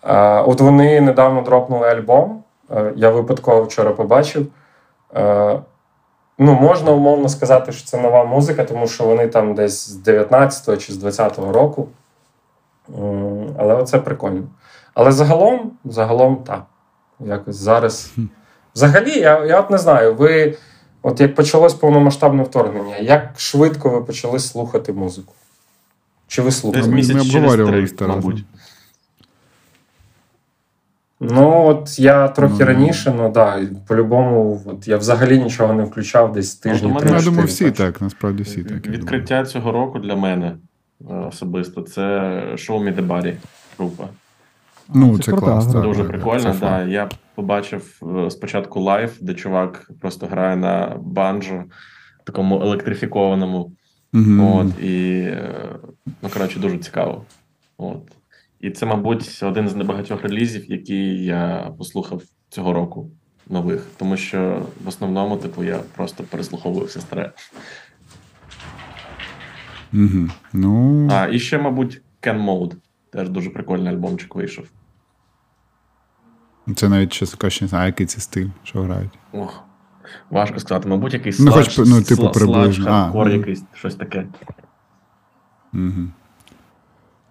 [0.01, 2.43] А, от вони недавно дропнули альбом.
[2.71, 4.47] Е, Я випадково вчора побачив.
[5.15, 5.59] Е,
[6.39, 10.77] Ну, можна умовно сказати, що це нова музика, тому що вони там десь з 19-го
[10.77, 11.87] чи з 20-го року.
[13.57, 14.41] Але оце прикольно.
[14.93, 16.61] Але загалом, загалом, так.
[17.19, 18.13] Якось зараз.
[18.75, 20.57] Взагалі, я, я от не знаю, ви,
[21.01, 25.33] от як почалось повномасштабне вторгнення, як швидко ви почали слухати музику?
[26.27, 26.87] Чи ви Десь слухали?
[26.87, 28.43] ми місяць через обговорювали три, мабуть.
[31.23, 36.33] Ну, от я трохи Ну, раніше, ну да, по-любому, от я взагалі нічого не включав
[36.33, 36.87] десь тижні.
[36.87, 37.85] Ну, Ну, три, я думаю, всі точно.
[37.85, 38.87] так, насправді всі так.
[38.87, 40.55] Відкриття цього року для мене
[41.11, 43.35] е, особисто це шоу Body
[43.77, 44.07] група.
[44.93, 45.67] Ну, Це це, крута клас.
[45.67, 45.81] гра.
[45.81, 46.53] Дуже прикольно.
[46.53, 46.83] це Да.
[46.83, 51.63] Я побачив е, спочатку live, де чувак просто грає на банджо,
[52.23, 53.71] такому електрифікованому.
[54.13, 54.47] Мгм.
[54.47, 55.69] От, і, е,
[56.21, 57.25] ну, коротше, дуже цікаво.
[57.77, 58.11] От.
[58.59, 63.09] І це, мабуть, один з небагатьох релізів, які я послухав цього року
[63.49, 67.31] нових, тому що в основному, типу, я просто переслуховую все старе.
[69.91, 70.31] Мгм.
[70.53, 72.73] Ну, А, і ще, мабуть, Ken Mode.
[73.11, 74.65] Теж дуже прикольний альбомчик вийшов.
[76.75, 79.19] Це навіть чесно кажучи, не знаю, який це стиль, що грають.
[79.31, 79.63] Ох,
[80.29, 80.89] важко сказати.
[80.89, 82.85] Мабуть, якийсь Ну, слаж, хоч, ну, типу, приблизно.
[82.89, 83.37] А, хардкор мгм.
[83.37, 84.27] якийсь, щось таке.
[85.73, 86.07] Угу.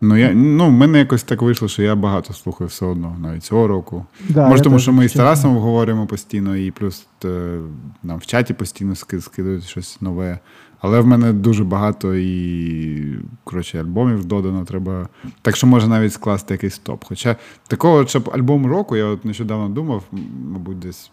[0.02, 3.44] Ну, я, ну, в мене якось так вийшло, що я багато слухаю все одно, навіть
[3.44, 4.06] цього року.
[4.28, 5.12] Да, Може, тому що ми з.
[5.12, 7.58] Тарасом говоримо постійно, і плюс е,
[8.02, 10.38] нам в чаті постійно ски- скидають щось нове.
[10.80, 14.64] Але в мене дуже багато і коротше, альбомів додано.
[14.64, 15.08] Треба.
[15.42, 17.04] Так що може навіть скласти якийсь топ.
[17.04, 17.36] Хоча
[17.68, 20.04] такого, щоб альбом року, я от нещодавно думав,
[20.52, 21.10] мабуть, десь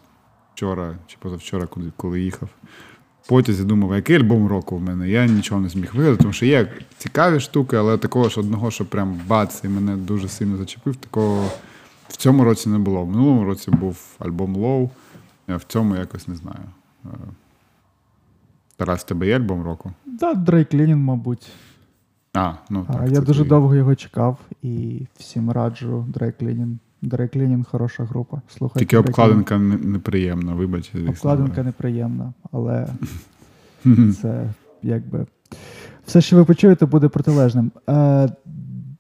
[0.54, 2.50] вчора чи позавчора, коли, коли їхав.
[3.28, 5.10] Потязі думав, який альбом року в мене.
[5.10, 8.86] Я нічого не зміг вигадати, тому що є цікаві штуки, але такого ж одного, що
[8.86, 11.46] прям бац, і мене дуже сильно зачепив, такого
[12.10, 13.04] в цьому році не було.
[13.04, 14.90] В минулому році був альбом Low,
[15.48, 16.60] а в цьому якось не знаю.
[18.78, 19.92] Тарас, тебе є альбом року?
[20.06, 21.52] Да, Dry Cleaning, мабуть.
[22.34, 23.02] А, ну так.
[23.02, 23.50] А, я дуже твій.
[23.50, 26.80] довго його чекав і всім раджу Dry Cleaning.
[27.02, 28.42] Dry Cleaning хороша група.
[28.58, 28.80] Слухайте.
[28.80, 30.92] Тільки Дрейк обкладинка не- неприємна, вибач.
[30.94, 32.88] Звісно, Обкладинка неприємна, але
[33.86, 34.50] але- це
[34.84, 35.26] якби.
[36.06, 37.72] Все, що ви почуєте, буде протилежним.
[37.90, 38.30] Е,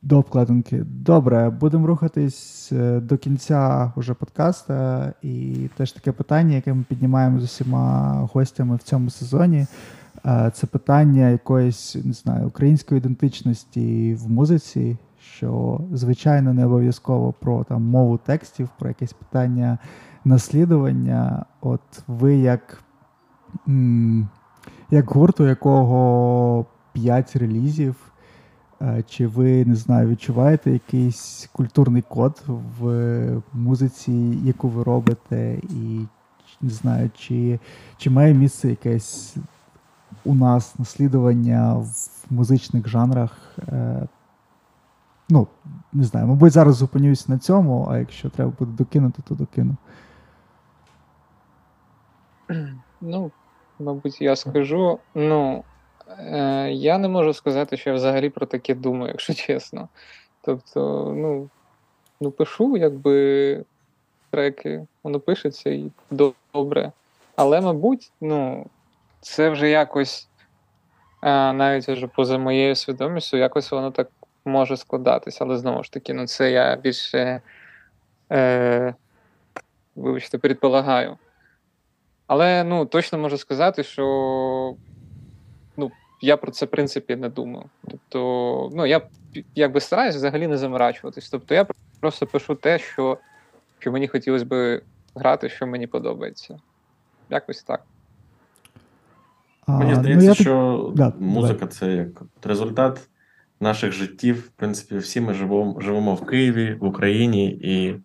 [0.07, 0.83] до обкладинки.
[0.85, 5.13] Добре, будемо рухатись е, до кінця уже подкаста.
[5.21, 9.65] І теж таке питання, яке ми піднімаємо з усіма гостями в цьому сезоні.
[10.25, 17.63] Е, Це питання якоїсь, не знаю, української ідентичності в музиці, що, звичайно, не обов'язково про
[17.63, 19.77] там мову текстів, про якесь питання
[20.25, 21.45] наслідування.
[21.61, 22.83] От ви як,
[24.91, 27.95] як гурт, у якого 5 релізів,
[29.07, 32.43] чи ви не знаю, відчуваєте якийсь культурний код
[32.79, 34.11] в музиці,
[34.43, 36.05] яку ви робите, і
[36.61, 37.59] не знаю, чи,
[37.97, 39.37] чи має місце якесь
[40.25, 43.57] у нас наслідування в музичних жанрах?
[43.67, 44.07] Е,
[45.29, 45.47] ну,
[45.93, 49.75] не знаю, мабуть, зараз зупинюсь на цьому, а якщо треба буде докинути, то докину.
[53.01, 53.31] Ну,
[53.79, 54.99] мабуть, я скажу.
[55.15, 55.63] Ну,
[56.19, 59.89] е, я не можу сказати, що я взагалі про таке думаю, якщо чесно.
[60.41, 61.49] Тобто, ну,
[62.21, 63.65] ну пишу, якби
[64.29, 65.91] треки, воно пишеться і
[66.53, 66.91] добре.
[67.35, 68.65] Але, мабуть, ну,
[69.21, 70.27] це вже якось,
[71.23, 74.09] е, навіть вже поза моєю свідомістю, якось воно так
[74.45, 75.45] може складатися.
[75.45, 77.41] Але знову ж таки, ну, це я більше,
[78.31, 78.95] е,
[79.95, 81.17] вибачте, предполагаю.
[82.27, 84.75] Але ну, точно можу сказати, що
[86.21, 87.65] я про це, в принципі, не думаю.
[87.87, 89.01] Тобто, ну, я
[89.55, 91.29] якби стараюсь взагалі не заморачуватись.
[91.29, 91.67] Тобто, я
[91.99, 93.17] просто пишу те, що
[93.79, 94.81] що мені хотілося би
[95.15, 96.59] грати, що мені подобається.
[97.29, 97.83] Якось так.
[99.67, 103.09] Мені здається, ну, я що Да, музика це як результат
[103.59, 104.39] наших життів.
[104.39, 107.95] В принципі, всі ми живемо, живемо в Києві, в Україні, і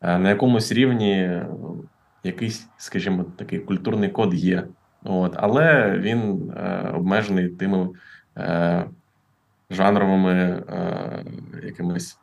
[0.00, 1.42] е, на якомусь рівні
[2.24, 4.64] якийсь, скажімо, такий культурний код є.
[5.06, 7.88] От, але він е, обмежений тими
[8.38, 8.84] е,
[9.70, 11.24] жанровими е,
[11.62, 12.18] якимись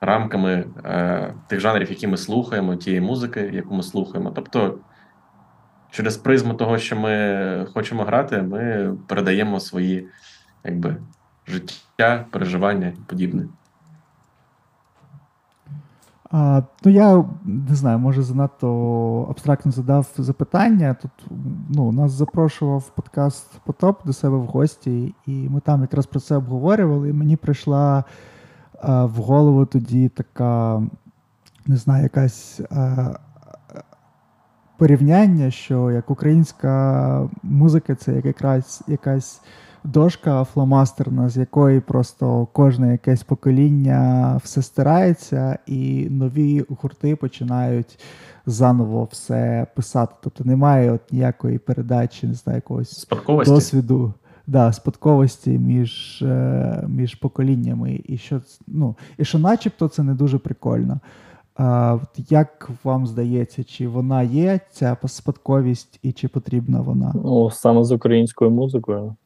[0.00, 4.30] рамками е, тих жанрів, які ми слухаємо, тієї музики, яку ми слухаємо.
[4.30, 4.78] Тобто,
[5.90, 10.08] через призму того, що ми хочемо грати, ми передаємо свої
[10.64, 10.96] якби,
[11.46, 13.48] життя, переживання і подібне.
[16.36, 20.96] А, ну, я не знаю, може занадто абстрактно задав запитання.
[21.02, 21.10] Тут
[21.68, 26.36] ну, нас запрошував подкаст Потоп до себе в гості, і ми там якраз про це
[26.36, 27.08] обговорювали.
[27.08, 28.04] І мені прийшла
[28.82, 30.82] а, в голову тоді така,
[31.66, 33.12] не знаю, якась а,
[34.76, 39.40] порівняння, що як українська музика це як якраз якась
[39.84, 47.98] дошка фломастерна, з якої просто кожне якесь покоління все стирається, і нові гурти починають
[48.46, 50.14] заново все писати.
[50.20, 53.54] Тобто немає от ніякої передачі, не знаю, якогось Спадковості.
[53.54, 54.14] досвіду.
[54.46, 60.38] Да, спадковості між е, між поколіннями, і що ну, і що, начебто, це не дуже
[60.38, 61.00] прикольно.
[61.56, 67.12] А, Як вам здається, чи вона є, ця спадковість, і чи потрібна вона?
[67.14, 69.16] Ну, саме з українською музикою.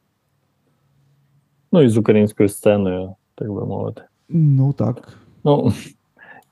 [1.71, 4.01] Ну, і з українською сценою, так би мовити.
[4.29, 5.17] Ну так.
[5.43, 5.73] Ну,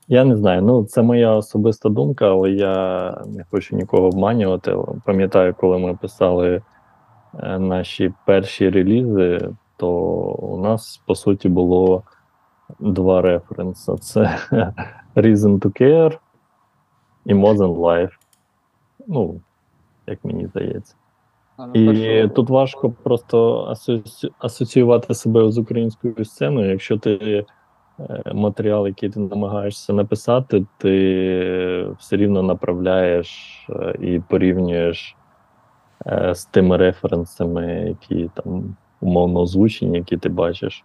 [0.08, 0.62] я не знаю.
[0.62, 4.76] Ну, це моя особиста думка, але я не хочу нікого обманювати.
[5.04, 6.62] Пам'ятаю, коли ми писали
[7.38, 9.90] е, наші перші релізи, то
[10.32, 12.02] у нас по суті було
[12.80, 14.38] два референси: це
[15.16, 16.18] Reason to Care
[17.24, 18.12] і Modern Life.
[19.06, 19.40] Ну,
[20.06, 20.94] як мені здається.
[21.58, 24.30] Ну, І тут важко просто асоці...
[24.38, 26.70] асоціювати себе з українською сценою.
[26.70, 27.44] Якщо ти
[28.00, 33.28] е, матеріал, який ти намагаєшся написати, ти все рівно направляєш
[33.70, 35.16] е, і порівнюєш
[36.06, 40.84] е, з тими референсами, які там умовно озвучені, які ти бачиш.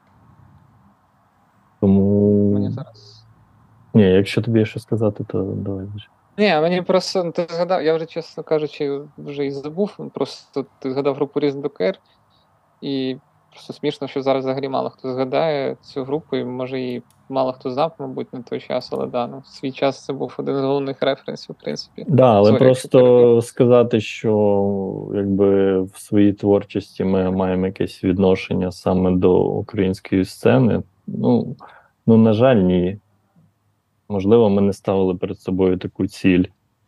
[1.82, 2.54] Тому.
[2.54, 3.26] Мені зараз.
[3.94, 5.88] Ні, якщо тобі є що сказати, то давай.
[6.38, 10.12] Ні, мені просто ну, ти згадав, я вже, чесно кажучи, вже і забув.
[10.14, 12.00] Просто ти згадав групу Різдокер,
[12.82, 13.18] і
[13.52, 17.72] просто смішно, що зараз взагалі мало хто згадає цю групу, і може і мало хто
[17.72, 20.62] знав, мабуть, на той час, але да, ну, в свій час це був один з
[20.62, 22.06] головних референсів, в принципі.
[22.08, 29.12] Да, але Sorry, просто сказати, що якби в своїй творчості ми маємо якесь відношення саме
[29.12, 30.84] до української сцени.
[31.08, 31.56] Ну,
[32.08, 33.00] ну на жаль, ні.
[34.14, 36.44] Можливо, ми не ставили перед собою таку ціль.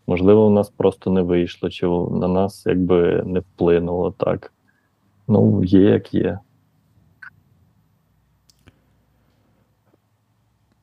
[0.08, 4.54] Можливо, у нас просто не вийшло, чи на нас якби не вплинуло так.
[5.28, 6.40] Ну, є як є.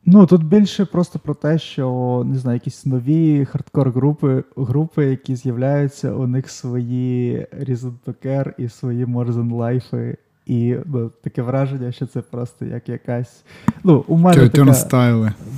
[0.05, 6.15] Ну тут більше просто про те, що не знаю, якісь нові хардкор-групи, групи, які з'являються,
[6.15, 10.17] у них свої Reason to і свої More Life.
[10.47, 13.45] І ну, таке враження, що це просто як якась.
[13.85, 14.65] Ну, у мене така,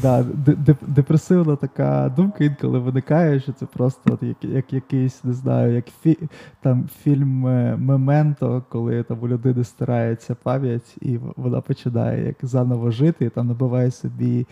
[0.02, 5.24] да, де- де- депресивна така думка інколи виникає, що це просто от як, як якийсь,
[5.24, 6.18] не знаю, як фі,
[6.62, 12.90] там фільм е, Мементо, коли там у людини стирається пам'ять, і вона починає як заново
[12.90, 14.46] жити, і там набиває собі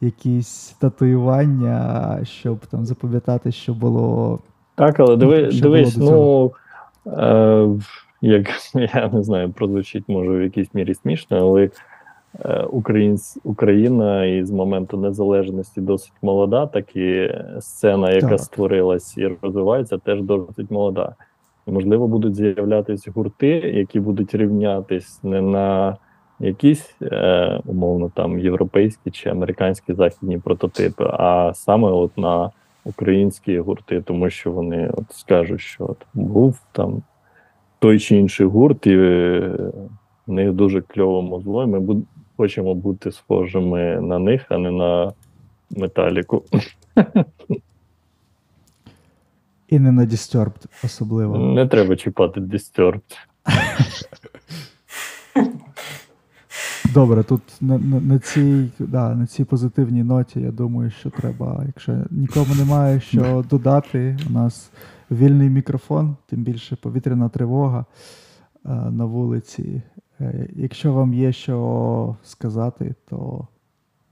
[0.00, 4.38] якісь татуювання, щоб там запам'ятати, що було.
[4.74, 6.52] Так, але диви, дивись, було до
[7.06, 7.68] ну е,
[8.22, 11.70] як я не знаю, прозвучить може в якійсь мірі смішно, але
[12.44, 18.40] е, Українсь, Україна із моменту незалежності досить молода, так і сцена, яка Так.
[18.40, 21.14] створилась і розвивається, теж досить молода.
[21.66, 25.96] Можливо, будуть з'являтися гурти, які будуть рівнятись не на
[26.40, 32.50] якісь е, умовно там європейські чи американські західні прототипи, а саме от на
[32.84, 37.02] українські гурти, тому що вони от скажуть, що от був там
[37.78, 39.58] той чи інший гурт, і е,
[40.26, 42.04] в них дуже кльово музло, і ми буд-
[42.36, 45.12] хочемо бути схожими на них, а не на
[45.70, 46.42] металіку.
[49.68, 51.38] І не на Disturbed особливо.
[51.38, 53.00] Не треба чіпати Disturbed.
[56.94, 61.62] Добре, тут на, на, на, цій, да, на цій позитивній ноті, я думаю, що треба,
[61.66, 64.70] якщо нікому немає що додати, у нас
[65.10, 67.84] вільний мікрофон, тим більше повітряна тривога
[68.64, 69.82] е, на вулиці.
[70.20, 73.46] Е, якщо вам є що сказати, то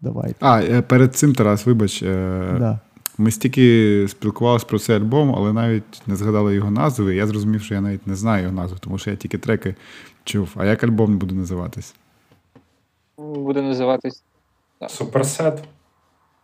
[0.01, 0.37] давайте.
[0.41, 2.81] А, е, перед цим, Тарас, вибач, Да.
[3.19, 7.15] ми стільки спілкувалися про цей альбом, але навіть не згадали його назви.
[7.15, 9.75] Я зрозумів, що я навіть не знаю його назву, тому що я тільки треки
[10.25, 10.49] чув.
[10.57, 11.95] А як альбом буде називатись?
[13.19, 14.25] Буде називатись
[14.89, 15.65] Суперсет.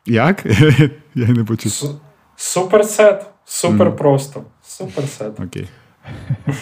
[0.06, 0.46] Як?
[1.14, 2.00] Я не почув.
[2.36, 3.26] Суперсет.
[3.50, 4.44] Супер просто.
[4.62, 5.40] Суперсет.
[5.40, 5.68] Окей.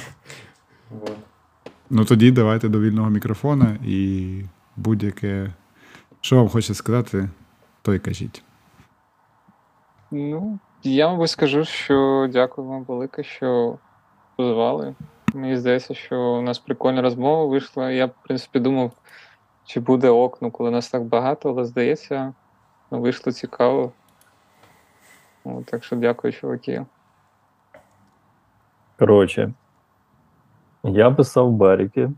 [0.90, 1.16] Вот.
[1.90, 4.42] Ну тоді давайте до вільного мікрофона і
[4.76, 5.52] будь-яке.
[6.20, 7.28] Що вам хочеться сказати,
[7.82, 8.42] то й кажіть.
[10.10, 13.78] Ну, я, мабуть, скажу, що дякую вам велике, що
[14.36, 14.94] позвали.
[15.34, 17.90] Мені здається, що у нас прикольна розмова вийшла.
[17.90, 18.92] Я, в принципі, думав,
[19.66, 22.32] чи буде окно, коли нас так багато, але здається,
[22.90, 23.92] вийшло цікаво.
[25.56, 26.84] От, так що дякую, чуваки.
[28.98, 29.52] Коротше,
[30.84, 32.10] я писав баріки,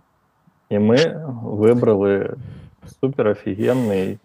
[0.69, 2.37] і ми вибрали
[3.01, 4.19] супер офігенний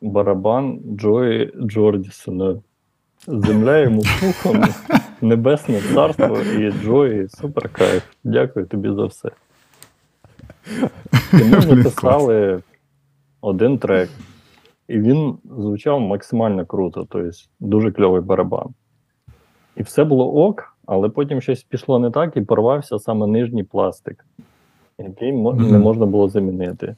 [0.00, 2.56] барабан Джої Джордісона.
[3.26, 4.64] Земля йому пухом,
[5.20, 8.02] Небесне царство і Джої супер кайф.
[8.24, 9.30] Дякую тобі за все.
[11.32, 12.62] І ми Блін, записали
[13.40, 14.10] один трек,
[14.92, 18.68] і він звучав максимально круто, тобто дуже кльовий барабан.
[19.76, 24.26] І все було ок, але потім щось пішло не так і порвався саме нижній пластик,
[24.98, 26.96] який не можна було замінити.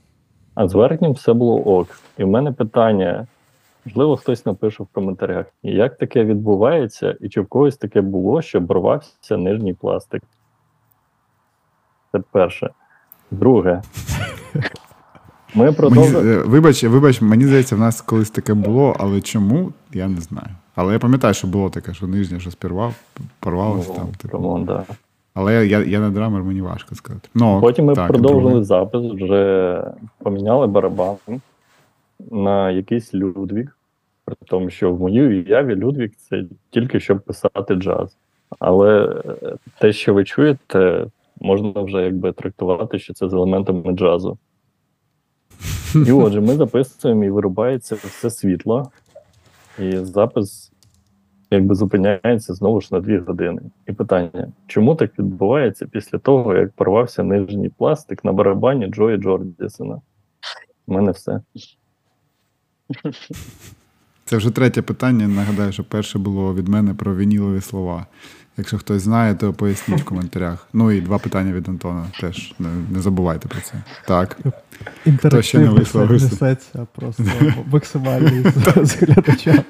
[0.54, 1.88] А з верхнім все було ок.
[2.18, 3.26] І в мене питання:
[3.84, 8.66] можливо, хтось напише в коментарях, як таке відбувається, і чи в когось таке було, що
[8.66, 10.22] порвався нижній пластик.
[12.12, 12.70] Це перше.
[13.30, 13.82] Друге.
[15.54, 16.30] Ми продовжуємо.
[16.30, 20.48] е, вибач, вибач, мені здається, в нас колись таке було, але чому, я не знаю.
[20.74, 22.94] Але я пам'ятаю, що було таке, що нижнє щось порвав,
[23.40, 24.06] порвалося там.
[24.18, 24.36] Типу.
[24.36, 24.84] Come on, да.
[25.34, 27.28] Але я, я, я не drummer, мені важко сказати.
[27.34, 29.84] Ну, Потім ми так, продовжили запис, вже
[30.18, 31.16] поміняли барабан
[32.30, 33.76] на якийсь Ludwig.
[34.24, 38.16] При тому, що в моїй уяві Ludwig це тільки щоб писати джаз.
[38.58, 41.06] Але е, те, що ви чуєте,
[41.40, 44.38] можна вже якби трактувати, що це з елементами джазу.
[46.06, 48.90] І отже, ми записуємо і вирубається все світло,
[49.78, 50.72] і запис
[51.50, 53.62] якби зупиняється знову ж на дві години.
[53.86, 60.00] І питання: чому так відбувається після того, як порвався нижній пластик на барабані Джої Джордісона?
[60.86, 61.40] У мене все.
[64.24, 65.28] Це вже третє питання.
[65.28, 68.06] Нагадаю, що перше було від мене про вінілові слова.
[68.56, 70.68] Якщо хтось знає, то поясніть в коментарях.
[70.72, 72.54] Ну і два питання від Антона теж.
[72.58, 73.74] Не, не забувайте про це.
[74.06, 74.36] Так.
[75.18, 77.22] Хто ще не висловив несеться просто
[77.72, 79.64] максимальний з- з глядачами.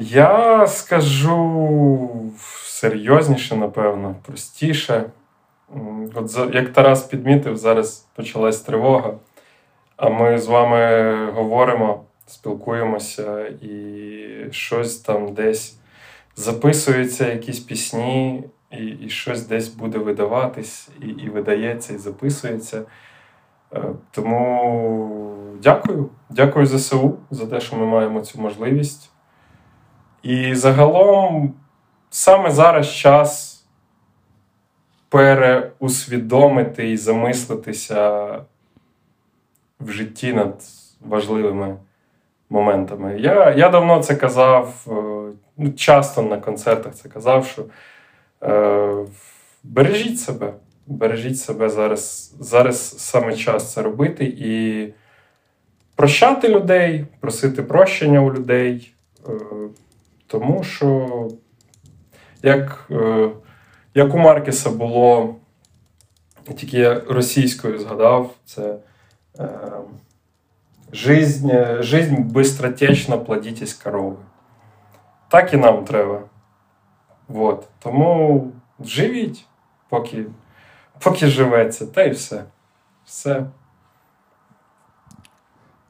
[0.00, 2.10] Я скажу
[2.66, 5.04] серйозніше, напевно, простіше.
[6.14, 9.14] От як Тарас підмітив, зараз почалась тривога,
[9.96, 15.78] а ми з вами говоримо, спілкуємося, і щось там десь
[16.36, 22.82] записуються, якісь пісні, і, і щось десь буде видаватись, і, і видається, і записується.
[23.74, 26.10] Е, Тому дякую.
[26.30, 29.10] Дякую ЗСУ за те, що ми маємо цю можливість.
[30.22, 31.54] І загалом
[32.10, 33.56] саме зараз час
[35.08, 38.28] переусвідомити і замислитися
[39.80, 40.62] в житті над
[41.00, 41.76] важливими
[42.50, 43.20] моментами.
[43.20, 44.92] Я, я давно це казав, е,
[45.56, 47.64] ну, часто на концертах це казав, що
[48.42, 49.06] е,
[49.62, 50.52] бережіть себе.
[50.86, 52.34] Бережіть себе зараз.
[52.40, 54.86] Зараз саме час це робити і
[55.96, 58.92] прощати людей, просити прощення у людей.
[59.28, 59.32] Е,
[60.26, 61.28] тому що,
[62.42, 63.30] як, е,
[63.94, 65.36] як у Маркеса було,
[66.56, 68.76] тільки я російською згадав, це
[69.38, 69.48] е,
[70.92, 74.16] жизнь, е, жизнь бистротечно плодітесь корови.
[75.28, 76.20] Так і нам треба.
[77.28, 77.68] Вот.
[77.78, 79.46] Тому живіть,
[79.88, 80.26] поки,
[80.98, 82.44] поки живеться, та й все.
[83.04, 83.46] Все.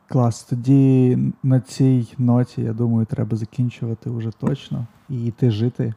[0.08, 0.42] Клас.
[0.42, 5.94] Тоді на цій ноті, я думаю, треба закінчувати вже точно і йти жити.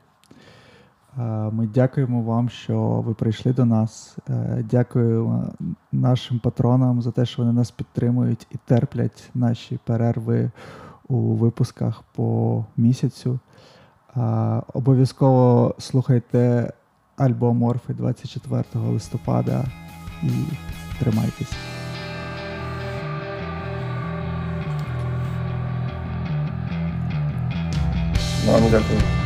[1.52, 4.18] Ми дякуємо вам, що ви прийшли до нас.
[4.30, 5.44] Е, дякую
[5.92, 10.52] нашим патронам за те, що вони нас підтримують і терплять наші перерви
[11.08, 13.40] у випусках по місяцю.
[14.74, 16.74] Обов'язково слухайте
[17.18, 19.66] альбом Орфи 24 листопада
[20.24, 20.30] і
[21.00, 21.54] тримайтесь.
[28.48, 29.23] Вам дякую.